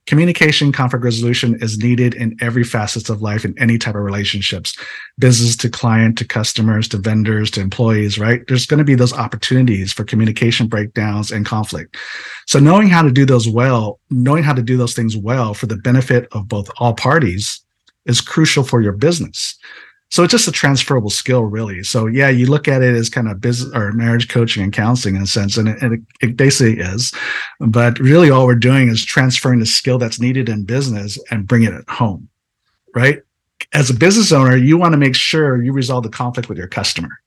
Communication 0.08 0.72
conflict 0.72 1.06
resolution 1.06 1.62
is 1.62 1.78
needed 1.78 2.16
in 2.16 2.36
every 2.42 2.64
facets 2.64 3.08
of 3.08 3.22
life 3.22 3.46
in 3.46 3.58
any 3.60 3.78
type 3.78 3.94
of 3.94 4.02
relationships 4.02 4.76
business 5.20 5.56
to 5.56 5.70
client 5.70 6.18
to 6.18 6.26
customers 6.26 6.88
to 6.88 6.98
vendors 6.98 7.52
to 7.52 7.62
employees 7.62 8.18
right? 8.18 8.42
There's 8.48 8.66
going 8.66 8.80
to 8.80 8.84
be 8.84 8.96
those 8.96 9.14
opportunities 9.14 9.94
for 9.94 10.04
communication 10.04 10.68
breakdowns 10.68 11.32
and 11.32 11.46
conflict. 11.46 11.98
So 12.48 12.60
knowing 12.60 12.90
how 12.90 13.04
to 13.04 13.12
do 13.12 13.26
those 13.26 13.48
well 13.48 14.00
knowing 14.10 14.44
how 14.44 14.54
to 14.54 14.64
do 14.64 14.76
those 14.76 14.96
things 14.96 15.16
well 15.16 15.54
for 15.54 15.68
the 15.68 15.78
benefit 15.78 16.28
of 16.32 16.48
both 16.48 16.70
all 16.78 16.94
parties 16.94 17.64
is 18.06 18.22
crucial 18.22 18.64
for 18.64 18.82
your 18.82 18.94
business 18.94 19.58
so 20.12 20.24
it's 20.24 20.32
just 20.32 20.50
a 20.50 20.52
transferable 20.52 21.10
skill, 21.10 21.44
really. 21.44 21.84
So 21.84 22.06
yeah, 22.06 22.28
you 22.28 22.46
look 22.46 22.68
at 22.68 22.82
it 22.82 22.94
as 22.94 23.10
kind 23.10 23.30
of 23.30 23.40
business 23.40 23.74
or 23.74 23.94
marriage 23.94 24.28
coaching 24.28 24.62
and 24.62 24.74
counseling 24.74 25.16
in 25.16 25.22
a 25.22 25.28
sense, 25.28 25.56
and 25.56 25.70
it, 25.70 25.82
and 25.82 25.94
it, 25.94 26.02
it 26.22 26.38
basically 26.38 26.82
is. 26.82 27.14
But 27.62 27.98
really, 27.98 28.30
all 28.30 28.46
we're 28.46 28.56
doing 28.56 28.90
is 28.90 29.06
transferring 29.06 29.60
the 29.60 29.66
skill 29.66 29.98
that's 29.98 30.20
needed 30.20 30.50
in 30.50 30.66
business 30.66 31.18
and 31.32 31.48
bringing 31.48 31.74
it 31.74 31.90
home, 31.90 32.28
right? 32.94 33.22
As 33.74 33.90
a 33.90 33.94
business 33.94 34.34
owner, 34.34 34.58
you 34.58 34.78
want 34.78 34.92
to 34.92 34.98
make 34.98 35.16
sure 35.16 35.64
you 35.64 35.72
resolve 35.72 36.04
the 36.04 36.10
conflict 36.10 36.50
with 36.50 36.58
your 36.58 36.68
customer 36.68 37.21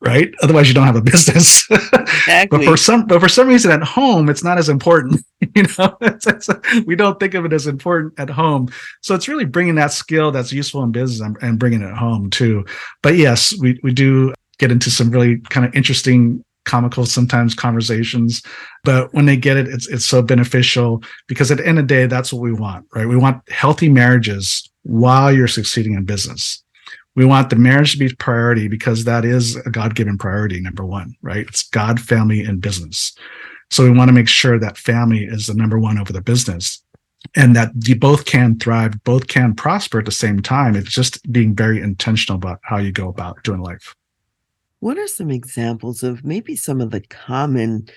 right? 0.00 0.32
Otherwise, 0.42 0.68
you 0.68 0.74
don't 0.74 0.86
have 0.86 0.96
a 0.96 1.02
business. 1.02 1.68
Exactly. 2.20 2.58
but 2.58 2.64
for 2.66 2.76
some, 2.76 3.06
but 3.06 3.20
for 3.20 3.28
some 3.28 3.48
reason, 3.48 3.70
at 3.70 3.82
home, 3.82 4.28
it's 4.28 4.44
not 4.44 4.58
as 4.58 4.68
important. 4.68 5.24
you 5.54 5.64
know, 5.78 5.96
it's, 6.00 6.26
it's, 6.26 6.48
we 6.84 6.94
don't 6.94 7.18
think 7.18 7.34
of 7.34 7.44
it 7.44 7.52
as 7.52 7.66
important 7.66 8.12
at 8.18 8.28
home. 8.28 8.68
So 9.00 9.14
it's 9.14 9.26
really 9.26 9.46
bringing 9.46 9.76
that 9.76 9.92
skill 9.92 10.30
that's 10.30 10.52
useful 10.52 10.82
in 10.82 10.92
business 10.92 11.20
and, 11.20 11.36
and 11.40 11.58
bringing 11.58 11.82
it 11.82 11.94
home 11.94 12.28
too. 12.28 12.64
But 13.02 13.16
yes, 13.16 13.54
we 13.58 13.80
we 13.82 13.92
do 13.92 14.34
get 14.58 14.70
into 14.70 14.90
some 14.90 15.10
really 15.10 15.38
kind 15.38 15.66
of 15.66 15.74
interesting 15.74 16.44
comical 16.66 17.06
sometimes 17.06 17.54
conversations 17.54 18.42
but 18.84 19.12
when 19.14 19.24
they 19.24 19.36
get 19.36 19.56
it 19.56 19.66
it's 19.66 19.88
it's 19.88 20.04
so 20.04 20.20
beneficial 20.20 21.02
because 21.26 21.50
at 21.50 21.56
the 21.56 21.66
end 21.66 21.78
of 21.78 21.88
the 21.88 21.94
day 21.94 22.06
that's 22.06 22.32
what 22.32 22.42
we 22.42 22.52
want 22.52 22.86
right 22.94 23.08
we 23.08 23.16
want 23.16 23.42
healthy 23.48 23.88
marriages 23.88 24.70
while 24.82 25.32
you're 25.32 25.48
succeeding 25.48 25.94
in 25.94 26.04
business 26.04 26.62
we 27.16 27.24
want 27.24 27.50
the 27.50 27.56
marriage 27.56 27.92
to 27.92 27.98
be 27.98 28.14
priority 28.14 28.68
because 28.68 29.04
that 29.04 29.24
is 29.24 29.56
a 29.56 29.70
god-given 29.70 30.18
priority 30.18 30.60
number 30.60 30.84
one 30.84 31.14
right? 31.22 31.46
It's 31.48 31.68
god 31.68 32.00
family 32.00 32.44
and 32.44 32.60
business. 32.60 33.12
So 33.70 33.84
we 33.84 33.90
want 33.90 34.08
to 34.08 34.12
make 34.12 34.28
sure 34.28 34.58
that 34.58 34.76
family 34.76 35.24
is 35.24 35.46
the 35.46 35.54
number 35.54 35.78
one 35.78 35.98
over 35.98 36.12
the 36.12 36.22
business 36.22 36.82
and 37.36 37.54
that 37.54 37.70
you 37.86 37.96
both 37.96 38.24
can 38.24 38.58
thrive 38.58 39.02
both 39.04 39.26
can 39.28 39.54
prosper 39.54 40.00
at 40.00 40.04
the 40.04 40.12
same 40.12 40.40
time. 40.40 40.74
It's 40.74 40.90
just 40.90 41.30
being 41.32 41.54
very 41.54 41.80
intentional 41.80 42.36
about 42.36 42.60
how 42.62 42.78
you 42.78 42.92
go 42.92 43.08
about 43.08 43.42
doing 43.44 43.60
life. 43.60 43.94
What 44.80 44.98
are 44.98 45.06
some 45.06 45.30
examples 45.30 46.02
of 46.02 46.24
maybe 46.24 46.56
some 46.56 46.80
of 46.80 46.90
the 46.90 47.02
common 47.02 47.88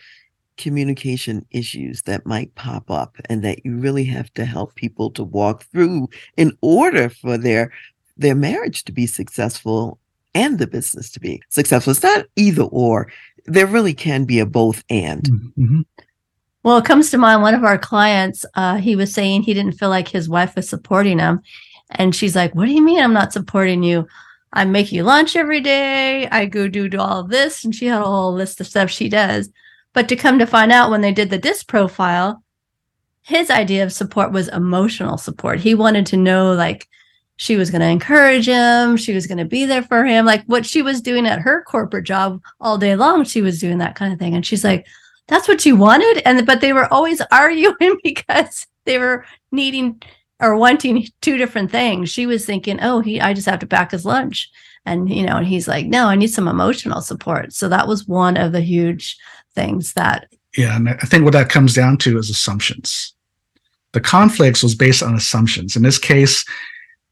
communication 0.57 1.45
issues 1.49 2.03
that 2.03 2.25
might 2.25 2.53
pop 2.55 2.91
up 2.91 3.17
and 3.25 3.43
that 3.43 3.65
you 3.65 3.75
really 3.77 4.03
have 4.03 4.31
to 4.33 4.45
help 4.45 4.75
people 4.75 5.09
to 5.11 5.23
walk 5.23 5.63
through 5.71 6.09
in 6.37 6.55
order 6.61 7.09
for 7.09 7.37
their 7.37 7.71
their 8.17 8.35
marriage 8.35 8.83
to 8.85 8.91
be 8.91 9.07
successful 9.07 9.99
and 10.35 10.59
the 10.59 10.67
business 10.67 11.09
to 11.11 11.19
be 11.19 11.41
successful. 11.49 11.91
It's 11.91 12.03
not 12.03 12.25
either 12.35 12.63
or. 12.63 13.11
There 13.45 13.67
really 13.67 13.93
can 13.93 14.25
be 14.25 14.39
a 14.39 14.45
both 14.45 14.83
and. 14.89 15.23
Mm-hmm. 15.23 15.81
Well, 16.63 16.77
it 16.77 16.85
comes 16.85 17.11
to 17.11 17.17
mind 17.17 17.41
one 17.41 17.53
of 17.53 17.63
our 17.63 17.77
clients, 17.77 18.45
uh, 18.55 18.77
he 18.77 18.95
was 18.95 19.13
saying 19.13 19.43
he 19.43 19.53
didn't 19.53 19.73
feel 19.73 19.89
like 19.89 20.07
his 20.07 20.29
wife 20.29 20.55
was 20.55 20.69
supporting 20.69 21.19
him. 21.19 21.41
And 21.91 22.15
she's 22.15 22.35
like, 22.35 22.55
What 22.55 22.65
do 22.65 22.71
you 22.71 22.81
mean 22.81 22.99
I'm 22.99 23.13
not 23.13 23.33
supporting 23.33 23.83
you? 23.83 24.07
I 24.53 24.65
make 24.65 24.91
you 24.91 25.03
lunch 25.03 25.35
every 25.35 25.61
day. 25.61 26.27
I 26.29 26.45
go 26.45 26.67
do, 26.67 26.87
do 26.87 26.99
all 26.99 27.23
this. 27.23 27.65
And 27.65 27.75
she 27.75 27.87
had 27.87 28.01
a 28.01 28.05
whole 28.05 28.33
list 28.33 28.61
of 28.61 28.67
stuff 28.67 28.89
she 28.89 29.09
does. 29.09 29.49
But 29.93 30.07
to 30.09 30.15
come 30.15 30.39
to 30.39 30.47
find 30.47 30.71
out 30.71 30.89
when 30.89 31.01
they 31.01 31.11
did 31.11 31.29
the 31.29 31.37
disc 31.37 31.67
profile, 31.67 32.43
his 33.23 33.49
idea 33.49 33.83
of 33.83 33.91
support 33.91 34.31
was 34.31 34.47
emotional 34.49 35.17
support. 35.17 35.59
He 35.59 35.75
wanted 35.75 36.05
to 36.07 36.17
know 36.17 36.53
like 36.53 36.87
she 37.37 37.55
was 37.55 37.71
going 37.71 37.81
to 37.81 37.87
encourage 37.87 38.47
him, 38.47 38.95
she 38.97 39.13
was 39.13 39.27
going 39.27 39.37
to 39.37 39.45
be 39.45 39.65
there 39.65 39.83
for 39.83 40.05
him, 40.05 40.25
like 40.25 40.43
what 40.45 40.65
she 40.65 40.81
was 40.81 41.01
doing 41.01 41.25
at 41.25 41.39
her 41.39 41.63
corporate 41.63 42.05
job 42.05 42.41
all 42.59 42.77
day 42.77 42.95
long, 42.95 43.23
she 43.23 43.41
was 43.41 43.59
doing 43.59 43.79
that 43.79 43.95
kind 43.95 44.13
of 44.13 44.19
thing. 44.19 44.35
And 44.35 44.45
she's 44.45 44.63
like, 44.63 44.85
that's 45.27 45.47
what 45.47 45.65
you 45.65 45.75
wanted 45.75 46.21
and 46.25 46.45
but 46.45 46.61
they 46.61 46.73
were 46.73 46.91
always 46.93 47.21
arguing 47.31 47.97
because 48.03 48.67
they 48.85 48.97
were 48.97 49.25
needing 49.51 50.01
or 50.39 50.57
wanting 50.57 51.07
two 51.21 51.37
different 51.37 51.71
things. 51.71 52.09
She 52.09 52.25
was 52.25 52.45
thinking, 52.45 52.79
"Oh, 52.81 52.99
he 52.99 53.21
I 53.21 53.33
just 53.33 53.47
have 53.47 53.59
to 53.59 53.67
pack 53.67 53.91
his 53.91 54.05
lunch." 54.05 54.49
And 54.85 55.09
you 55.09 55.25
know, 55.25 55.37
and 55.37 55.47
he's 55.47 55.67
like, 55.67 55.85
"No, 55.85 56.07
I 56.07 56.15
need 56.15 56.27
some 56.27 56.47
emotional 56.47 57.01
support." 57.01 57.53
So 57.53 57.69
that 57.69 57.87
was 57.87 58.07
one 58.07 58.35
of 58.35 58.51
the 58.51 58.61
huge 58.61 59.17
things 59.55 59.93
that 59.93 60.27
Yeah, 60.57 60.75
and 60.75 60.89
I 60.89 61.05
think 61.05 61.23
what 61.23 61.33
that 61.33 61.49
comes 61.49 61.73
down 61.73 61.97
to 61.99 62.17
is 62.17 62.29
assumptions. 62.29 63.13
The 63.93 64.01
conflicts 64.01 64.63
was 64.63 64.75
based 64.75 65.03
on 65.03 65.15
assumptions. 65.15 65.75
In 65.75 65.83
this 65.83 65.99
case, 65.99 66.43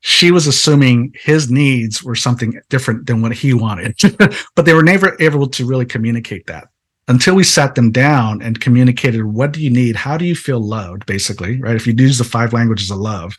she 0.01 0.31
was 0.31 0.47
assuming 0.47 1.13
his 1.19 1.49
needs 1.49 2.03
were 2.03 2.15
something 2.15 2.59
different 2.69 3.07
than 3.07 3.21
what 3.21 3.33
he 3.33 3.53
wanted, 3.53 3.95
but 4.55 4.65
they 4.65 4.73
were 4.73 4.83
never 4.83 5.15
able 5.19 5.47
to 5.47 5.65
really 5.65 5.85
communicate 5.85 6.45
that 6.47 6.67
until 7.07 7.35
we 7.35 7.43
sat 7.43 7.75
them 7.75 7.91
down 7.91 8.41
and 8.41 8.61
communicated 8.61 9.23
what 9.23 9.51
do 9.51 9.61
you 9.61 9.69
need? 9.69 9.95
How 9.95 10.17
do 10.17 10.25
you 10.25 10.35
feel 10.35 10.59
loved? 10.59 11.05
basically 11.05 11.61
right? 11.61 11.75
If 11.75 11.87
you 11.87 11.93
use 11.93 12.17
the 12.17 12.23
five 12.23 12.53
languages 12.53 12.91
of 12.91 12.97
love 12.97 13.35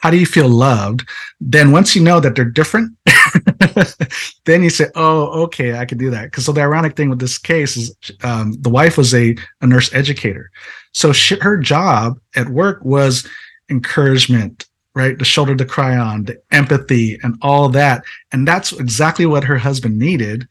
how 0.00 0.10
do 0.10 0.16
you 0.16 0.26
feel 0.26 0.48
loved? 0.48 1.06
Then 1.40 1.72
once 1.72 1.94
you 1.94 2.02
know 2.02 2.20
that 2.20 2.34
they're 2.34 2.44
different 2.44 2.96
then 4.46 4.62
you 4.62 4.70
say 4.70 4.86
oh 4.94 5.42
okay 5.42 5.76
i 5.76 5.84
can 5.84 5.98
do 5.98 6.10
that. 6.10 6.24
Because 6.24 6.46
so 6.46 6.52
the 6.52 6.62
ironic 6.62 6.96
thing 6.96 7.10
with 7.10 7.20
this 7.20 7.38
case 7.38 7.76
is 7.76 7.94
um, 8.22 8.52
the 8.60 8.70
wife 8.70 8.96
was 8.96 9.14
a, 9.14 9.36
a 9.60 9.66
nurse 9.66 9.92
educator. 9.94 10.50
So 10.92 11.12
she, 11.12 11.36
her 11.40 11.56
job 11.56 12.18
at 12.34 12.48
work 12.48 12.84
was 12.84 13.28
encouragement 13.68 14.66
right? 14.94 15.18
The 15.18 15.24
shoulder 15.24 15.54
to 15.56 15.64
cry 15.64 15.96
on 15.96 16.24
the 16.24 16.40
empathy 16.50 17.18
and 17.22 17.36
all 17.42 17.68
that. 17.70 18.04
And 18.32 18.46
that's 18.46 18.72
exactly 18.72 19.26
what 19.26 19.44
her 19.44 19.58
husband 19.58 19.98
needed. 19.98 20.48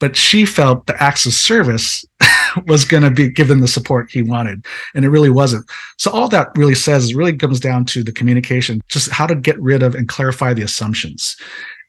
But 0.00 0.16
she 0.16 0.46
felt 0.46 0.86
the 0.86 1.00
acts 1.00 1.26
of 1.26 1.32
service 1.32 2.04
was 2.66 2.84
going 2.84 3.04
to 3.04 3.10
be 3.10 3.30
given 3.30 3.60
the 3.60 3.68
support 3.68 4.10
he 4.10 4.22
wanted. 4.22 4.66
And 4.94 5.04
it 5.04 5.10
really 5.10 5.30
wasn't. 5.30 5.70
So 5.96 6.10
all 6.10 6.28
that 6.28 6.48
really 6.56 6.74
says 6.74 7.04
is 7.04 7.14
really 7.14 7.36
comes 7.36 7.60
down 7.60 7.84
to 7.86 8.02
the 8.02 8.12
communication 8.12 8.80
just 8.88 9.10
how 9.10 9.26
to 9.26 9.34
get 9.34 9.60
rid 9.60 9.82
of 9.82 9.94
and 9.94 10.08
clarify 10.08 10.54
the 10.54 10.62
assumptions. 10.62 11.36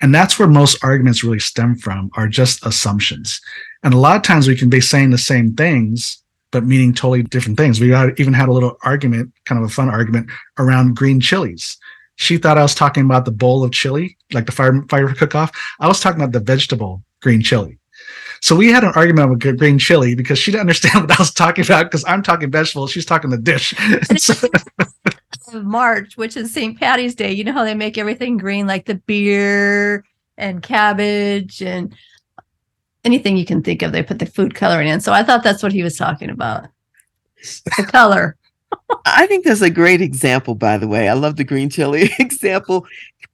And 0.02 0.14
that's 0.14 0.38
where 0.38 0.48
most 0.48 0.84
arguments 0.84 1.24
really 1.24 1.40
stem 1.40 1.76
from 1.76 2.12
are 2.16 2.28
just 2.28 2.66
assumptions. 2.66 3.42
And 3.82 3.94
a 3.94 3.98
lot 3.98 4.16
of 4.16 4.22
times 4.22 4.48
we 4.48 4.58
can 4.58 4.70
be 4.70 4.82
saying 4.82 5.10
the 5.10 5.18
same 5.18 5.56
things 5.56 6.20
but 6.52 6.64
meaning 6.64 6.94
totally 6.94 7.24
different 7.24 7.58
things. 7.58 7.82
We 7.82 7.96
even 8.18 8.32
had 8.32 8.48
a 8.48 8.54
little 8.54 8.78
argument 8.84 9.34
kind 9.46 9.60
of 9.60 9.68
a 9.68 9.74
fun 9.74 9.90
argument 9.90 10.30
around 10.60 10.96
green 10.96 11.20
chilies 11.20 11.80
she 12.16 12.38
thought 12.38 12.58
i 12.58 12.62
was 12.62 12.76
talking 12.76 13.06
about 13.06 13.26
the 13.26 13.32
bowl 13.32 13.64
of 13.64 13.72
chili 13.72 14.18
like 14.32 14.46
the 14.46 14.52
fire 14.52 14.84
fire 14.90 15.14
cook 15.14 15.36
off 15.36 15.52
i 15.80 15.88
was 15.88 16.00
talking 16.00 16.22
about 16.22 16.32
the 16.32 16.40
vegetable 16.40 17.04
green 17.22 17.42
chili 17.42 17.80
so 18.44 18.58
we 18.58 18.70
had 18.70 18.84
an 18.84 18.92
argument 18.96 19.30
with 19.30 19.58
green 19.58 19.80
chili 19.80 20.16
because 20.16 20.38
she 20.38 20.52
didn't 20.52 20.62
understand 20.62 20.96
what 21.08 21.18
I 21.18 21.22
was 21.22 21.32
talking 21.32 21.64
about 21.64 21.86
because 21.86 22.04
I'm 22.04 22.22
talking 22.22 22.52
vegetables, 22.52 22.92
she's 22.92 23.06
talking 23.06 23.30
the 23.30 23.38
dish. 23.38 23.74
March, 25.54 26.18
which 26.18 26.36
is 26.36 26.54
St. 26.54 26.78
Patty's 26.78 27.16
Day, 27.16 27.32
you 27.32 27.46
know 27.46 27.54
how 27.54 27.64
they 27.64 27.74
make 27.74 27.98
everything 27.98 28.36
green, 28.36 28.68
like 28.68 28.86
the 28.86 28.96
beer 28.96 30.04
and 30.38 30.62
cabbage 30.62 31.62
and 31.62 31.96
anything 33.06 33.38
you 33.38 33.46
can 33.46 33.64
think 33.64 33.82
of. 33.82 33.94
They 33.94 34.04
put 34.04 34.20
the 34.20 34.26
food 34.26 34.56
coloring 34.56 34.90
in. 34.90 35.00
So 35.00 35.14
I 35.14 35.24
thought 35.24 35.44
that's 35.44 35.64
what 35.64 35.72
he 35.72 35.84
was 35.84 35.96
talking 35.96 36.30
about. 36.30 36.68
The 37.78 37.88
color. 37.88 38.36
I 39.06 39.28
think 39.28 39.46
that's 39.46 39.62
a 39.62 39.70
great 39.70 40.02
example, 40.02 40.56
by 40.56 40.78
the 40.78 40.88
way. 40.88 41.10
I 41.10 41.14
love 41.14 41.36
the 41.36 41.44
green 41.44 41.70
chili 41.70 42.12
example 42.20 42.86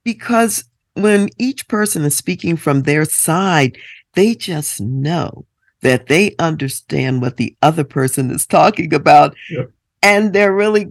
because 0.04 0.64
when 0.94 1.28
each 1.38 1.68
person 1.68 2.04
is 2.04 2.16
speaking 2.16 2.56
from 2.56 2.82
their 2.82 3.04
side, 3.04 3.78
they 4.14 4.34
just 4.34 4.80
know 4.80 5.46
that 5.82 6.08
they 6.08 6.34
understand 6.38 7.22
what 7.22 7.36
the 7.36 7.56
other 7.62 7.84
person 7.84 8.30
is 8.30 8.46
talking 8.46 8.92
about. 8.92 9.34
Yep. 9.50 9.70
And 10.02 10.32
they're 10.32 10.54
really, 10.54 10.88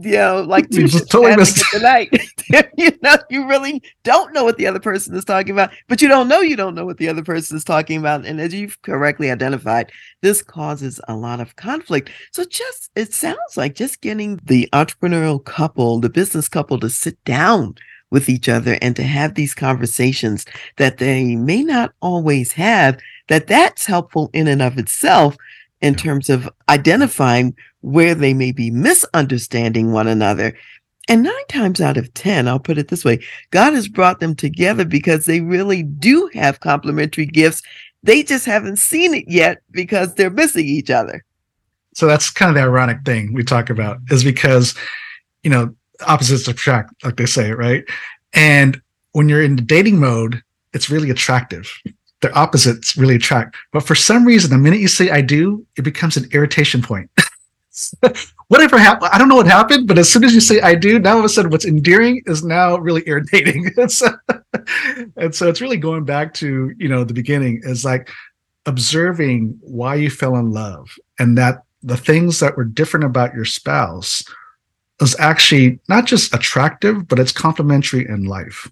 you 0.00 0.12
know, 0.12 0.42
like 0.42 0.70
two 0.70 0.88
totally 0.88 1.36
missed 1.36 1.64
tonight. 1.72 2.08
you 2.76 2.92
know, 3.02 3.16
you 3.30 3.48
really 3.48 3.82
don't 4.04 4.32
know 4.32 4.44
what 4.44 4.56
the 4.56 4.66
other 4.66 4.78
person 4.78 5.14
is 5.16 5.24
talking 5.24 5.50
about, 5.50 5.70
but 5.88 6.00
you 6.00 6.08
don't 6.08 6.28
know 6.28 6.40
you 6.40 6.56
don't 6.56 6.74
know 6.74 6.84
what 6.84 6.98
the 6.98 7.08
other 7.08 7.22
person 7.22 7.56
is 7.56 7.64
talking 7.64 7.98
about. 7.98 8.24
And 8.24 8.40
as 8.40 8.54
you've 8.54 8.80
correctly 8.82 9.30
identified, 9.30 9.90
this 10.22 10.42
causes 10.42 11.00
a 11.08 11.16
lot 11.16 11.40
of 11.40 11.56
conflict. 11.56 12.10
So 12.32 12.44
just 12.44 12.90
it 12.94 13.12
sounds 13.12 13.56
like 13.56 13.74
just 13.74 14.00
getting 14.00 14.40
the 14.44 14.68
entrepreneurial 14.72 15.44
couple, 15.44 16.00
the 16.00 16.10
business 16.10 16.48
couple 16.48 16.78
to 16.80 16.90
sit 16.90 17.22
down 17.24 17.74
with 18.10 18.28
each 18.28 18.48
other 18.48 18.78
and 18.80 18.96
to 18.96 19.02
have 19.02 19.34
these 19.34 19.54
conversations 19.54 20.46
that 20.76 20.98
they 20.98 21.36
may 21.36 21.62
not 21.62 21.92
always 22.00 22.52
have 22.52 22.98
that 23.28 23.46
that's 23.46 23.84
helpful 23.84 24.30
in 24.32 24.48
and 24.48 24.62
of 24.62 24.78
itself 24.78 25.36
in 25.80 25.94
terms 25.94 26.28
of 26.28 26.48
identifying 26.68 27.54
where 27.80 28.14
they 28.14 28.34
may 28.34 28.52
be 28.52 28.70
misunderstanding 28.70 29.92
one 29.92 30.08
another 30.08 30.54
and 31.08 31.22
nine 31.22 31.46
times 31.48 31.80
out 31.80 31.96
of 31.96 32.12
10, 32.14 32.46
I'll 32.46 32.58
put 32.58 32.78
it 32.78 32.88
this 32.88 33.04
way 33.04 33.20
God 33.50 33.72
has 33.72 33.88
brought 33.88 34.20
them 34.20 34.36
together 34.36 34.84
because 34.84 35.24
they 35.24 35.40
really 35.40 35.82
do 35.82 36.30
have 36.34 36.60
complementary 36.60 37.26
gifts. 37.26 37.62
They 38.02 38.22
just 38.22 38.44
haven't 38.44 38.78
seen 38.78 39.14
it 39.14 39.24
yet 39.26 39.62
because 39.70 40.14
they're 40.14 40.30
missing 40.30 40.66
each 40.66 40.90
other. 40.90 41.24
So 41.94 42.06
that's 42.06 42.30
kind 42.30 42.50
of 42.50 42.54
the 42.54 42.62
ironic 42.62 42.98
thing 43.04 43.32
we 43.32 43.42
talk 43.42 43.70
about 43.70 43.98
is 44.10 44.22
because, 44.22 44.74
you 45.42 45.50
know, 45.50 45.74
opposites 46.06 46.46
attract, 46.46 46.92
like 47.02 47.16
they 47.16 47.26
say, 47.26 47.50
right? 47.52 47.84
And 48.34 48.80
when 49.12 49.28
you're 49.28 49.42
in 49.42 49.56
the 49.56 49.62
dating 49.62 49.98
mode, 49.98 50.40
it's 50.74 50.90
really 50.90 51.10
attractive. 51.10 51.72
The 52.20 52.32
opposites 52.34 52.96
really 52.96 53.16
attract. 53.16 53.56
But 53.72 53.82
for 53.82 53.94
some 53.94 54.24
reason, 54.24 54.50
the 54.50 54.58
minute 54.58 54.80
you 54.80 54.88
say 54.88 55.10
I 55.10 55.22
do, 55.22 55.66
it 55.76 55.82
becomes 55.82 56.16
an 56.16 56.28
irritation 56.32 56.82
point. 56.82 57.10
Whatever 58.48 58.78
happened, 58.78 59.10
I 59.12 59.18
don't 59.18 59.28
know 59.28 59.36
what 59.36 59.46
happened, 59.46 59.86
but 59.86 59.98
as 59.98 60.10
soon 60.10 60.24
as 60.24 60.34
you 60.34 60.40
say 60.40 60.60
I 60.60 60.74
do, 60.74 60.98
now 60.98 61.12
all 61.12 61.18
of 61.18 61.24
a 61.24 61.28
sudden 61.28 61.50
what's 61.50 61.66
endearing 61.66 62.22
is 62.26 62.42
now 62.44 62.76
really 62.78 63.02
irritating. 63.06 63.70
and, 63.76 63.90
so, 65.34 65.48
it's 65.48 65.60
really 65.60 65.76
going 65.76 66.04
back 66.04 66.34
to, 66.34 66.72
you 66.78 66.88
know, 66.88 67.04
the 67.04 67.14
beginning 67.14 67.60
is 67.64 67.84
like 67.84 68.10
observing 68.66 69.58
why 69.60 69.94
you 69.94 70.10
fell 70.10 70.36
in 70.36 70.50
love 70.50 70.94
and 71.18 71.36
that 71.38 71.62
the 71.82 71.96
things 71.96 72.40
that 72.40 72.56
were 72.56 72.64
different 72.64 73.04
about 73.04 73.34
your 73.34 73.44
spouse 73.44 74.24
is 75.00 75.14
actually 75.18 75.78
not 75.88 76.06
just 76.06 76.34
attractive, 76.34 77.06
but 77.06 77.18
it's 77.18 77.32
complementary 77.32 78.06
in 78.08 78.24
life. 78.24 78.68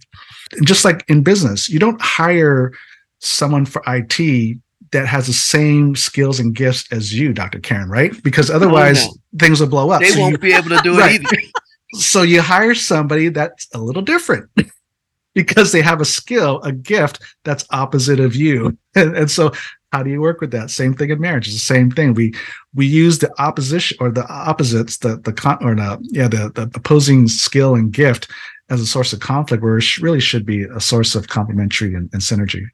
And 0.53 0.67
just 0.67 0.85
like 0.85 1.05
in 1.09 1.23
business, 1.23 1.69
you 1.69 1.79
don't 1.79 2.01
hire 2.01 2.73
someone 3.21 3.65
for 3.65 3.83
IT 3.87 4.59
that 4.97 5.07
has 5.07 5.27
the 5.27 5.33
same 5.35 5.95
skills 5.95 6.41
and 6.41 6.55
gifts 6.55 6.91
as 6.91 7.13
you, 7.13 7.35
Dr. 7.35 7.61
Karen, 7.61 7.91
right? 7.91 8.13
Because 8.23 8.51
otherwise 8.51 9.05
oh, 9.05 9.09
no. 9.09 9.39
things 9.39 9.61
will 9.61 9.69
blow 9.69 9.91
up. 9.91 10.01
They 10.01 10.09
so 10.09 10.21
won't 10.21 10.33
you, 10.33 10.39
be 10.39 10.55
able 10.55 10.71
to 10.71 10.81
do 10.83 10.99
right. 10.99 11.21
it 11.21 11.33
either. 11.33 11.43
so 12.01 12.23
you 12.23 12.41
hire 12.41 12.75
somebody 12.75 13.29
that's 13.29 13.69
a 13.75 13.79
little 13.79 14.01
different 14.01 14.49
because 15.35 15.71
they 15.71 15.83
have 15.83 16.01
a 16.01 16.07
skill, 16.07 16.63
a 16.63 16.73
gift 16.73 17.23
that's 17.45 17.67
opposite 17.71 18.21
of 18.21 18.35
you. 18.35 18.79
And, 18.95 19.15
and 19.15 19.31
so 19.31 19.53
how 19.93 20.03
do 20.03 20.09
you 20.09 20.23
work 20.23 20.41
with 20.41 20.51
that 20.53 20.71
same 20.71 20.95
thing 20.95 21.11
in 21.11 21.21
marriage 21.21 21.47
it's 21.47 21.57
the 21.57 21.61
same 21.61 21.91
thing 21.91 22.13
we 22.13 22.35
we 22.75 22.85
use 22.85 23.19
the 23.19 23.31
opposition 23.41 23.97
or 24.01 24.11
the 24.11 24.27
opposites 24.29 24.99
the 24.99 25.17
the 25.19 25.33
con 25.33 25.57
or 25.63 25.75
the 25.75 25.99
yeah 26.11 26.29
the, 26.29 26.51
the 26.55 26.63
opposing 26.75 27.29
skill 27.29 27.75
and 27.75 27.93
gift 27.93 28.29
as 28.69 28.81
a 28.81 28.87
source 28.87 29.13
of 29.13 29.21
conflict 29.21 29.63
where 29.63 29.79
it 29.79 29.99
really 29.99 30.21
should 30.21 30.45
be 30.45 30.65
a 30.65 30.81
source 30.81 31.15
of 31.15 31.29
complementary 31.29 31.95
and, 31.95 32.11
and 32.13 32.21
synergy 32.21 32.65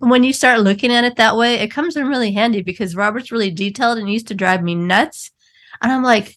when 0.00 0.24
you 0.24 0.32
start 0.32 0.60
looking 0.60 0.90
at 0.92 1.04
it 1.04 1.16
that 1.16 1.36
way 1.36 1.54
it 1.54 1.70
comes 1.70 1.96
in 1.96 2.08
really 2.08 2.32
handy 2.32 2.62
because 2.62 2.96
robert's 2.96 3.30
really 3.30 3.50
detailed 3.50 3.98
and 3.98 4.10
used 4.10 4.28
to 4.28 4.34
drive 4.34 4.62
me 4.62 4.74
nuts. 4.74 5.30
And 5.82 5.92
i'm 5.92 6.02
like 6.02 6.36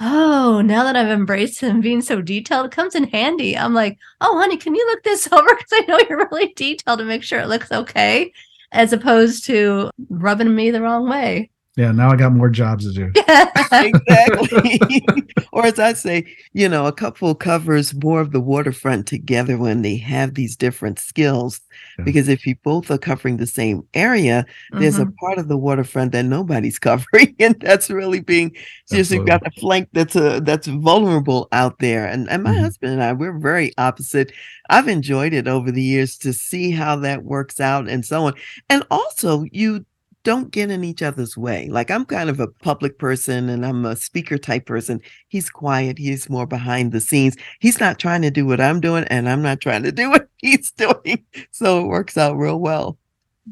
oh 0.00 0.60
now 0.64 0.84
that 0.84 0.96
i've 0.96 1.08
embraced 1.08 1.60
him 1.60 1.80
being 1.80 2.02
so 2.02 2.20
detailed 2.20 2.66
it 2.66 2.72
comes 2.72 2.94
in 2.94 3.04
handy. 3.04 3.56
I'm 3.56 3.74
like 3.74 3.98
oh 4.20 4.38
honey 4.38 4.56
can 4.56 4.74
you 4.74 4.86
look 4.86 5.02
this 5.02 5.28
over? 5.32 5.48
Because 5.48 5.72
i 5.72 5.84
know 5.86 6.00
you're 6.08 6.28
really 6.30 6.52
detailed 6.54 7.00
to 7.00 7.04
make 7.04 7.22
sure 7.22 7.40
it 7.40 7.48
looks 7.48 7.72
okay 7.72 8.32
as 8.72 8.92
opposed 8.92 9.46
to 9.46 9.90
rubbing 10.10 10.54
me 10.54 10.70
the 10.70 10.82
wrong 10.82 11.08
way. 11.08 11.50
Yeah, 11.76 11.90
now 11.90 12.08
I 12.10 12.16
got 12.16 12.32
more 12.32 12.48
jobs 12.48 12.84
to 12.86 12.92
do. 12.92 13.12
exactly. 13.72 15.04
or 15.52 15.66
as 15.66 15.80
I 15.80 15.92
say, 15.94 16.24
you 16.52 16.68
know, 16.68 16.86
a 16.86 16.92
couple 16.92 17.34
covers 17.34 17.92
more 17.94 18.20
of 18.20 18.30
the 18.30 18.40
waterfront 18.40 19.08
together 19.08 19.58
when 19.58 19.82
they 19.82 19.96
have 19.96 20.34
these 20.34 20.56
different 20.56 21.00
skills. 21.00 21.60
Yeah. 21.98 22.04
Because 22.04 22.28
if 22.28 22.46
you 22.46 22.54
both 22.62 22.92
are 22.92 22.98
covering 22.98 23.38
the 23.38 23.46
same 23.48 23.82
area, 23.94 24.46
there's 24.78 25.00
a 25.00 25.06
Mhm. 25.06 25.16
part 25.16 25.38
of 25.38 25.48
the 25.48 25.56
waterfront 25.56 26.12
that 26.12 26.24
nobody's 26.24 26.78
covering, 26.88 27.34
and 27.40 27.56
that's 27.60 27.90
really 27.90 28.20
being 28.20 28.52
just 28.88 29.10
you've 29.10 29.26
got 29.26 29.44
a 29.44 29.50
flank 29.60 29.88
that's 29.92 30.14
a 30.14 30.40
that's 30.40 30.68
vulnerable 30.68 31.48
out 31.50 31.80
there. 31.80 32.06
And 32.06 32.30
and 32.30 32.44
my 32.44 32.54
Mhm. 32.54 32.60
husband 32.60 32.92
and 32.92 33.02
I, 33.02 33.12
we're 33.12 33.36
very 33.38 33.72
opposite. 33.78 34.30
I've 34.70 34.86
enjoyed 34.88 35.32
it 35.32 35.48
over 35.48 35.72
the 35.72 35.82
years 35.82 36.16
to 36.18 36.32
see 36.32 36.70
how 36.70 36.94
that 36.96 37.24
works 37.24 37.58
out 37.58 37.88
and 37.88 38.04
so 38.04 38.26
on. 38.26 38.34
And 38.70 38.84
also, 38.92 39.44
you 39.50 39.84
don't 40.24 40.50
get 40.50 40.70
in 40.70 40.82
each 40.82 41.02
other's 41.02 41.36
way. 41.36 41.68
Like 41.68 41.90
I'm 41.90 42.04
kind 42.04 42.28
of 42.28 42.40
a 42.40 42.48
public 42.48 42.98
person 42.98 43.48
and 43.48 43.64
I'm 43.64 43.84
a 43.84 43.94
speaker 43.94 44.38
type 44.38 44.66
person. 44.66 45.00
He's 45.28 45.50
quiet. 45.50 45.98
He's 45.98 46.28
more 46.28 46.46
behind 46.46 46.92
the 46.92 47.00
scenes. 47.00 47.36
He's 47.60 47.78
not 47.78 47.98
trying 47.98 48.22
to 48.22 48.30
do 48.30 48.46
what 48.46 48.60
I'm 48.60 48.80
doing 48.80 49.04
and 49.04 49.28
I'm 49.28 49.42
not 49.42 49.60
trying 49.60 49.82
to 49.84 49.92
do 49.92 50.10
what 50.14 50.28
he's 50.38 50.72
doing. 50.72 51.24
So 51.52 51.84
it 51.84 51.88
works 51.88 52.16
out 52.16 52.36
real 52.36 52.58
well. 52.58 52.98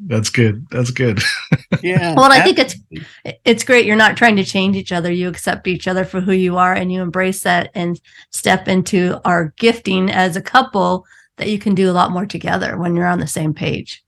That's 0.06 0.30
good. 0.30 0.66
That's 0.70 0.90
good. 0.90 1.20
Yeah. 1.82 2.14
Well, 2.14 2.32
I 2.32 2.40
think 2.40 2.58
it's 2.58 2.76
it's 3.44 3.64
great. 3.64 3.84
You're 3.84 3.96
not 3.96 4.16
trying 4.16 4.36
to 4.36 4.44
change 4.44 4.76
each 4.76 4.92
other. 4.92 5.12
You 5.12 5.28
accept 5.28 5.66
each 5.66 5.86
other 5.86 6.04
for 6.04 6.20
who 6.20 6.32
you 6.32 6.56
are 6.56 6.72
and 6.72 6.90
you 6.90 7.02
embrace 7.02 7.42
that 7.42 7.70
and 7.74 8.00
step 8.30 8.68
into 8.68 9.20
our 9.24 9.52
gifting 9.58 10.10
as 10.10 10.36
a 10.36 10.42
couple 10.42 11.04
that 11.36 11.48
you 11.48 11.58
can 11.58 11.74
do 11.74 11.90
a 11.90 11.92
lot 11.92 12.10
more 12.10 12.24
together 12.26 12.78
when 12.78 12.96
you're 12.96 13.06
on 13.06 13.20
the 13.20 13.26
same 13.26 13.52
page. 13.52 14.02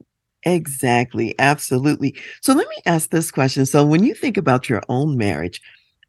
Exactly. 0.45 1.35
Absolutely. 1.39 2.15
So 2.43 2.53
let 2.53 2.69
me 2.69 2.77
ask 2.87 3.11
this 3.11 3.31
question. 3.31 3.67
So 3.67 3.85
when 3.85 4.05
you 4.05 4.15
think 4.15 4.37
about 4.37 4.69
your 4.69 4.83
own 4.89 5.17
marriage 5.17 5.61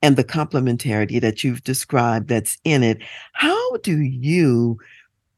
and 0.02 0.18
the 0.18 0.24
complementarity 0.24 1.22
that 1.22 1.44
you've 1.44 1.64
described 1.64 2.28
that's 2.28 2.58
in 2.64 2.84
it, 2.84 3.02
how 3.34 3.78
do 3.78 4.00
you 4.00 4.78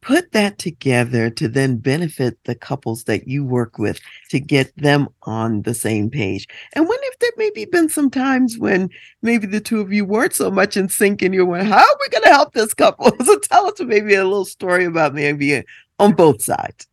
put 0.02 0.32
that 0.32 0.58
together 0.58 1.30
to 1.30 1.48
then 1.48 1.78
benefit 1.78 2.38
the 2.46 2.56
couples 2.56 3.04
that 3.04 3.28
you 3.28 3.44
work 3.44 3.78
with 3.78 4.00
to 4.30 4.40
get 4.40 4.76
them 4.78 5.10
on 5.24 5.62
the 5.62 5.76
same 5.76 6.10
page? 6.10 6.48
And 6.74 6.88
when 6.88 6.98
if 7.04 7.20
there 7.20 7.32
maybe 7.38 7.66
been 7.66 7.90
some 7.90 8.10
times 8.10 8.58
when 8.58 8.90
maybe 9.22 9.46
the 9.46 9.60
two 9.60 9.80
of 9.80 9.94
you 9.94 10.06
weren't 10.06 10.34
so 10.34 10.50
much 10.50 10.76
in 10.76 10.90
sync 10.90 11.22
and 11.22 11.36
you're 11.36 11.46
wondering, 11.46 11.72
how 11.72 11.78
are 11.78 11.98
we 12.00 12.10
going 12.10 12.24
to 12.24 12.30
help 12.30 12.54
this 12.54 12.74
couple? 12.74 13.12
So 13.26 13.38
tell 13.40 13.68
us 13.68 13.80
maybe 13.80 14.16
a 14.16 14.24
little 14.24 14.46
story 14.46 14.86
about 14.86 15.14
maybe 15.14 15.58
uh, 15.58 15.64
on 16.00 16.14
both 16.14 16.42
sides. 16.42 16.88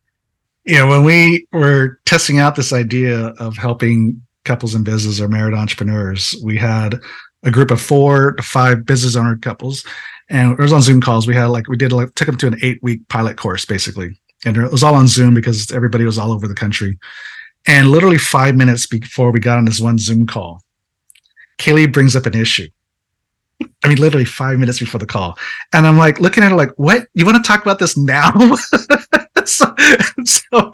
Yeah, 0.64 0.84
when 0.84 1.04
we 1.04 1.46
were 1.52 2.00
testing 2.06 2.38
out 2.38 2.56
this 2.56 2.72
idea 2.72 3.28
of 3.38 3.56
helping 3.56 4.22
couples 4.44 4.74
in 4.74 4.82
business 4.82 5.20
or 5.20 5.28
married 5.28 5.54
entrepreneurs, 5.54 6.34
we 6.42 6.56
had 6.56 7.00
a 7.42 7.50
group 7.50 7.70
of 7.70 7.80
four 7.80 8.32
to 8.32 8.42
five 8.42 8.86
business 8.86 9.14
owner 9.14 9.36
couples, 9.36 9.84
and 10.30 10.52
it 10.52 10.58
was 10.58 10.72
on 10.72 10.80
Zoom 10.80 11.02
calls. 11.02 11.26
We 11.26 11.34
had 11.34 11.46
like 11.46 11.68
we 11.68 11.76
did 11.76 11.92
like 11.92 12.14
took 12.14 12.26
them 12.26 12.38
to 12.38 12.46
an 12.46 12.58
eight 12.62 12.82
week 12.82 13.06
pilot 13.08 13.36
course 13.36 13.66
basically, 13.66 14.18
and 14.46 14.56
it 14.56 14.72
was 14.72 14.82
all 14.82 14.94
on 14.94 15.06
Zoom 15.06 15.34
because 15.34 15.70
everybody 15.70 16.04
was 16.04 16.18
all 16.18 16.32
over 16.32 16.48
the 16.48 16.54
country. 16.54 16.98
And 17.66 17.90
literally 17.90 18.18
five 18.18 18.56
minutes 18.56 18.86
before 18.86 19.30
we 19.30 19.40
got 19.40 19.58
on 19.58 19.66
this 19.66 19.80
one 19.80 19.98
Zoom 19.98 20.26
call, 20.26 20.62
Kay 21.58 21.74
Lee 21.74 21.86
brings 21.86 22.16
up 22.16 22.24
an 22.24 22.34
issue. 22.34 22.68
I 23.62 23.88
mean, 23.88 23.98
literally 23.98 24.24
five 24.24 24.58
minutes 24.58 24.78
before 24.78 24.98
the 24.98 25.06
call. 25.06 25.38
And 25.72 25.86
I'm 25.86 25.98
like 25.98 26.20
looking 26.20 26.42
at 26.42 26.50
her 26.50 26.56
like, 26.56 26.72
what? 26.76 27.06
You 27.14 27.24
want 27.24 27.42
to 27.42 27.46
talk 27.46 27.62
about 27.62 27.78
this 27.78 27.96
now? 27.96 28.32
so, 29.44 29.74
so 30.24 30.72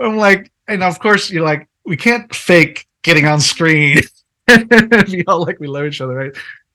I'm 0.00 0.16
like, 0.16 0.50
and 0.66 0.82
of 0.82 0.98
course, 0.98 1.30
you're 1.30 1.44
like, 1.44 1.68
we 1.84 1.96
can't 1.96 2.32
fake 2.34 2.86
getting 3.02 3.26
on 3.26 3.40
screen 3.40 4.02
be 4.46 5.24
all 5.26 5.42
like 5.42 5.60
we 5.60 5.66
love 5.66 5.86
each 5.86 6.00
other, 6.00 6.14
right? 6.14 6.32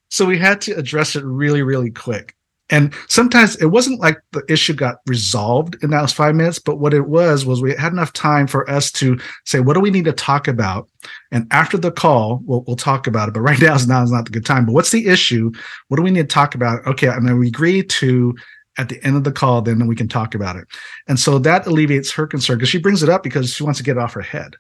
So 0.09 0.25
we 0.25 0.37
had 0.37 0.61
to 0.61 0.73
address 0.73 1.15
it 1.15 1.23
really, 1.23 1.63
really 1.63 1.91
quick. 1.91 2.35
And 2.69 2.93
sometimes 3.07 3.55
it 3.57 3.67
wasn't 3.67 3.99
like 3.99 4.17
the 4.31 4.43
issue 4.47 4.73
got 4.73 4.97
resolved 5.05 5.75
in 5.83 5.89
those 5.91 6.13
five 6.13 6.33
minutes, 6.33 6.59
but 6.59 6.79
what 6.79 6.93
it 6.93 7.07
was 7.07 7.45
was 7.45 7.61
we 7.61 7.75
had 7.75 7.91
enough 7.91 8.13
time 8.13 8.47
for 8.47 8.67
us 8.69 8.91
to 8.93 9.19
say, 9.45 9.59
what 9.59 9.73
do 9.73 9.79
we 9.81 9.91
need 9.91 10.05
to 10.05 10.13
talk 10.13 10.47
about? 10.47 10.89
And 11.31 11.45
after 11.51 11.77
the 11.77 11.91
call, 11.91 12.41
we'll, 12.45 12.63
we'll 12.65 12.77
talk 12.77 13.05
about 13.05 13.27
it. 13.27 13.33
But 13.33 13.41
right 13.49 13.59
now 13.59 13.75
is 13.75 13.87
now 13.87 14.01
is 14.01 14.11
not 14.11 14.25
the 14.25 14.31
good 14.31 14.45
time. 14.45 14.65
But 14.65 14.73
what's 14.73 14.91
the 14.91 15.07
issue? 15.07 15.51
What 15.89 15.97
do 15.97 16.03
we 16.03 16.11
need 16.11 16.29
to 16.29 16.33
talk 16.33 16.55
about? 16.55 16.85
Okay, 16.87 17.07
and 17.07 17.27
then 17.27 17.37
we 17.37 17.47
agree 17.47 17.83
to 17.83 18.33
at 18.77 18.89
the 18.89 19.03
end 19.03 19.15
of 19.15 19.23
the 19.23 19.31
call, 19.31 19.61
then 19.61 19.85
we 19.85 19.95
can 19.95 20.07
talk 20.07 20.33
about 20.33 20.55
it. 20.55 20.65
And 21.07 21.19
so 21.19 21.37
that 21.39 21.67
alleviates 21.67 22.11
her 22.13 22.25
concern 22.25 22.57
because 22.57 22.69
she 22.69 22.79
brings 22.79 23.03
it 23.03 23.09
up 23.09 23.23
because 23.23 23.53
she 23.53 23.63
wants 23.63 23.77
to 23.77 23.83
get 23.83 23.97
it 23.97 23.99
off 23.99 24.13
her 24.13 24.21
head. 24.21 24.55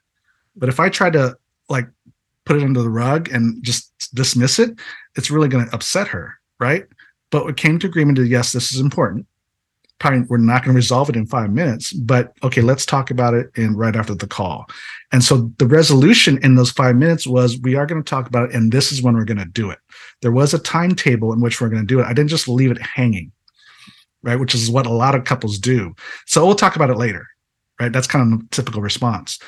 But 0.55 0.69
if 0.69 0.79
I 0.79 0.89
try 0.89 1.09
to 1.09 1.35
like 1.69 1.87
put 2.45 2.57
it 2.57 2.63
under 2.63 2.81
the 2.81 2.89
rug 2.89 3.31
and 3.31 3.63
just 3.63 3.91
dismiss 4.13 4.59
it, 4.59 4.77
it's 5.15 5.31
really 5.31 5.47
going 5.47 5.65
to 5.65 5.73
upset 5.73 6.07
her, 6.09 6.35
right? 6.59 6.85
But 7.33 7.47
we 7.47 7.53
came 7.53 7.79
to 7.79 7.87
agreement 7.87 8.17
to 8.17 8.27
yes, 8.27 8.51
this 8.51 8.71
is 8.71 8.79
important. 8.79 9.25
Probably 9.97 10.21
we're 10.29 10.37
not 10.37 10.61
going 10.61 10.75
to 10.75 10.77
resolve 10.77 11.09
it 11.09 11.15
in 11.15 11.25
five 11.25 11.51
minutes, 11.51 11.91
but 11.91 12.31
okay, 12.43 12.61
let's 12.61 12.85
talk 12.85 13.09
about 13.09 13.33
it 13.33 13.49
in 13.55 13.75
right 13.75 13.95
after 13.95 14.13
the 14.13 14.27
call. 14.27 14.67
And 15.11 15.23
so 15.23 15.51
the 15.57 15.65
resolution 15.65 16.37
in 16.43 16.53
those 16.53 16.69
five 16.69 16.95
minutes 16.95 17.25
was 17.25 17.59
we 17.61 17.73
are 17.73 17.87
going 17.87 18.03
to 18.03 18.07
talk 18.07 18.27
about 18.27 18.49
it, 18.49 18.55
and 18.55 18.71
this 18.71 18.91
is 18.91 19.01
when 19.01 19.15
we're 19.15 19.25
going 19.25 19.39
to 19.39 19.45
do 19.45 19.71
it. 19.71 19.79
There 20.21 20.31
was 20.31 20.53
a 20.53 20.59
timetable 20.59 21.33
in 21.33 21.41
which 21.41 21.59
we're 21.59 21.69
going 21.69 21.81
to 21.81 21.87
do 21.87 21.99
it. 21.99 22.05
I 22.05 22.13
didn't 22.13 22.29
just 22.29 22.47
leave 22.47 22.69
it 22.69 22.79
hanging, 22.79 23.31
right? 24.21 24.39
Which 24.39 24.53
is 24.53 24.69
what 24.69 24.85
a 24.85 24.93
lot 24.93 25.15
of 25.15 25.23
couples 25.23 25.57
do. 25.57 25.95
So 26.27 26.45
we'll 26.45 26.53
talk 26.53 26.75
about 26.75 26.91
it 26.91 26.97
later, 26.97 27.25
right? 27.79 27.91
That's 27.91 28.05
kind 28.05 28.31
of 28.31 28.41
a 28.41 28.43
typical 28.51 28.83
response. 28.83 29.39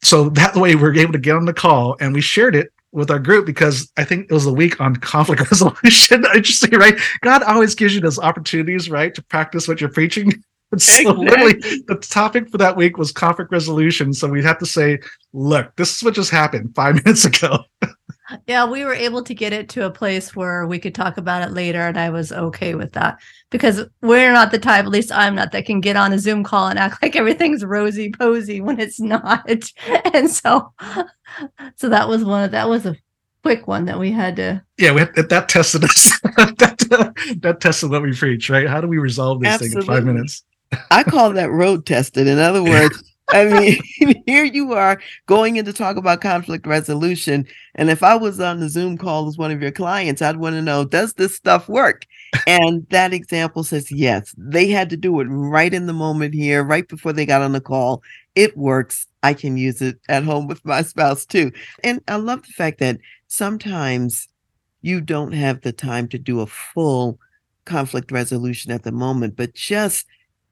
So 0.00 0.28
that 0.28 0.54
way 0.54 0.76
we're 0.76 0.94
able 0.94 1.14
to 1.14 1.18
get 1.18 1.34
on 1.34 1.46
the 1.46 1.52
call 1.52 1.96
and 1.98 2.14
we 2.14 2.20
shared 2.20 2.54
it 2.54 2.70
with 2.96 3.10
our 3.10 3.18
group 3.18 3.44
because 3.46 3.92
I 3.96 4.04
think 4.04 4.26
it 4.30 4.34
was 4.34 4.46
the 4.46 4.52
week 4.52 4.80
on 4.80 4.96
conflict 4.96 5.42
resolution. 5.50 6.24
Interesting, 6.34 6.70
right? 6.78 6.98
God 7.20 7.42
always 7.42 7.74
gives 7.74 7.94
you 7.94 8.00
those 8.00 8.18
opportunities, 8.18 8.90
right, 8.90 9.14
to 9.14 9.22
practice 9.22 9.68
what 9.68 9.80
you're 9.80 9.90
preaching. 9.90 10.32
And 10.72 10.82
so 10.82 11.12
literally 11.12 11.52
the 11.86 11.94
topic 11.94 12.50
for 12.50 12.58
that 12.58 12.76
week 12.76 12.98
was 12.98 13.12
conflict 13.12 13.52
resolution. 13.52 14.12
So 14.12 14.26
we'd 14.26 14.44
have 14.44 14.58
to 14.58 14.66
say, 14.66 14.98
look, 15.32 15.74
this 15.76 15.94
is 15.94 16.02
what 16.02 16.14
just 16.14 16.32
happened 16.32 16.74
five 16.74 16.96
minutes 17.04 17.24
ago. 17.24 17.60
Yeah, 18.48 18.68
we 18.68 18.84
were 18.84 18.92
able 18.92 19.22
to 19.22 19.32
get 19.32 19.52
it 19.52 19.68
to 19.70 19.86
a 19.86 19.90
place 19.90 20.34
where 20.34 20.66
we 20.66 20.80
could 20.80 20.94
talk 20.94 21.18
about 21.18 21.48
it 21.48 21.52
later, 21.52 21.82
and 21.82 21.96
I 21.96 22.10
was 22.10 22.32
okay 22.32 22.74
with 22.74 22.92
that 22.94 23.20
because 23.50 23.84
we're 24.02 24.32
not 24.32 24.50
the 24.50 24.58
type, 24.58 24.84
at 24.84 24.90
least 24.90 25.12
I'm 25.12 25.36
not, 25.36 25.52
that 25.52 25.66
can 25.66 25.80
get 25.80 25.94
on 25.94 26.12
a 26.12 26.18
Zoom 26.18 26.42
call 26.42 26.66
and 26.66 26.78
act 26.78 27.00
like 27.00 27.14
everything's 27.14 27.64
rosy 27.64 28.10
posy 28.10 28.60
when 28.60 28.80
it's 28.80 28.98
not. 28.98 29.48
And 30.12 30.28
so, 30.28 30.72
so 31.76 31.88
that 31.88 32.08
was 32.08 32.24
one 32.24 32.44
of 32.44 32.50
that 32.52 32.68
was 32.68 32.86
a 32.86 32.96
quick 33.42 33.66
one 33.66 33.84
that 33.84 33.98
we 33.98 34.10
had 34.10 34.36
to. 34.36 34.62
Yeah, 34.78 34.92
we 34.92 35.00
had, 35.00 35.14
that 35.14 35.48
tested 35.48 35.84
us. 35.84 36.20
that, 36.36 37.38
that 37.42 37.60
tested 37.60 37.90
what 37.90 38.02
we 38.02 38.12
preach, 38.12 38.50
right? 38.50 38.68
How 38.68 38.80
do 38.80 38.88
we 38.88 38.98
resolve 38.98 39.40
this 39.40 39.58
thing 39.58 39.72
in 39.72 39.82
five 39.82 40.04
minutes? 40.04 40.44
I 40.90 41.04
call 41.04 41.32
that 41.32 41.50
road 41.50 41.86
tested. 41.86 42.26
In 42.26 42.38
other 42.38 42.62
words, 42.62 43.02
I 43.28 43.44
mean, 44.00 44.22
here 44.26 44.44
you 44.44 44.72
are 44.72 45.00
going 45.26 45.56
in 45.56 45.64
to 45.64 45.72
talk 45.72 45.96
about 45.96 46.20
conflict 46.20 46.66
resolution. 46.66 47.46
And 47.74 47.90
if 47.90 48.02
I 48.02 48.16
was 48.16 48.40
on 48.40 48.60
the 48.60 48.68
Zoom 48.68 48.98
call 48.98 49.28
as 49.28 49.38
one 49.38 49.50
of 49.50 49.62
your 49.62 49.70
clients, 49.72 50.22
I'd 50.22 50.36
want 50.36 50.54
to 50.54 50.62
know, 50.62 50.84
does 50.84 51.14
this 51.14 51.34
stuff 51.34 51.68
work? 51.68 52.04
And 52.46 52.86
that 52.90 53.12
example 53.12 53.64
says, 53.64 53.90
yes, 53.90 54.34
they 54.36 54.68
had 54.68 54.90
to 54.90 54.96
do 54.96 55.20
it 55.20 55.24
right 55.24 55.72
in 55.72 55.86
the 55.86 55.92
moment 55.92 56.34
here, 56.34 56.62
right 56.62 56.86
before 56.86 57.12
they 57.12 57.26
got 57.26 57.42
on 57.42 57.52
the 57.52 57.60
call. 57.60 58.02
It 58.36 58.56
works. 58.56 59.06
I 59.24 59.34
can 59.34 59.56
use 59.56 59.82
it 59.82 59.98
at 60.08 60.22
home 60.22 60.46
with 60.46 60.64
my 60.64 60.82
spouse 60.82 61.26
too. 61.26 61.50
And 61.82 62.00
I 62.06 62.16
love 62.16 62.42
the 62.46 62.52
fact 62.52 62.78
that 62.78 62.98
sometimes 63.26 64.28
you 64.82 65.00
don't 65.00 65.32
have 65.32 65.62
the 65.62 65.72
time 65.72 66.06
to 66.08 66.18
do 66.18 66.40
a 66.40 66.46
full 66.46 67.18
conflict 67.64 68.12
resolution 68.12 68.70
at 68.70 68.84
the 68.84 68.92
moment, 68.92 69.34
but 69.36 69.54
just 69.54 70.06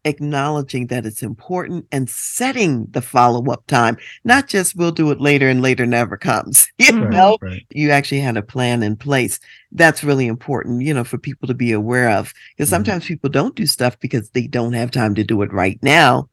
acknowledging 0.07 0.89
that 0.89 1.07
it's 1.07 1.23
important 1.23 1.87
and 1.93 2.11
setting 2.11 2.87
the 2.91 3.01
follow-up 3.01 3.67
time 3.67 3.97
not 4.25 4.47
just 4.47 4.77
we'll 4.77 4.91
do 4.93 5.11
it 5.11 5.19
later 5.19 5.49
and 5.49 5.63
later 5.63 5.87
never 5.87 6.15
comes 6.19 6.69
you 6.79 6.93
Mhm. 6.93 7.11
know 7.11 7.39
right. 7.41 7.65
you 7.71 7.91
actually 7.91 8.21
had 8.21 8.37
a 8.37 8.43
plan 8.43 8.83
in 8.83 8.97
place 8.97 9.41
that's 9.73 10.05
really 10.05 10.27
important 10.27 10.83
you 10.83 10.93
know 10.93 11.05
for 11.05 11.17
people 11.17 11.49
to 11.49 11.55
be 11.55 11.73
aware 11.73 12.11
of 12.11 12.35
because 12.55 12.69
Mhm. 12.69 12.73
sometimes 12.73 13.07
people 13.07 13.31
don't 13.31 13.57
do 13.57 13.65
stuff 13.65 13.99
because 13.99 14.29
they 14.31 14.47
don't 14.47 14.75
have 14.75 14.91
time 14.91 15.15
to 15.15 15.25
do 15.25 15.41
it 15.41 15.51
right 15.55 15.79
now 15.83 16.29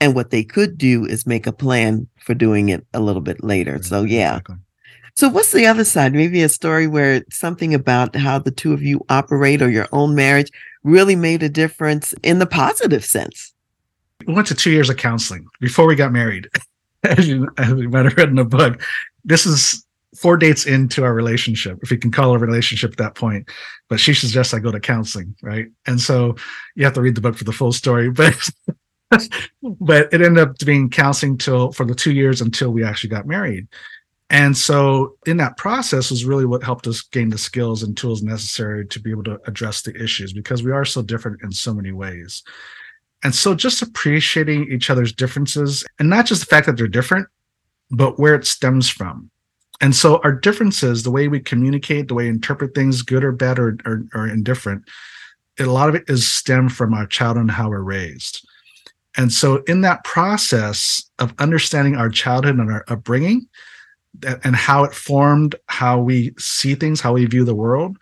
and 0.00 0.14
what 0.14 0.30
they 0.30 0.44
could 0.44 0.76
do 0.78 1.04
is 1.06 1.26
make 1.26 1.46
a 1.46 1.52
plan 1.52 2.06
for 2.18 2.34
doing 2.34 2.68
it 2.68 2.86
a 2.94 3.00
little 3.00 3.22
bit 3.22 3.42
later 3.44 3.82
so 3.82 4.02
yeah 4.02 4.36
Exactly. 4.36 4.56
so 5.14 5.28
what's 5.28 5.52
the 5.52 5.66
other 5.66 5.84
side? 5.84 6.12
Maybe 6.12 6.42
a 6.42 6.48
story 6.48 6.86
where 6.88 7.22
something 7.30 7.72
about 7.74 8.16
how 8.16 8.38
the 8.38 8.50
two 8.50 8.72
of 8.72 8.82
you 8.82 9.04
operate 9.08 9.62
or 9.62 9.70
your 9.70 9.86
own 9.92 10.14
marriage 10.14 10.50
really 10.82 11.14
made 11.16 11.42
a 11.42 11.48
difference 11.48 12.12
in 12.22 12.38
the 12.40 12.46
positive 12.46 13.04
sense. 13.04 13.52
we 14.26 14.34
went 14.34 14.48
to 14.48 14.54
two 14.54 14.70
years 14.72 14.90
of 14.90 14.96
counseling 14.96 15.46
before 15.60 15.86
we 15.86 15.94
got 15.94 16.12
married. 16.12 16.48
as, 17.04 17.28
you, 17.28 17.48
as 17.58 17.68
you 17.70 17.88
might 17.88 18.04
have 18.06 18.16
read 18.16 18.28
in 18.30 18.34
the 18.36 18.44
book, 18.44 18.82
this 19.24 19.46
is 19.46 19.84
four 20.16 20.36
dates 20.36 20.66
into 20.66 21.04
our 21.04 21.12
relationship, 21.14 21.78
if 21.82 21.90
you 21.90 21.98
can 21.98 22.10
call 22.10 22.32
it 22.34 22.36
a 22.36 22.46
relationship 22.46 22.90
at 22.92 22.96
that 22.98 23.14
point. 23.14 23.48
But 23.88 24.00
she 24.00 24.14
suggests 24.14 24.52
I 24.54 24.58
go 24.58 24.72
to 24.72 24.80
counseling, 24.80 25.34
right? 25.42 25.66
And 25.86 26.00
so 26.00 26.34
you 26.74 26.84
have 26.84 26.94
to 26.94 27.00
read 27.02 27.14
the 27.14 27.20
book 27.20 27.36
for 27.36 27.44
the 27.44 27.52
full 27.52 27.72
story. 27.72 28.10
But 28.14 28.36
but 29.62 30.12
it 30.12 30.22
ended 30.22 30.38
up 30.38 30.58
being 30.58 30.90
counseling 30.90 31.38
till 31.38 31.72
for 31.72 31.84
the 31.84 31.94
two 31.94 32.12
years 32.12 32.40
until 32.40 32.70
we 32.70 32.84
actually 32.84 33.10
got 33.10 33.26
married. 33.26 33.66
And 34.30 34.56
so 34.56 35.16
in 35.26 35.36
that 35.36 35.56
process 35.56 36.10
was 36.10 36.24
really 36.24 36.46
what 36.46 36.62
helped 36.62 36.86
us 36.86 37.02
gain 37.02 37.28
the 37.28 37.38
skills 37.38 37.82
and 37.82 37.96
tools 37.96 38.22
necessary 38.22 38.86
to 38.86 39.00
be 39.00 39.10
able 39.10 39.24
to 39.24 39.38
address 39.46 39.82
the 39.82 39.94
issues 40.02 40.32
because 40.32 40.62
we 40.62 40.72
are 40.72 40.84
so 40.84 41.02
different 41.02 41.42
in 41.42 41.52
so 41.52 41.74
many 41.74 41.92
ways. 41.92 42.42
And 43.22 43.34
so 43.34 43.54
just 43.54 43.82
appreciating 43.82 44.70
each 44.70 44.90
other's 44.90 45.12
differences 45.12 45.84
and 45.98 46.10
not 46.10 46.26
just 46.26 46.40
the 46.40 46.46
fact 46.46 46.66
that 46.66 46.76
they're 46.76 46.88
different, 46.88 47.28
but 47.90 48.18
where 48.18 48.34
it 48.34 48.46
stems 48.46 48.88
from. 48.88 49.30
And 49.80 49.94
so 49.94 50.20
our 50.24 50.32
differences, 50.32 51.02
the 51.02 51.10
way 51.10 51.28
we 51.28 51.40
communicate, 51.40 52.08
the 52.08 52.14
way 52.14 52.24
we 52.24 52.30
interpret 52.30 52.74
things, 52.74 53.02
good 53.02 53.24
or 53.24 53.32
bad 53.32 53.58
or, 53.58 53.76
or, 53.84 54.04
or 54.14 54.28
indifferent, 54.28 54.84
a 55.58 55.64
lot 55.64 55.88
of 55.88 55.94
it 55.94 56.04
is 56.08 56.28
stemmed 56.28 56.72
from 56.72 56.94
our 56.94 57.06
childhood 57.06 57.42
and 57.42 57.50
how 57.50 57.68
we're 57.68 57.80
raised. 57.80 58.46
And 59.16 59.32
so 59.32 59.62
in 59.64 59.82
that 59.82 60.04
process 60.04 61.08
of 61.18 61.34
understanding 61.38 61.96
our 61.96 62.08
childhood 62.08 62.58
and 62.58 62.70
our 62.70 62.84
upbringing, 62.88 63.48
and 64.22 64.54
how 64.54 64.84
it 64.84 64.94
formed 64.94 65.56
how 65.66 66.00
we 66.00 66.32
see 66.38 66.74
things, 66.74 67.00
how 67.00 67.14
we 67.14 67.26
view 67.26 67.44
the 67.44 67.54
world, 67.54 67.96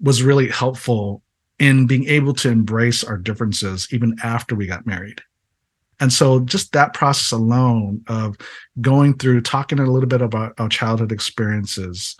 was 0.00 0.22
really 0.22 0.48
helpful 0.48 1.22
in 1.58 1.86
being 1.86 2.08
able 2.08 2.32
to 2.32 2.48
embrace 2.48 3.04
our 3.04 3.18
differences 3.18 3.86
even 3.90 4.16
after 4.22 4.54
we 4.54 4.66
got 4.66 4.86
married. 4.86 5.20
And 6.00 6.10
so 6.10 6.40
just 6.40 6.72
that 6.72 6.94
process 6.94 7.30
alone 7.32 8.02
of 8.06 8.36
going 8.80 9.18
through 9.18 9.42
talking 9.42 9.78
a 9.78 9.90
little 9.90 10.08
bit 10.08 10.22
about 10.22 10.54
our 10.58 10.70
childhood 10.70 11.12
experiences 11.12 12.16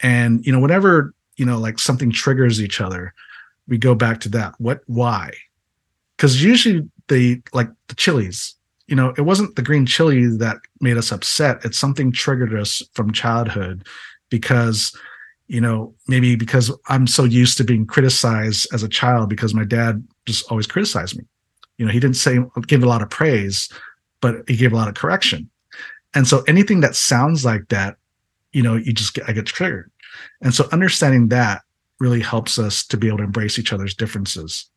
and 0.00 0.44
you 0.44 0.52
know 0.52 0.60
whenever 0.60 1.14
you 1.36 1.46
know 1.46 1.58
like 1.58 1.78
something 1.78 2.10
triggers 2.10 2.60
each 2.60 2.80
other 2.80 3.14
we 3.68 3.78
go 3.78 3.94
back 3.94 4.20
to 4.20 4.28
that 4.28 4.52
what 4.58 4.80
why 4.86 5.32
because 6.16 6.42
usually 6.42 6.88
the 7.08 7.40
like 7.52 7.68
the 7.88 7.94
chilies 7.94 8.56
you 8.92 8.96
know, 8.96 9.14
it 9.16 9.22
wasn't 9.22 9.56
the 9.56 9.62
green 9.62 9.86
chili 9.86 10.26
that 10.26 10.58
made 10.80 10.98
us 10.98 11.12
upset. 11.12 11.64
It's 11.64 11.78
something 11.78 12.12
triggered 12.12 12.54
us 12.54 12.82
from 12.92 13.10
childhood 13.10 13.86
because, 14.28 14.94
you 15.46 15.62
know, 15.62 15.94
maybe 16.08 16.36
because 16.36 16.70
I'm 16.88 17.06
so 17.06 17.24
used 17.24 17.56
to 17.56 17.64
being 17.64 17.86
criticized 17.86 18.66
as 18.74 18.82
a 18.82 18.88
child 18.88 19.30
because 19.30 19.54
my 19.54 19.64
dad 19.64 20.06
just 20.26 20.50
always 20.50 20.66
criticized 20.66 21.16
me. 21.16 21.24
You 21.78 21.86
know, 21.86 21.92
he 21.92 22.00
didn't 22.00 22.16
say 22.16 22.38
give 22.66 22.82
a 22.82 22.86
lot 22.86 23.00
of 23.00 23.08
praise, 23.08 23.70
but 24.20 24.46
he 24.46 24.56
gave 24.56 24.74
a 24.74 24.76
lot 24.76 24.88
of 24.88 24.94
correction. 24.94 25.48
And 26.12 26.28
so 26.28 26.42
anything 26.42 26.80
that 26.80 26.94
sounds 26.94 27.46
like 27.46 27.68
that, 27.68 27.96
you 28.52 28.62
know, 28.62 28.76
you 28.76 28.92
just 28.92 29.14
get 29.14 29.26
I 29.26 29.32
get 29.32 29.46
triggered. 29.46 29.90
And 30.42 30.54
so 30.54 30.68
understanding 30.70 31.28
that 31.28 31.62
really 31.98 32.20
helps 32.20 32.58
us 32.58 32.84
to 32.88 32.98
be 32.98 33.08
able 33.08 33.18
to 33.18 33.24
embrace 33.24 33.58
each 33.58 33.72
other's 33.72 33.94
differences. 33.94 34.68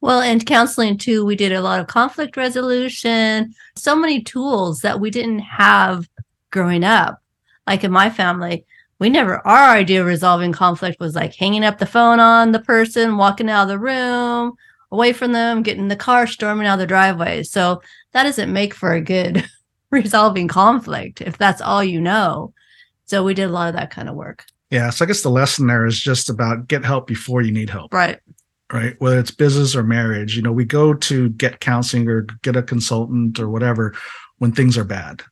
Well, 0.00 0.22
and 0.22 0.44
counseling 0.44 0.96
too, 0.96 1.24
we 1.24 1.36
did 1.36 1.52
a 1.52 1.60
lot 1.60 1.80
of 1.80 1.86
conflict 1.86 2.36
resolution, 2.36 3.54
so 3.76 3.94
many 3.94 4.22
tools 4.22 4.80
that 4.80 4.98
we 4.98 5.10
didn't 5.10 5.40
have 5.40 6.08
growing 6.50 6.84
up. 6.84 7.20
Like 7.66 7.84
in 7.84 7.92
my 7.92 8.08
family, 8.08 8.64
we 8.98 9.10
never, 9.10 9.46
our 9.46 9.76
idea 9.76 10.00
of 10.00 10.06
resolving 10.06 10.52
conflict 10.52 11.00
was 11.00 11.14
like 11.14 11.34
hanging 11.34 11.64
up 11.64 11.78
the 11.78 11.86
phone 11.86 12.18
on 12.18 12.52
the 12.52 12.60
person, 12.60 13.18
walking 13.18 13.50
out 13.50 13.64
of 13.64 13.68
the 13.68 13.78
room, 13.78 14.54
away 14.90 15.12
from 15.12 15.32
them, 15.32 15.62
getting 15.62 15.82
in 15.82 15.88
the 15.88 15.96
car, 15.96 16.26
storming 16.26 16.66
out 16.66 16.74
of 16.74 16.80
the 16.80 16.86
driveway. 16.86 17.42
So 17.42 17.82
that 18.12 18.24
doesn't 18.24 18.52
make 18.52 18.74
for 18.74 18.94
a 18.94 19.00
good 19.00 19.46
resolving 19.90 20.48
conflict 20.48 21.20
if 21.20 21.36
that's 21.36 21.60
all 21.60 21.84
you 21.84 22.00
know. 22.00 22.54
So 23.04 23.22
we 23.22 23.34
did 23.34 23.44
a 23.44 23.52
lot 23.52 23.68
of 23.68 23.74
that 23.74 23.90
kind 23.90 24.08
of 24.08 24.14
work. 24.14 24.46
Yeah. 24.70 24.88
So 24.90 25.04
I 25.04 25.08
guess 25.08 25.22
the 25.22 25.30
lesson 25.30 25.66
there 25.66 25.84
is 25.84 26.00
just 26.00 26.30
about 26.30 26.68
get 26.68 26.84
help 26.84 27.06
before 27.06 27.42
you 27.42 27.52
need 27.52 27.68
help. 27.68 27.92
Right 27.92 28.18
right? 28.72 28.94
Whether 29.00 29.18
it's 29.18 29.30
business 29.30 29.74
or 29.74 29.82
marriage, 29.82 30.36
you 30.36 30.42
know, 30.42 30.52
we 30.52 30.64
go 30.64 30.94
to 30.94 31.28
get 31.30 31.60
counseling 31.60 32.08
or 32.08 32.22
get 32.42 32.56
a 32.56 32.62
consultant 32.62 33.38
or 33.38 33.48
whatever 33.48 33.94
when 34.38 34.52
things 34.52 34.78
are 34.78 34.84
bad. 34.84 35.22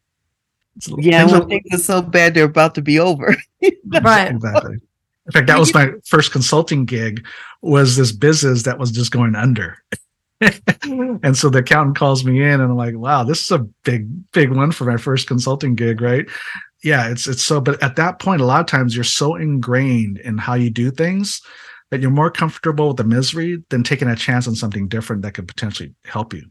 Yeah, 0.87 1.21
things 1.21 1.33
when 1.33 1.43
are, 1.43 1.49
things 1.49 1.67
are 1.73 1.79
so 1.79 2.03
bad 2.03 2.35
they're 2.35 2.45
about 2.45 2.75
to 2.77 2.83
be 2.83 2.99
over. 2.99 3.37
right. 3.87 4.31
Exactly. 4.31 4.79
In 5.27 5.33
fact, 5.33 5.47
that 5.49 5.59
was 5.59 5.75
my 5.75 5.91
first 6.07 6.33
consulting 6.33 6.87
gig 6.87 7.27
was 7.61 7.97
this 7.97 8.13
business 8.13 8.63
that 8.63 8.79
was 8.79 8.91
just 8.91 9.11
going 9.11 9.35
under. 9.35 9.77
and 10.41 11.37
so 11.37 11.51
the 11.51 11.59
accountant 11.59 11.97
calls 11.97 12.25
me 12.25 12.43
in 12.43 12.61
and 12.61 12.63
I'm 12.63 12.77
like, 12.77 12.97
wow, 12.97 13.25
this 13.25 13.41
is 13.41 13.51
a 13.51 13.59
big, 13.59 14.31
big 14.33 14.51
one 14.51 14.73
for 14.73 14.85
my 14.85 14.97
first 14.97 15.27
consulting 15.27 15.75
gig, 15.75 16.01
right? 16.01 16.27
Yeah, 16.83 17.11
it's 17.11 17.27
it's 17.27 17.43
so 17.43 17.61
but 17.61 17.83
at 17.83 17.97
that 17.97 18.21
point, 18.21 18.41
a 18.41 18.45
lot 18.45 18.61
of 18.61 18.67
times 18.67 18.95
you're 18.95 19.03
so 19.03 19.35
ingrained 19.35 20.19
in 20.19 20.39
how 20.39 20.55
you 20.55 20.71
do 20.71 20.93
things 20.93 21.43
that 21.91 22.01
you're 22.01 22.11
more 22.11 22.31
comfortable 22.31 22.89
with 22.89 22.99
the 22.99 23.05
misery 23.05 23.63
than 23.71 23.83
taking 23.83 24.09
a 24.09 24.17
chance 24.17 24.47
on 24.47 24.55
something 24.55 24.89
different 24.89 25.23
that 25.23 25.33
could 25.33 25.49
potentially 25.49 25.95
help 26.05 26.35
you. 26.35 26.45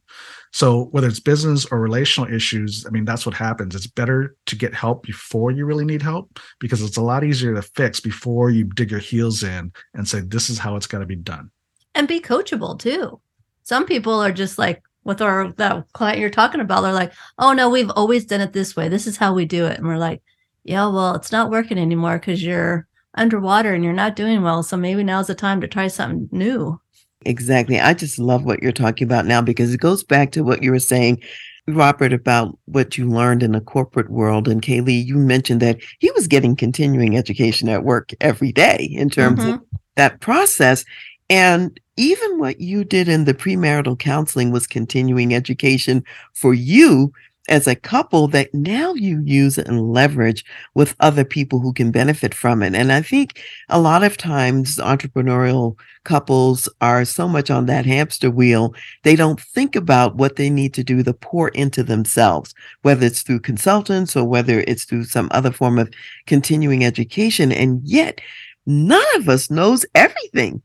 So 0.52 0.86
whether 0.86 1.08
it's 1.08 1.20
business 1.20 1.66
or 1.66 1.80
relational 1.80 2.34
issues, 2.34 2.86
I 2.86 2.90
mean, 2.90 3.06
that's 3.06 3.26
what 3.26 3.36
happens. 3.36 3.76
It's 3.76 3.88
better 3.88 4.36
to 4.48 4.56
get 4.56 4.74
help 4.74 5.04
before 5.04 5.52
you 5.52 5.66
really 5.66 5.86
need 5.86 6.02
help 6.02 6.40
because 6.60 6.82
it's 6.82 6.98
a 6.98 7.02
lot 7.02 7.24
easier 7.24 7.54
to 7.54 7.62
fix 7.62 8.00
before 8.00 8.50
you 8.50 8.64
dig 8.64 8.90
your 8.90 9.00
heels 9.00 9.44
in 9.44 9.72
and 9.94 10.08
say, 10.08 10.22
this 10.22 10.50
is 10.50 10.58
how 10.58 10.76
it's 10.76 10.88
got 10.88 11.00
to 11.00 11.06
be 11.06 11.16
done. 11.16 11.52
And 11.94 12.08
be 12.08 12.20
coachable 12.20 12.80
too. 12.80 13.20
Some 13.64 13.86
people 13.86 14.20
are 14.20 14.32
just 14.32 14.58
like, 14.58 14.82
with 15.04 15.22
our 15.22 15.54
that 15.54 15.86
client 15.94 16.20
you're 16.20 16.30
talking 16.30 16.60
about, 16.60 16.82
they're 16.82 16.92
like, 16.92 17.14
oh 17.40 17.54
no, 17.54 17.70
we've 17.70 17.90
always 17.92 18.26
done 18.26 18.42
it 18.42 18.52
this 18.52 18.76
way. 18.76 18.90
This 18.90 19.08
is 19.08 19.16
how 19.16 19.34
we 19.34 19.46
do 19.46 19.66
it. 19.66 19.78
And 19.78 19.88
we're 19.88 19.98
like, 19.98 20.22
yeah, 20.66 20.88
well, 20.88 21.16
it's 21.16 21.32
not 21.32 21.50
working 21.50 21.78
anymore 21.78 22.20
because 22.20 22.44
you're 22.44 22.87
underwater 23.18 23.74
and 23.74 23.84
you're 23.84 23.94
not 23.94 24.16
doing 24.16 24.42
well. 24.42 24.64
So 24.64 24.78
maybe 24.78 25.04
now's 25.04 25.28
the 25.28 25.36
time 25.36 25.62
to 25.62 25.68
try 25.68 25.88
something 25.88 26.30
new. 26.32 26.80
Exactly. 27.26 27.80
I 27.80 27.94
just 27.94 28.20
love 28.20 28.46
what 28.46 28.62
you're 28.62 28.72
talking 28.72 29.06
about 29.06 29.26
now 29.26 29.42
because 29.42 29.74
it 29.74 29.80
goes 29.80 30.04
back 30.04 30.32
to 30.32 30.44
what 30.44 30.64
you 30.64 30.72
were 30.72 30.80
saying, 30.80 31.22
Robert, 31.68 32.14
about 32.14 32.58
what 32.66 32.98
you 32.98 33.10
learned 33.10 33.44
in 33.44 33.52
the 33.52 33.60
corporate 33.60 34.10
world. 34.10 34.48
And 34.48 34.62
Kay 34.62 34.82
Lee, 34.82 34.94
you 35.00 35.18
mentioned 35.18 35.62
that 35.62 35.80
he 36.00 36.12
was 36.12 36.28
getting 36.28 36.56
continuing 36.56 37.18
education 37.18 37.68
at 37.68 37.84
work 37.84 38.12
every 38.22 38.52
day 38.52 38.90
in 38.92 39.10
terms 39.10 39.40
mm-hmm. 39.40 39.56
of 39.56 39.62
that 39.96 40.22
process. 40.22 40.86
And 41.30 41.78
even 41.98 42.40
what 42.40 42.62
you 42.62 42.84
did 42.84 43.10
in 43.10 43.26
the 43.26 43.34
premarital 43.34 44.00
counseling 44.00 44.52
was 44.52 44.68
continuing 44.68 45.34
education 45.34 46.06
for 46.34 46.54
you 46.54 47.12
as 47.48 47.68
a 47.68 47.76
couple 47.76 48.28
that 48.28 48.54
now 48.54 48.94
you 48.94 49.22
use 49.24 49.58
and 49.58 49.92
leverage 49.94 50.44
with 50.74 50.96
other 51.00 51.24
people 51.24 51.60
who 51.60 51.74
can 51.74 51.92
benefit 51.92 52.34
from 52.34 52.62
it. 52.62 52.76
And 52.76 52.92
I 52.92 53.02
think 53.02 53.42
a 53.70 53.80
lot 53.80 54.04
of 54.04 54.18
times 54.18 54.78
entrepreneurial 54.78 55.78
couples 56.04 56.70
are 56.82 57.06
so 57.06 57.28
much 57.28 57.50
on 57.50 57.66
that 57.66 57.86
hamster 57.86 58.32
wheel, 58.32 58.74
they 59.04 59.16
don't 59.16 59.40
think 59.40 59.76
about 59.76 60.16
what 60.16 60.36
they 60.36 60.50
need 60.50 60.74
to 60.74 60.84
do 60.84 61.04
to 61.04 61.14
pour 61.14 61.50
into 61.50 61.84
themselves, 61.84 62.54
whether 62.82 63.06
it's 63.06 63.22
through 63.22 63.42
consultants 63.42 64.16
or 64.16 64.26
whether 64.26 64.62
it's 64.62 64.86
through 64.86 65.04
some 65.04 65.28
other 65.32 65.52
form 65.52 65.78
of 65.78 65.90
continuing 66.26 66.84
education. 66.84 67.52
And 67.52 67.82
yet, 67.84 68.22
none 68.66 69.06
of 69.16 69.30
us 69.30 69.50
knows 69.50 69.86
everything. 69.96 70.62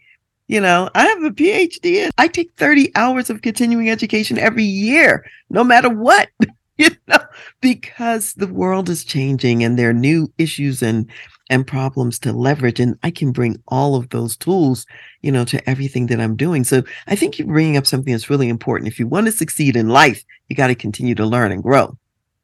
You 0.49 0.61
know, 0.61 0.91
I 0.95 1.07
have 1.07 1.23
a 1.23 1.31
PhD. 1.31 2.11
I 2.19 2.29
take 2.29 2.53
30 2.57 2.93
hours 2.95 3.31
of 3.31 3.43
continuing 3.43 3.89
education 3.89 4.39
every 4.39 4.65
year, 4.65 5.25
no 5.51 5.65
matter 5.65 5.89
what. 5.89 6.29
you 6.79 6.89
know, 7.07 7.19
because 7.61 8.35
the 8.35 8.47
world 8.47 8.89
is 8.89 9.05
changing 9.05 9.63
and 9.63 9.79
there 9.79 9.91
are 9.91 9.95
new 9.95 10.33
issues 10.39 10.83
and 10.83 11.11
and 11.51 11.67
problems 11.67 12.19
to 12.21 12.33
leverage 12.33 12.81
and 12.81 12.99
I 13.03 13.11
can 13.11 13.31
bring 13.31 13.63
all 13.69 13.95
of 13.95 14.09
those 14.09 14.39
tools, 14.39 14.87
you 15.21 15.31
know, 15.31 15.45
to 15.47 15.69
everything 15.69 16.07
that 16.07 16.21
I'm 16.21 16.35
doing. 16.35 16.65
So 16.65 16.83
I 17.09 17.15
think 17.15 17.39
you're 17.39 17.47
bringing 17.47 17.77
up 17.77 17.87
something 17.87 18.13
that's 18.13 18.31
really 18.31 18.49
important. 18.49 18.89
If 18.89 18.99
you 18.99 19.07
want 19.07 19.27
to 19.27 19.33
succeed 19.33 19.77
in 19.77 19.91
life, 19.91 20.25
you 20.49 20.57
got 20.57 20.69
to 20.69 20.75
continue 20.75 21.15
to 21.17 21.27
learn 21.27 21.53
and 21.53 21.63
grow. 21.63 21.99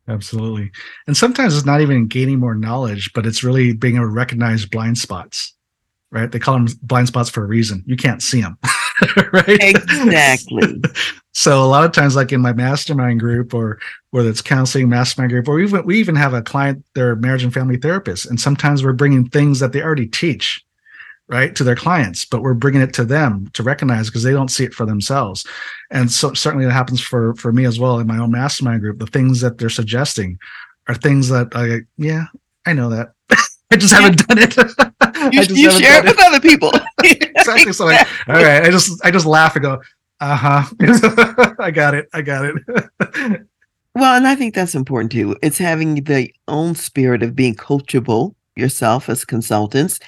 Absolutely. 0.08 0.70
And 1.06 1.16
sometimes 1.16 1.56
it's 1.56 1.66
not 1.66 1.80
even 1.80 2.06
gaining 2.06 2.38
more 2.38 2.54
knowledge, 2.54 3.12
but 3.14 3.24
it's 3.24 3.42
really 3.42 3.72
being 3.72 3.96
able 3.96 4.06
to 4.06 4.12
recognize 4.12 4.66
blind 4.66 4.98
spots, 4.98 5.54
right? 6.10 6.30
They 6.30 6.38
call 6.38 6.54
them 6.54 6.68
blind 6.82 7.08
spots 7.08 7.30
for 7.30 7.44
a 7.44 7.46
reason. 7.46 7.84
You 7.86 7.96
can't 7.96 8.22
see 8.22 8.40
them. 8.42 8.58
right? 9.32 9.58
Exactly. 9.60 10.82
so 11.32 11.62
a 11.62 11.66
lot 11.66 11.84
of 11.84 11.92
times, 11.92 12.16
like 12.16 12.32
in 12.32 12.40
my 12.40 12.52
mastermind 12.52 13.20
group, 13.20 13.54
or 13.54 13.78
whether 14.10 14.28
it's 14.28 14.42
counseling 14.42 14.88
mastermind 14.88 15.30
group, 15.30 15.48
or 15.48 15.60
even 15.60 15.84
we 15.84 15.98
even 15.98 16.16
have 16.16 16.34
a 16.34 16.42
client, 16.42 16.84
they're 16.94 17.16
marriage 17.16 17.44
and 17.44 17.54
family 17.54 17.78
therapists, 17.78 18.28
and 18.28 18.40
sometimes 18.40 18.82
we're 18.82 18.92
bringing 18.92 19.28
things 19.28 19.60
that 19.60 19.72
they 19.72 19.82
already 19.82 20.06
teach, 20.06 20.64
right, 21.28 21.54
to 21.54 21.64
their 21.64 21.76
clients, 21.76 22.24
but 22.24 22.42
we're 22.42 22.54
bringing 22.54 22.82
it 22.82 22.94
to 22.94 23.04
them 23.04 23.48
to 23.54 23.62
recognize 23.62 24.06
because 24.06 24.22
they 24.22 24.32
don't 24.32 24.50
see 24.50 24.64
it 24.64 24.74
for 24.74 24.86
themselves. 24.86 25.46
And 25.90 26.10
so 26.10 26.34
certainly 26.34 26.66
that 26.66 26.72
happens 26.72 27.00
for 27.00 27.34
for 27.34 27.52
me 27.52 27.64
as 27.64 27.78
well 27.78 27.98
in 27.98 28.06
my 28.06 28.18
own 28.18 28.32
mastermind 28.32 28.80
group. 28.80 28.98
The 28.98 29.06
things 29.06 29.40
that 29.40 29.58
they're 29.58 29.70
suggesting 29.70 30.38
are 30.88 30.94
things 30.94 31.28
that 31.28 31.48
I 31.54 31.80
yeah 31.96 32.26
I 32.66 32.72
know 32.72 32.90
that. 32.90 33.12
I 33.70 33.76
just 33.76 33.94
haven't 33.94 34.26
done 34.26 34.38
it. 34.38 34.94
you, 35.32 35.42
you 35.54 35.70
share 35.70 35.98
it 35.98 36.04
with 36.04 36.20
other 36.20 36.40
people. 36.40 36.72
exactly. 37.04 37.72
So 37.72 37.86
like, 37.86 38.06
all 38.28 38.34
right, 38.34 38.62
I 38.62 38.70
just 38.70 39.04
I 39.04 39.10
just 39.10 39.26
laugh 39.26 39.54
and 39.56 39.62
go, 39.62 39.82
uh 40.20 40.36
huh. 40.36 41.54
I 41.58 41.70
got 41.70 41.94
it. 41.94 42.08
I 42.12 42.22
got 42.22 42.44
it. 42.44 42.54
well, 43.94 44.16
and 44.16 44.26
I 44.26 44.34
think 44.34 44.54
that's 44.54 44.74
important 44.74 45.12
too. 45.12 45.36
It's 45.42 45.58
having 45.58 46.04
the 46.04 46.32
own 46.48 46.74
spirit 46.74 47.22
of 47.22 47.36
being 47.36 47.54
coachable 47.54 48.34
yourself 48.56 49.08
as 49.08 49.24
consultants, 49.24 50.00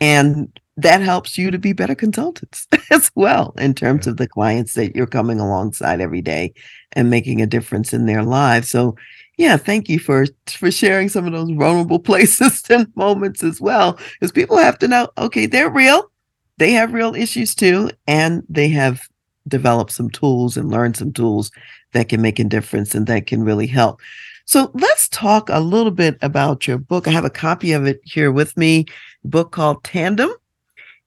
and 0.00 0.52
that 0.76 1.00
helps 1.02 1.36
you 1.36 1.50
to 1.50 1.58
be 1.58 1.72
better 1.72 1.94
consultants 1.94 2.66
as 2.90 3.10
well 3.14 3.54
in 3.58 3.74
terms 3.74 4.06
of 4.06 4.16
the 4.16 4.28
clients 4.28 4.74
that 4.74 4.96
you're 4.96 5.06
coming 5.06 5.38
alongside 5.38 6.00
every 6.00 6.22
day 6.22 6.52
and 6.92 7.10
making 7.10 7.42
a 7.42 7.46
difference 7.46 7.92
in 7.92 8.06
their 8.06 8.22
lives. 8.22 8.70
So 8.70 8.96
Yeah, 9.42 9.56
thank 9.56 9.88
you 9.88 9.98
for 9.98 10.26
for 10.46 10.70
sharing 10.70 11.08
some 11.08 11.26
of 11.26 11.32
those 11.32 11.50
vulnerable 11.50 11.98
places 12.10 12.62
and 12.70 12.86
moments 12.94 13.42
as 13.42 13.60
well. 13.60 13.98
Because 14.12 14.30
people 14.30 14.56
have 14.56 14.78
to 14.78 14.86
know, 14.86 15.08
okay, 15.18 15.46
they're 15.46 15.68
real. 15.68 16.12
They 16.58 16.70
have 16.70 16.92
real 16.92 17.16
issues 17.16 17.56
too, 17.56 17.90
and 18.06 18.44
they 18.48 18.68
have 18.68 19.02
developed 19.48 19.90
some 19.90 20.10
tools 20.10 20.56
and 20.56 20.70
learned 20.70 20.96
some 20.96 21.12
tools 21.12 21.50
that 21.90 22.08
can 22.08 22.22
make 22.22 22.38
a 22.38 22.44
difference 22.44 22.94
and 22.94 23.08
that 23.08 23.26
can 23.26 23.42
really 23.42 23.66
help. 23.66 24.00
So 24.44 24.70
let's 24.74 25.08
talk 25.08 25.48
a 25.48 25.58
little 25.58 25.90
bit 25.90 26.18
about 26.22 26.68
your 26.68 26.78
book. 26.78 27.08
I 27.08 27.10
have 27.10 27.24
a 27.24 27.30
copy 27.30 27.72
of 27.72 27.84
it 27.84 28.00
here 28.04 28.30
with 28.30 28.56
me, 28.56 28.86
book 29.24 29.50
called 29.50 29.82
Tandem. 29.82 30.30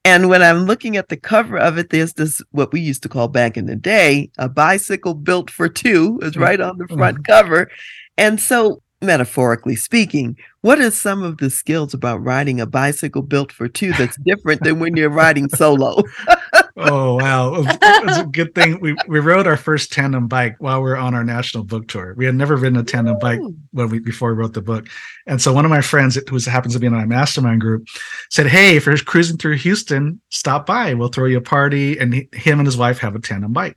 And 0.04 0.28
when 0.28 0.42
I'm 0.42 0.66
looking 0.66 0.98
at 0.98 1.08
the 1.08 1.16
cover 1.16 1.56
of 1.56 1.78
it, 1.78 1.88
there's 1.88 2.12
this 2.12 2.42
what 2.50 2.70
we 2.70 2.82
used 2.82 3.02
to 3.04 3.08
call 3.08 3.28
back 3.28 3.56
in 3.56 3.64
the 3.64 3.76
day 3.76 4.30
a 4.36 4.46
bicycle 4.46 5.14
built 5.14 5.50
for 5.50 5.70
two 5.70 6.18
is 6.20 6.36
right 6.36 6.60
on 6.60 6.76
the 6.76 6.86
front 6.86 7.22
mm-hmm. 7.22 7.32
cover. 7.32 7.70
And 8.18 8.40
so, 8.40 8.82
metaphorically 9.02 9.76
speaking, 9.76 10.36
what 10.62 10.80
are 10.80 10.90
some 10.90 11.22
of 11.22 11.38
the 11.38 11.50
skills 11.50 11.94
about 11.94 12.24
riding 12.24 12.60
a 12.60 12.66
bicycle 12.66 13.22
built 13.22 13.52
for 13.52 13.68
two 13.68 13.92
that's 13.92 14.16
different 14.24 14.62
than 14.64 14.78
when 14.78 14.96
you're 14.96 15.10
riding 15.10 15.48
solo? 15.48 16.02
oh 16.76 17.16
wow, 17.16 17.52
it's 17.56 18.18
a 18.18 18.24
good 18.24 18.54
thing 18.54 18.80
we 18.80 18.96
we 19.06 19.20
rode 19.20 19.46
our 19.46 19.56
first 19.56 19.92
tandem 19.92 20.28
bike 20.28 20.56
while 20.58 20.82
we 20.82 20.90
are 20.90 20.96
on 20.96 21.14
our 21.14 21.24
national 21.24 21.64
book 21.64 21.88
tour. 21.88 22.14
We 22.16 22.24
had 22.24 22.34
never 22.34 22.56
ridden 22.56 22.78
a 22.78 22.84
tandem 22.84 23.18
bike 23.18 23.40
when 23.72 23.88
we 23.90 23.98
before 23.98 24.32
we 24.32 24.38
wrote 24.38 24.54
the 24.54 24.62
book, 24.62 24.88
and 25.26 25.40
so 25.40 25.52
one 25.52 25.64
of 25.64 25.70
my 25.70 25.82
friends 25.82 26.18
who 26.28 26.38
happens 26.50 26.74
to 26.74 26.80
be 26.80 26.86
in 26.86 26.92
my 26.92 27.06
mastermind 27.06 27.60
group 27.60 27.86
said, 28.30 28.46
"Hey, 28.46 28.76
if 28.76 28.86
you're 28.86 28.96
cruising 28.98 29.36
through 29.36 29.56
Houston, 29.56 30.20
stop 30.30 30.66
by. 30.66 30.94
We'll 30.94 31.08
throw 31.08 31.26
you 31.26 31.38
a 31.38 31.42
party." 31.42 31.98
And 31.98 32.14
he, 32.14 32.28
him 32.32 32.58
and 32.58 32.66
his 32.66 32.76
wife 32.76 32.98
have 32.98 33.14
a 33.14 33.20
tandem 33.20 33.52
bike, 33.52 33.76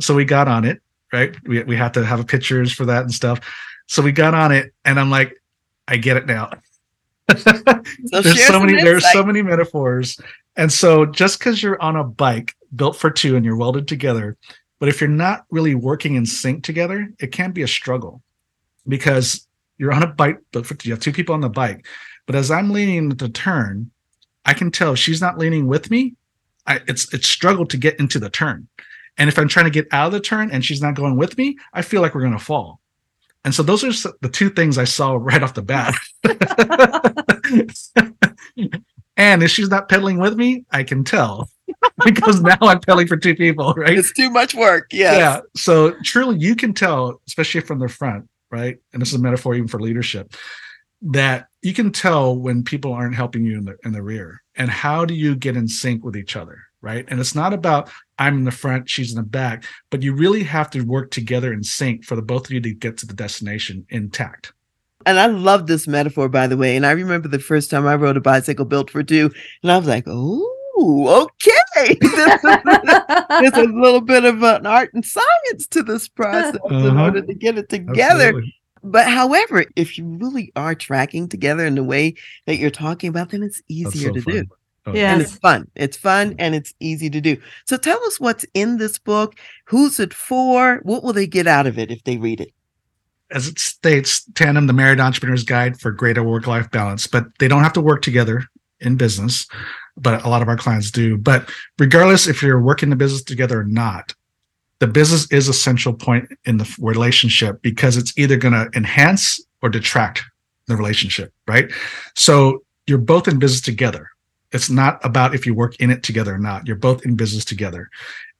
so 0.00 0.14
we 0.14 0.24
got 0.24 0.48
on 0.48 0.64
it 0.64 0.80
right? 1.12 1.36
We 1.44 1.62
we 1.64 1.76
have 1.76 1.92
to 1.92 2.04
have 2.04 2.26
pictures 2.26 2.72
for 2.72 2.84
that 2.86 3.02
and 3.02 3.12
stuff. 3.12 3.40
So 3.86 4.02
we 4.02 4.12
got 4.12 4.34
on 4.34 4.52
it, 4.52 4.72
and 4.84 4.98
I'm 4.98 5.10
like, 5.10 5.40
I 5.86 5.96
get 5.96 6.16
it 6.16 6.26
now. 6.26 6.50
so 7.36 8.20
there's 8.20 8.46
so 8.46 8.60
many 8.60 8.82
there's 8.82 9.10
so 9.12 9.24
many 9.24 9.42
metaphors, 9.42 10.18
and 10.56 10.72
so 10.72 11.06
just 11.06 11.38
because 11.38 11.62
you're 11.62 11.80
on 11.80 11.96
a 11.96 12.04
bike 12.04 12.54
built 12.74 12.96
for 12.96 13.10
two 13.10 13.36
and 13.36 13.44
you're 13.44 13.56
welded 13.56 13.86
together, 13.86 14.36
but 14.78 14.88
if 14.88 15.00
you're 15.00 15.10
not 15.10 15.44
really 15.50 15.74
working 15.74 16.14
in 16.14 16.26
sync 16.26 16.64
together, 16.64 17.12
it 17.20 17.32
can 17.32 17.52
be 17.52 17.62
a 17.62 17.68
struggle 17.68 18.22
because 18.88 19.46
you're 19.78 19.92
on 19.92 20.02
a 20.02 20.06
bike, 20.06 20.38
for, 20.52 20.76
you 20.82 20.92
have 20.92 21.00
two 21.00 21.12
people 21.12 21.34
on 21.34 21.40
the 21.40 21.48
bike. 21.48 21.86
But 22.26 22.36
as 22.36 22.50
I'm 22.50 22.70
leaning 22.70 23.10
to 23.16 23.28
turn, 23.28 23.90
I 24.44 24.54
can 24.54 24.70
tell 24.70 24.94
she's 24.94 25.20
not 25.20 25.38
leaning 25.38 25.66
with 25.66 25.90
me. 25.90 26.14
I, 26.66 26.80
it's 26.86 27.12
it's 27.12 27.26
struggled 27.28 27.70
to 27.70 27.76
get 27.76 27.98
into 27.98 28.18
the 28.18 28.30
turn. 28.30 28.68
And 29.18 29.28
if 29.28 29.38
I'm 29.38 29.48
trying 29.48 29.66
to 29.66 29.70
get 29.70 29.88
out 29.92 30.06
of 30.06 30.12
the 30.12 30.20
turn 30.20 30.50
and 30.50 30.64
she's 30.64 30.82
not 30.82 30.94
going 30.94 31.16
with 31.16 31.36
me, 31.36 31.56
I 31.72 31.82
feel 31.82 32.00
like 32.00 32.14
we're 32.14 32.22
going 32.22 32.32
to 32.32 32.38
fall. 32.38 32.80
And 33.44 33.54
so 33.54 33.62
those 33.62 33.84
are 33.84 34.10
the 34.20 34.28
two 34.28 34.50
things 34.50 34.78
I 34.78 34.84
saw 34.84 35.14
right 35.20 35.42
off 35.42 35.54
the 35.54 35.62
bat. 35.62 35.94
and 39.16 39.42
if 39.42 39.50
she's 39.50 39.68
not 39.68 39.88
pedaling 39.88 40.18
with 40.18 40.36
me, 40.36 40.64
I 40.70 40.84
can 40.84 41.04
tell 41.04 41.50
because 42.04 42.40
now 42.40 42.56
I'm 42.62 42.80
pedaling 42.80 43.08
for 43.08 43.16
two 43.16 43.34
people, 43.34 43.74
right? 43.74 43.98
It's 43.98 44.12
too 44.12 44.30
much 44.30 44.54
work. 44.54 44.88
Yes. 44.92 45.18
Yeah. 45.18 45.40
So 45.56 45.92
truly, 46.02 46.38
you 46.38 46.56
can 46.56 46.72
tell, 46.72 47.20
especially 47.26 47.62
from 47.62 47.78
the 47.78 47.88
front, 47.88 48.28
right? 48.50 48.78
And 48.92 49.02
this 49.02 49.08
is 49.08 49.16
a 49.16 49.22
metaphor 49.22 49.54
even 49.54 49.68
for 49.68 49.80
leadership, 49.80 50.34
that 51.02 51.48
you 51.62 51.74
can 51.74 51.90
tell 51.90 52.36
when 52.36 52.62
people 52.62 52.92
aren't 52.92 53.16
helping 53.16 53.44
you 53.44 53.58
in 53.58 53.64
the 53.64 53.76
in 53.84 53.92
the 53.92 54.02
rear. 54.02 54.40
And 54.54 54.70
how 54.70 55.04
do 55.04 55.14
you 55.14 55.34
get 55.34 55.56
in 55.56 55.66
sync 55.66 56.04
with 56.04 56.16
each 56.16 56.36
other? 56.36 56.58
right? 56.82 57.06
And 57.08 57.18
it's 57.18 57.34
not 57.34 57.54
about 57.54 57.88
I'm 58.22 58.38
in 58.38 58.44
the 58.44 58.52
front, 58.52 58.88
she's 58.88 59.10
in 59.10 59.16
the 59.16 59.22
back, 59.24 59.64
but 59.90 60.02
you 60.02 60.14
really 60.14 60.44
have 60.44 60.70
to 60.70 60.82
work 60.82 61.10
together 61.10 61.52
in 61.52 61.64
sync 61.64 62.04
for 62.04 62.14
the 62.14 62.22
both 62.22 62.46
of 62.46 62.52
you 62.52 62.60
to 62.60 62.72
get 62.72 62.96
to 62.98 63.06
the 63.06 63.14
destination 63.14 63.84
intact. 63.90 64.52
And 65.04 65.18
I 65.18 65.26
love 65.26 65.66
this 65.66 65.88
metaphor, 65.88 66.28
by 66.28 66.46
the 66.46 66.56
way. 66.56 66.76
And 66.76 66.86
I 66.86 66.92
remember 66.92 67.26
the 67.26 67.40
first 67.40 67.68
time 67.68 67.84
I 67.84 67.96
rode 67.96 68.16
a 68.16 68.20
bicycle 68.20 68.64
built 68.64 68.90
for 68.90 69.02
two, 69.02 69.32
and 69.64 69.72
I 69.72 69.76
was 69.76 69.88
like, 69.88 70.04
oh, 70.06 71.26
okay. 71.26 71.96
There's 73.40 73.54
a 73.54 73.72
little 73.72 74.00
bit 74.00 74.24
of 74.24 74.40
an 74.44 74.66
art 74.66 74.94
and 74.94 75.04
science 75.04 75.66
to 75.70 75.82
this 75.82 76.06
process 76.06 76.54
uh-huh. 76.64 76.86
in 76.86 76.96
order 76.96 77.22
to 77.22 77.34
get 77.34 77.58
it 77.58 77.68
together. 77.68 78.28
Absolutely. 78.28 78.54
But 78.84 79.08
however, 79.08 79.64
if 79.74 79.98
you 79.98 80.04
really 80.04 80.52
are 80.54 80.76
tracking 80.76 81.28
together 81.28 81.66
in 81.66 81.74
the 81.74 81.84
way 81.84 82.14
that 82.46 82.58
you're 82.58 82.70
talking 82.70 83.08
about, 83.08 83.30
then 83.30 83.42
it's 83.42 83.62
easier 83.68 84.10
so 84.10 84.14
to 84.14 84.22
fun. 84.22 84.34
do. 84.34 84.44
Oh, 84.84 84.94
yeah. 84.94 85.12
And 85.12 85.22
it's 85.22 85.36
fun. 85.36 85.70
It's 85.76 85.96
fun 85.96 86.30
mm. 86.30 86.36
and 86.38 86.54
it's 86.54 86.74
easy 86.80 87.08
to 87.10 87.20
do. 87.20 87.36
So 87.66 87.76
tell 87.76 88.02
us 88.04 88.18
what's 88.18 88.44
in 88.54 88.78
this 88.78 88.98
book. 88.98 89.36
Who's 89.66 90.00
it 90.00 90.12
for? 90.12 90.80
What 90.82 91.04
will 91.04 91.12
they 91.12 91.26
get 91.26 91.46
out 91.46 91.66
of 91.66 91.78
it 91.78 91.90
if 91.90 92.02
they 92.04 92.16
read 92.16 92.40
it? 92.40 92.52
As 93.30 93.48
it 93.48 93.58
states, 93.58 94.24
Tandem, 94.34 94.66
the 94.66 94.72
Married 94.72 95.00
Entrepreneur's 95.00 95.44
Guide 95.44 95.80
for 95.80 95.90
Greater 95.90 96.22
Work 96.22 96.46
Life 96.46 96.70
Balance, 96.70 97.06
but 97.06 97.26
they 97.38 97.48
don't 97.48 97.62
have 97.62 97.72
to 97.74 97.80
work 97.80 98.02
together 98.02 98.44
in 98.80 98.96
business, 98.96 99.46
but 99.96 100.24
a 100.24 100.28
lot 100.28 100.42
of 100.42 100.48
our 100.48 100.56
clients 100.56 100.90
do. 100.90 101.16
But 101.16 101.48
regardless 101.78 102.26
if 102.26 102.42
you're 102.42 102.60
working 102.60 102.90
the 102.90 102.96
business 102.96 103.22
together 103.22 103.60
or 103.60 103.64
not, 103.64 104.14
the 104.80 104.86
business 104.88 105.30
is 105.30 105.48
a 105.48 105.54
central 105.54 105.94
point 105.94 106.28
in 106.44 106.58
the 106.58 106.76
relationship 106.80 107.62
because 107.62 107.96
it's 107.96 108.12
either 108.18 108.36
going 108.36 108.52
to 108.52 108.68
enhance 108.76 109.40
or 109.62 109.68
detract 109.68 110.24
the 110.66 110.76
relationship, 110.76 111.32
right? 111.46 111.70
So 112.16 112.64
you're 112.86 112.98
both 112.98 113.28
in 113.28 113.38
business 113.38 113.60
together 113.60 114.08
it's 114.52 114.70
not 114.70 115.04
about 115.04 115.34
if 115.34 115.46
you 115.46 115.54
work 115.54 115.76
in 115.76 115.90
it 115.90 116.02
together 116.02 116.34
or 116.34 116.38
not. 116.38 116.66
You're 116.66 116.76
both 116.76 117.04
in 117.04 117.16
business 117.16 117.44
together. 117.44 117.88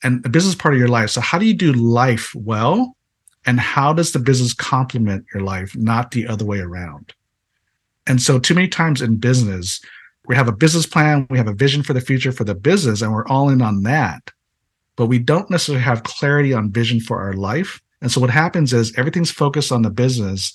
And 0.02 0.22
the 0.22 0.28
business 0.28 0.54
part 0.54 0.74
of 0.74 0.80
your 0.80 0.88
life. 0.88 1.10
So 1.10 1.20
how 1.20 1.38
do 1.38 1.46
you 1.46 1.54
do 1.54 1.72
life 1.72 2.34
well? 2.34 2.96
And 3.44 3.58
how 3.58 3.92
does 3.92 4.12
the 4.12 4.18
business 4.18 4.54
complement 4.54 5.26
your 5.34 5.42
life, 5.42 5.76
not 5.76 6.10
the 6.10 6.26
other 6.26 6.44
way 6.44 6.60
around? 6.60 7.12
And 8.06 8.20
so 8.20 8.38
too 8.38 8.54
many 8.54 8.68
times 8.68 9.02
in 9.02 9.16
business, 9.16 9.80
we 10.26 10.36
have 10.36 10.48
a 10.48 10.52
business 10.52 10.86
plan, 10.86 11.26
we 11.30 11.38
have 11.38 11.48
a 11.48 11.54
vision 11.54 11.82
for 11.82 11.92
the 11.92 12.00
future 12.00 12.30
for 12.30 12.44
the 12.44 12.54
business, 12.54 13.02
and 13.02 13.12
we're 13.12 13.26
all 13.26 13.48
in 13.48 13.62
on 13.62 13.82
that. 13.82 14.30
But 14.96 15.06
we 15.06 15.18
don't 15.18 15.50
necessarily 15.50 15.82
have 15.82 16.04
clarity 16.04 16.52
on 16.52 16.70
vision 16.70 17.00
for 17.00 17.20
our 17.20 17.32
life. 17.32 17.80
And 18.00 18.10
so 18.10 18.20
what 18.20 18.30
happens 18.30 18.72
is 18.72 18.96
everything's 18.96 19.30
focused 19.30 19.72
on 19.72 19.82
the 19.82 19.90
business 19.90 20.52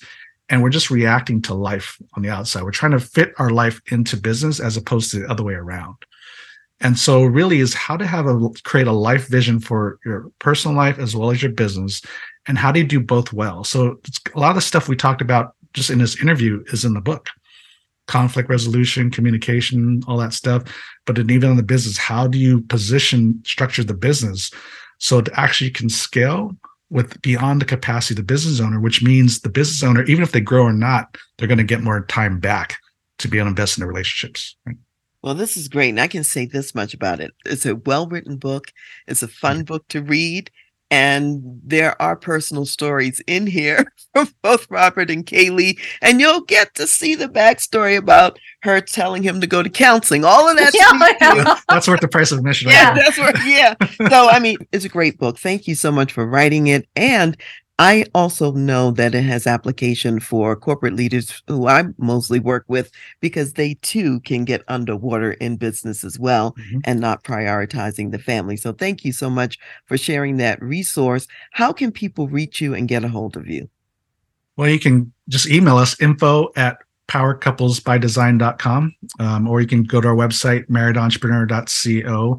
and 0.48 0.62
we're 0.62 0.70
just 0.70 0.90
reacting 0.90 1.42
to 1.42 1.54
life 1.54 1.98
on 2.14 2.22
the 2.22 2.30
outside. 2.30 2.62
We're 2.62 2.70
trying 2.70 2.92
to 2.92 3.00
fit 3.00 3.34
our 3.38 3.50
life 3.50 3.80
into 3.90 4.16
business 4.16 4.60
as 4.60 4.76
opposed 4.76 5.10
to 5.10 5.20
the 5.20 5.30
other 5.30 5.42
way 5.42 5.54
around. 5.54 5.96
And 6.80 6.98
so 6.98 7.24
really 7.24 7.58
is 7.58 7.74
how 7.74 7.96
to 7.96 8.06
have 8.06 8.26
a 8.26 8.50
create 8.62 8.86
a 8.86 8.92
life 8.92 9.26
vision 9.26 9.58
for 9.60 9.98
your 10.04 10.30
personal 10.38 10.76
life 10.76 10.98
as 10.98 11.14
well 11.14 11.30
as 11.30 11.42
your 11.42 11.52
business 11.52 12.02
and 12.46 12.56
how 12.56 12.70
do 12.70 12.80
you 12.80 12.86
do 12.86 13.00
both 13.00 13.32
well. 13.32 13.64
So 13.64 14.00
a 14.34 14.38
lot 14.38 14.50
of 14.50 14.54
the 14.54 14.60
stuff 14.60 14.88
we 14.88 14.96
talked 14.96 15.20
about 15.20 15.54
just 15.74 15.90
in 15.90 15.98
this 15.98 16.20
interview 16.20 16.62
is 16.68 16.84
in 16.84 16.94
the 16.94 17.00
book. 17.00 17.28
Conflict 18.06 18.48
resolution, 18.48 19.10
communication, 19.10 20.02
all 20.06 20.16
that 20.18 20.32
stuff. 20.32 20.62
But 21.04 21.16
then 21.16 21.30
even 21.30 21.50
in 21.50 21.56
the 21.56 21.62
business, 21.62 21.98
how 21.98 22.26
do 22.26 22.38
you 22.38 22.62
position, 22.62 23.42
structure 23.44 23.84
the 23.84 23.92
business 23.92 24.50
so 24.98 25.18
it 25.18 25.28
actually 25.34 25.70
can 25.70 25.88
scale 25.88 26.56
with 26.90 27.20
beyond 27.22 27.60
the 27.60 27.66
capacity 27.66 28.14
of 28.14 28.16
the 28.16 28.32
business 28.32 28.60
owner, 28.60 28.80
which 28.80 29.02
means 29.02 29.40
the 29.40 29.48
business 29.48 29.82
owner, 29.82 30.04
even 30.04 30.22
if 30.22 30.32
they 30.32 30.40
grow 30.40 30.64
or 30.64 30.72
not, 30.72 31.16
they're 31.36 31.48
going 31.48 31.58
to 31.58 31.64
get 31.64 31.82
more 31.82 32.04
time 32.06 32.40
back 32.40 32.78
to 33.18 33.28
be 33.28 33.38
able 33.38 33.46
to 33.46 33.50
invest 33.50 33.76
in 33.76 33.82
their 33.82 33.88
relationships. 33.88 34.56
Right? 34.64 34.76
Well, 35.22 35.34
this 35.34 35.56
is 35.56 35.68
great. 35.68 35.90
And 35.90 36.00
I 36.00 36.06
can 36.06 36.24
say 36.24 36.46
this 36.46 36.74
much 36.74 36.94
about 36.94 37.20
it. 37.20 37.32
It's 37.44 37.66
a 37.66 37.76
well 37.76 38.06
written 38.06 38.36
book, 38.36 38.72
it's 39.06 39.22
a 39.22 39.28
fun 39.28 39.64
book 39.64 39.86
to 39.88 40.02
read. 40.02 40.50
And 40.90 41.60
there 41.62 42.00
are 42.00 42.16
personal 42.16 42.64
stories 42.64 43.20
in 43.26 43.46
here 43.46 43.92
from 44.14 44.28
both 44.42 44.70
Robert 44.70 45.10
and 45.10 45.26
Kay 45.26 45.50
Lee. 45.50 45.78
And 46.00 46.20
you'll 46.20 46.40
get 46.42 46.74
to 46.76 46.86
see 46.86 47.14
the 47.14 47.28
backstory 47.28 47.96
about 47.96 48.38
her 48.62 48.80
telling 48.80 49.22
him 49.22 49.40
to 49.40 49.46
go 49.46 49.62
to 49.62 49.68
counseling. 49.68 50.24
All 50.24 50.48
of 50.48 50.56
that. 50.56 50.72
Yeah, 50.78 51.34
yeah. 51.34 51.58
That's 51.68 51.88
worth 51.88 52.00
the 52.00 52.08
price 52.08 52.32
of 52.32 52.38
admission. 52.38 52.70
Yeah, 52.70 52.94
that's 52.94 53.18
worth, 53.18 53.40
yeah. 53.44 53.74
so, 54.08 54.28
I 54.28 54.38
mean, 54.38 54.58
it's 54.72 54.84
a 54.84 54.88
great 54.88 55.18
book. 55.18 55.38
Thank 55.38 55.66
you 55.66 55.74
so 55.74 55.90
much 55.90 56.12
for 56.12 56.24
writing 56.26 56.68
it. 56.68 56.88
And 56.94 57.36
I 57.80 58.06
also 58.12 58.50
know 58.52 58.90
that 58.92 59.14
it 59.14 59.22
has 59.22 59.46
application 59.46 60.18
for 60.18 60.56
corporate 60.56 60.94
leaders 60.94 61.42
who 61.46 61.68
I 61.68 61.84
mostly 61.96 62.40
work 62.40 62.64
with 62.66 62.90
because 63.20 63.52
they 63.52 63.74
too 63.82 64.18
can 64.20 64.44
get 64.44 64.64
underwater 64.66 65.32
in 65.34 65.56
business 65.56 66.02
as 66.02 66.18
well 66.18 66.56
mm-hmm. 66.58 66.80
and 66.84 66.98
not 67.00 67.22
prioritizing 67.22 68.10
the 68.10 68.18
family. 68.18 68.56
So 68.56 68.72
thank 68.72 69.04
you 69.04 69.12
so 69.12 69.30
much 69.30 69.60
for 69.86 69.96
sharing 69.96 70.38
that 70.38 70.60
resource. 70.60 71.28
How 71.52 71.72
can 71.72 71.92
people 71.92 72.26
reach 72.26 72.60
you 72.60 72.74
and 72.74 72.88
get 72.88 73.04
a 73.04 73.08
hold 73.08 73.36
of 73.36 73.46
you? 73.46 73.68
Well, 74.56 74.68
you 74.68 74.80
can 74.80 75.12
just 75.28 75.48
email 75.48 75.76
us 75.76 76.00
info 76.00 76.48
at 76.56 76.78
powercouplesbydesign.com 77.06 78.94
um, 79.20 79.48
or 79.48 79.60
you 79.60 79.66
can 79.68 79.84
go 79.84 80.00
to 80.00 80.08
our 80.08 80.16
website 80.16 80.66
marriedentrepreneur.co 80.66 82.38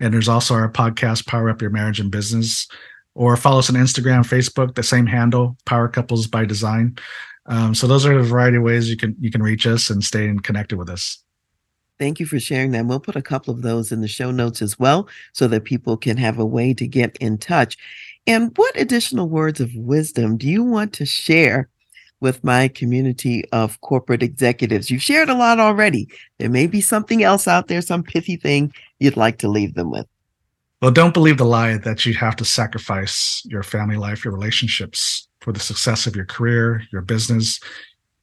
and 0.00 0.12
there's 0.12 0.28
also 0.28 0.54
our 0.54 0.70
podcast 0.70 1.26
power 1.26 1.48
up 1.48 1.62
your 1.62 1.70
marriage 1.70 2.00
and 2.00 2.10
business 2.10 2.66
or 3.14 3.36
follow 3.36 3.58
us 3.58 3.70
on 3.70 3.76
Instagram, 3.76 4.20
Facebook, 4.20 4.74
the 4.74 4.82
same 4.82 5.06
handle, 5.06 5.56
Power 5.66 5.88
Couples 5.88 6.26
by 6.26 6.44
Design. 6.44 6.96
Um, 7.46 7.74
so 7.74 7.86
those 7.86 8.06
are 8.06 8.18
a 8.18 8.22
variety 8.22 8.58
of 8.58 8.62
ways 8.62 8.88
you 8.88 8.96
can 8.96 9.16
you 9.18 9.30
can 9.30 9.42
reach 9.42 9.66
us 9.66 9.90
and 9.90 10.04
stay 10.04 10.32
connected 10.42 10.78
with 10.78 10.88
us. 10.88 11.22
Thank 11.98 12.18
you 12.18 12.24
for 12.24 12.40
sharing 12.40 12.70
that. 12.70 12.86
We'll 12.86 13.00
put 13.00 13.16
a 13.16 13.22
couple 13.22 13.52
of 13.52 13.60
those 13.60 13.92
in 13.92 14.00
the 14.00 14.08
show 14.08 14.30
notes 14.30 14.62
as 14.62 14.78
well 14.78 15.06
so 15.32 15.46
that 15.48 15.64
people 15.64 15.98
can 15.98 16.16
have 16.16 16.38
a 16.38 16.46
way 16.46 16.72
to 16.72 16.86
get 16.86 17.16
in 17.18 17.36
touch. 17.36 17.76
And 18.26 18.52
what 18.56 18.80
additional 18.80 19.28
words 19.28 19.60
of 19.60 19.74
wisdom 19.74 20.38
do 20.38 20.48
you 20.48 20.62
want 20.62 20.94
to 20.94 21.04
share 21.04 21.68
with 22.20 22.42
my 22.44 22.68
community 22.68 23.44
of 23.52 23.80
corporate 23.82 24.22
executives? 24.22 24.90
You've 24.90 25.02
shared 25.02 25.28
a 25.28 25.34
lot 25.34 25.60
already. 25.60 26.08
There 26.38 26.48
may 26.48 26.66
be 26.66 26.80
something 26.80 27.22
else 27.22 27.46
out 27.46 27.68
there, 27.68 27.82
some 27.82 28.02
pithy 28.02 28.36
thing 28.36 28.72
you'd 28.98 29.18
like 29.18 29.38
to 29.38 29.48
leave 29.48 29.74
them 29.74 29.90
with. 29.90 30.06
Well, 30.80 30.90
don't 30.90 31.12
believe 31.12 31.36
the 31.36 31.44
lie 31.44 31.76
that 31.76 32.06
you 32.06 32.14
have 32.14 32.36
to 32.36 32.44
sacrifice 32.44 33.42
your 33.44 33.62
family 33.62 33.96
life, 33.96 34.24
your 34.24 34.32
relationships 34.32 35.28
for 35.40 35.52
the 35.52 35.60
success 35.60 36.06
of 36.06 36.16
your 36.16 36.24
career, 36.24 36.82
your 36.90 37.02
business. 37.02 37.60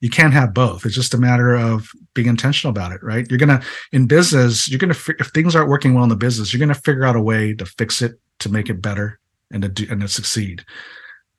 You 0.00 0.10
can't 0.10 0.32
have 0.32 0.54
both. 0.54 0.84
It's 0.84 0.94
just 0.94 1.14
a 1.14 1.18
matter 1.18 1.54
of 1.54 1.88
being 2.14 2.26
intentional 2.26 2.70
about 2.70 2.92
it, 2.92 3.02
right? 3.02 3.28
You're 3.30 3.38
going 3.38 3.60
to, 3.60 3.64
in 3.92 4.06
business, 4.06 4.68
you're 4.68 4.78
going 4.78 4.92
to, 4.92 5.14
if 5.20 5.28
things 5.28 5.54
aren't 5.54 5.70
working 5.70 5.94
well 5.94 6.04
in 6.04 6.08
the 6.08 6.16
business, 6.16 6.52
you're 6.52 6.58
going 6.58 6.74
to 6.74 6.82
figure 6.82 7.04
out 7.04 7.16
a 7.16 7.20
way 7.20 7.54
to 7.54 7.64
fix 7.64 8.02
it, 8.02 8.18
to 8.40 8.48
make 8.48 8.70
it 8.70 8.82
better 8.82 9.18
and 9.52 9.62
to 9.62 9.68
do, 9.68 9.86
and 9.90 10.00
to 10.00 10.08
succeed. 10.08 10.64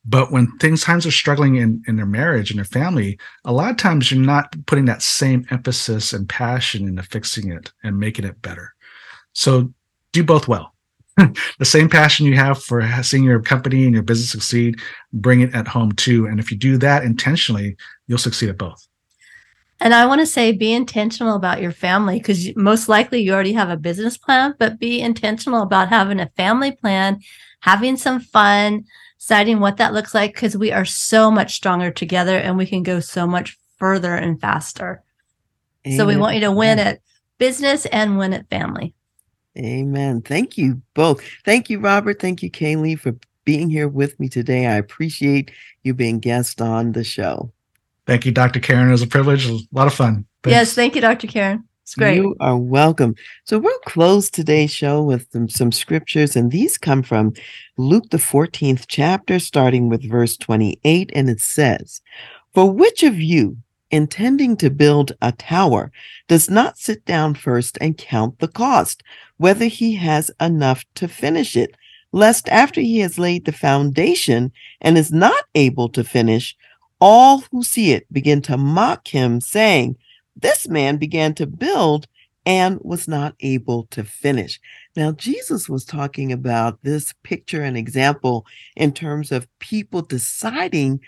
But 0.06 0.32
when 0.32 0.58
things 0.58 0.84
times 0.84 1.06
are 1.06 1.12
struggling 1.12 1.58
in, 1.58 1.84
in 1.88 1.98
their 1.98 2.06
marriage 2.06 2.50
and 2.50 2.58
their 2.58 2.66
family, 2.66 3.20
a 3.44 3.52
lot 3.52 3.72
of 3.72 3.78
times 3.78 4.10
you're 4.10 4.22
not 4.22 4.54
putting 4.66 4.86
that 4.86 5.02
same 5.02 5.46
emphasis 5.52 6.14
and 6.14 6.28
passion 6.28 6.88
into 6.88 7.04
fixing 7.04 7.52
it 7.52 7.72
and 7.84 8.00
making 8.00 8.26
it 8.26 8.42
better. 8.42 8.74
So 9.34 9.74
do 10.14 10.24
both 10.24 10.48
well. 10.48 10.74
the 11.60 11.66
same 11.66 11.90
passion 11.90 12.26
you 12.26 12.36
have 12.36 12.62
for 12.62 12.88
seeing 13.04 13.24
your 13.24 13.42
company 13.42 13.86
and 13.86 13.94
your 13.94 14.04
business 14.04 14.32
succeed, 14.32 14.80
bring 15.14 15.42
it 15.42 15.54
at 15.54 15.68
home 15.68 15.92
too. 15.94 16.26
And 16.26 16.40
if 16.40 16.52
you 16.52 16.58
do 16.58 16.78
that 16.78 17.04
intentionally, 17.04 17.76
you'll 18.08 18.18
succeed 18.18 18.50
at 18.50 18.58
both. 18.58 18.88
And 19.82 19.94
I 19.94 20.06
want 20.06 20.20
to 20.20 20.26
say 20.26 20.52
be 20.52 20.74
intentional 20.74 21.36
about 21.36 21.62
your 21.62 21.72
family 21.72 22.20
because 22.20 22.54
most 22.56 22.90
likely 22.90 23.22
you 23.22 23.34
already 23.34 23.54
have 23.54 23.70
a 23.70 23.78
business 23.78 24.18
plan, 24.18 24.54
but 24.60 24.80
be 24.80 25.00
intentional 25.00 25.62
about 25.62 25.88
having 25.88 26.20
a 26.20 26.30
family 26.36 26.74
plan, 26.74 27.22
having 27.62 27.96
some 27.96 28.20
fun, 28.20 28.86
deciding 29.20 29.60
what 29.60 29.78
that 29.78 29.94
looks 29.94 30.14
like 30.14 30.34
because 30.34 30.58
we 30.58 30.72
are 30.72 30.86
so 30.86 31.32
much 31.32 31.56
stronger 31.56 31.92
together 31.92 32.38
and 32.38 32.58
we 32.58 32.66
can 32.66 32.84
go 32.84 33.00
so 33.00 33.26
much 33.26 33.58
further 33.78 34.16
and 34.16 34.42
faster. 34.42 35.02
Amen. 35.86 35.98
So 35.98 36.06
we 36.06 36.18
want 36.18 36.36
you 36.36 36.42
to 36.42 36.52
win 36.52 36.78
at 36.80 37.00
business 37.38 37.86
and 37.86 38.18
win 38.18 38.34
at 38.34 38.50
family. 38.50 38.94
Amen. 39.60 40.22
Thank 40.22 40.58
you 40.58 40.82
both. 40.94 41.22
Thank 41.44 41.70
you, 41.70 41.80
Robert. 41.80 42.20
Thank 42.20 42.42
you, 42.42 42.50
Kay 42.50 42.76
Lee, 42.76 42.96
for 42.96 43.14
being 43.46 43.70
here 43.70 43.88
with 43.88 44.20
me 44.20 44.30
today. 44.30 44.68
I 44.68 44.76
appreciate 44.76 45.52
you 45.84 45.94
being 45.94 46.20
guest 46.20 46.62
on 46.62 46.94
the 46.94 47.04
show. 47.04 47.52
Thank 48.06 48.26
you, 48.26 48.32
Dr. 48.32 48.60
Karen. 48.60 48.90
It 48.90 48.92
was 48.92 49.02
a 49.02 49.08
privilege. 49.08 49.48
It 49.48 49.52
was 49.52 49.62
a 49.62 49.76
lot 49.76 49.88
of 49.88 49.94
fun. 49.94 50.26
Thanks. 50.44 50.56
Yes, 50.56 50.74
thank 50.74 50.96
you, 50.96 51.02
Dr. 51.02 51.28
Karen. 51.28 51.64
It's 51.84 51.96
great. 51.96 52.18
You 52.18 52.36
are 52.40 52.58
welcome. 52.58 53.16
So 53.46 53.58
we'll 53.58 53.80
close 53.80 54.30
today's 54.30 54.72
show 54.72 55.02
with 55.02 55.28
some, 55.32 55.50
some 55.50 55.72
scriptures, 55.72 56.36
and 56.36 56.52
these 56.52 56.78
come 56.78 57.02
from 57.02 57.34
Luke, 57.78 58.12
the 58.12 58.18
14th 58.18 58.86
chapter, 58.88 59.40
starting 59.40 59.90
with 59.90 60.08
verse 60.08 60.38
28. 60.38 61.12
And 61.16 61.30
it 61.30 61.42
says, 61.42 62.02
For 62.54 62.72
which 62.72 63.02
of 63.02 63.20
you, 63.20 63.58
intending 63.92 64.56
to 64.58 64.70
build 64.70 65.14
a 65.22 65.32
tower, 65.32 65.92
does 66.28 66.50
not 66.50 66.78
sit 66.78 67.06
down 67.06 67.34
first 67.34 67.78
and 67.82 67.98
count 67.98 68.40
the 68.40 68.48
cost, 68.48 69.04
whether 69.38 69.66
he 69.66 69.96
has 69.96 70.32
enough 70.40 70.86
to 70.96 71.08
finish 71.08 71.56
it, 71.56 71.76
lest 72.12 72.50
after 72.50 72.82
he 72.82 73.00
has 73.00 73.20
laid 73.20 73.46
the 73.46 73.52
foundation 73.52 74.52
and 74.82 74.98
is 74.98 75.12
not 75.12 75.46
able 75.56 75.90
to 75.90 76.04
finish, 76.04 76.56
all 77.02 77.44
who 77.52 77.64
see 77.64 77.92
it 77.92 78.12
begin 78.12 78.42
to 78.42 78.58
mock 78.58 79.08
him, 79.08 79.40
saying, 79.40 79.96
this 80.36 80.68
man 80.68 80.98
began 80.98 81.34
to 81.36 81.46
build 81.46 82.08
and 82.46 82.80
was 82.82 83.08
not 83.08 83.36
able 83.42 83.86
to 83.92 84.04
finish. 84.04 84.60
Now, 84.96 85.12
Jesus 85.12 85.70
was 85.70 85.86
talking 85.86 86.32
about 86.32 86.82
this 86.82 87.14
picture 87.24 87.62
and 87.62 87.78
example 87.78 88.46
in 88.76 88.94
terms 88.94 89.32
of 89.32 89.48
people 89.60 90.02
deciding 90.02 91.00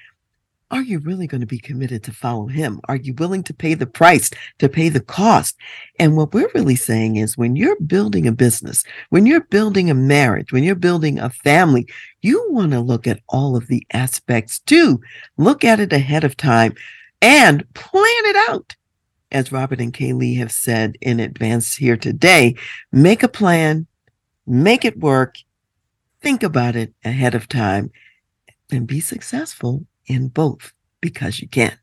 are 0.72 0.82
you 0.82 1.00
really 1.00 1.28
going 1.28 1.42
to 1.42 1.48
be 1.48 1.60
committed 1.60 2.02
to 2.04 2.14
follow 2.14 2.48
him? 2.48 2.80
Are 2.88 2.96
you 2.96 3.14
willing 3.16 3.44
to 3.44 3.54
pay 3.54 3.74
the 3.74 3.86
price, 3.86 4.32
to 4.60 4.70
pay 4.70 4.88
the 4.88 5.02
cost? 5.02 5.58
And 6.00 6.16
what 6.16 6.34
we're 6.34 6.50
really 6.56 6.78
saying 6.78 7.18
is 7.18 7.38
when 7.38 7.58
you're 7.58 7.80
building 7.82 8.26
a 8.26 8.32
business, 8.32 8.84
when 9.10 9.26
you're 9.26 9.44
building 9.44 9.90
a 9.90 9.94
marriage, 9.94 10.54
when 10.54 10.64
you're 10.64 10.76
building 10.76 11.20
a 11.20 11.30
family, 11.30 11.88
you 12.22 12.48
want 12.50 12.72
to 12.72 12.80
look 12.80 13.06
at 13.06 13.20
all 13.28 13.58
of 13.58 13.68
the 13.68 13.86
aspects 13.92 14.60
too. 14.60 15.02
Look 15.38 15.66
at 15.66 15.82
it 15.82 15.92
ahead 15.92 16.24
of 16.24 16.38
time 16.38 16.74
and 17.22 17.72
plan 17.74 18.06
it 18.06 18.50
out 18.50 18.76
as 19.32 19.52
Robert 19.52 19.80
and 19.80 19.94
Kay 19.94 20.14
Lee 20.14 20.36
have 20.36 20.52
said 20.52 20.98
in 21.02 21.20
advance 21.20 21.76
here 21.76 21.98
today, 21.98 22.56
make 22.92 23.24
a 23.24 23.28
plan, 23.30 23.88
make 24.46 24.86
it 24.86 25.00
work, 25.00 25.36
think 26.22 26.44
about 26.44 26.76
it 26.76 26.94
ahead 27.04 27.36
of 27.36 27.48
time, 27.48 27.92
and 28.72 28.88
be 28.88 29.00
successful 29.00 29.86
in 30.12 30.28
both 30.28 30.74
because 31.02 31.42
you 31.42 31.48
can. 31.48 31.78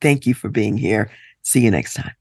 Thank 0.00 0.26
you 0.26 0.34
for 0.34 0.48
being 0.48 0.76
here. 0.76 1.10
See 1.42 1.60
you 1.60 1.70
next 1.70 1.94
time. 1.94 2.12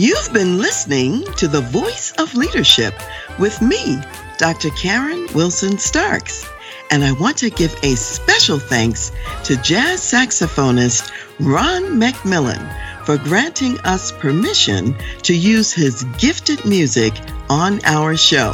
You've 0.00 0.32
been 0.32 0.58
listening 0.58 1.24
to 1.38 1.48
The 1.48 1.60
Voice 1.60 2.12
of 2.18 2.32
Leadership 2.36 2.94
with 3.40 3.60
me, 3.60 3.98
Dr. 4.36 4.70
Karen 4.70 5.26
Wilson 5.34 5.76
Starks. 5.76 6.48
And 6.92 7.04
I 7.04 7.10
want 7.10 7.36
to 7.38 7.50
give 7.50 7.74
a 7.82 7.96
special 7.96 8.60
thanks 8.60 9.10
to 9.42 9.56
jazz 9.56 10.00
saxophonist 10.00 11.10
Ron 11.40 12.00
McMillan 12.00 12.87
for 13.08 13.16
granting 13.16 13.80
us 13.86 14.12
permission 14.12 14.94
to 15.22 15.34
use 15.34 15.72
his 15.72 16.04
gifted 16.18 16.62
music 16.66 17.14
on 17.48 17.82
our 17.86 18.14
show. 18.18 18.52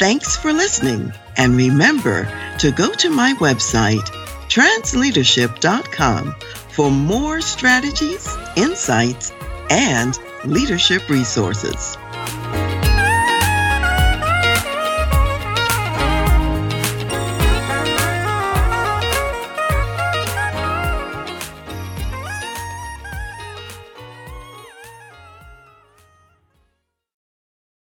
Thanks 0.00 0.36
for 0.36 0.52
listening. 0.52 1.12
And 1.36 1.56
remember 1.56 2.24
to 2.58 2.72
go 2.72 2.92
to 2.94 3.08
my 3.08 3.34
website, 3.34 4.02
transleadership.com, 4.48 6.34
for 6.70 6.90
more 6.90 7.40
strategies, 7.40 8.36
insights, 8.56 9.32
and 9.70 10.18
leadership 10.44 11.08
resources. 11.08 11.96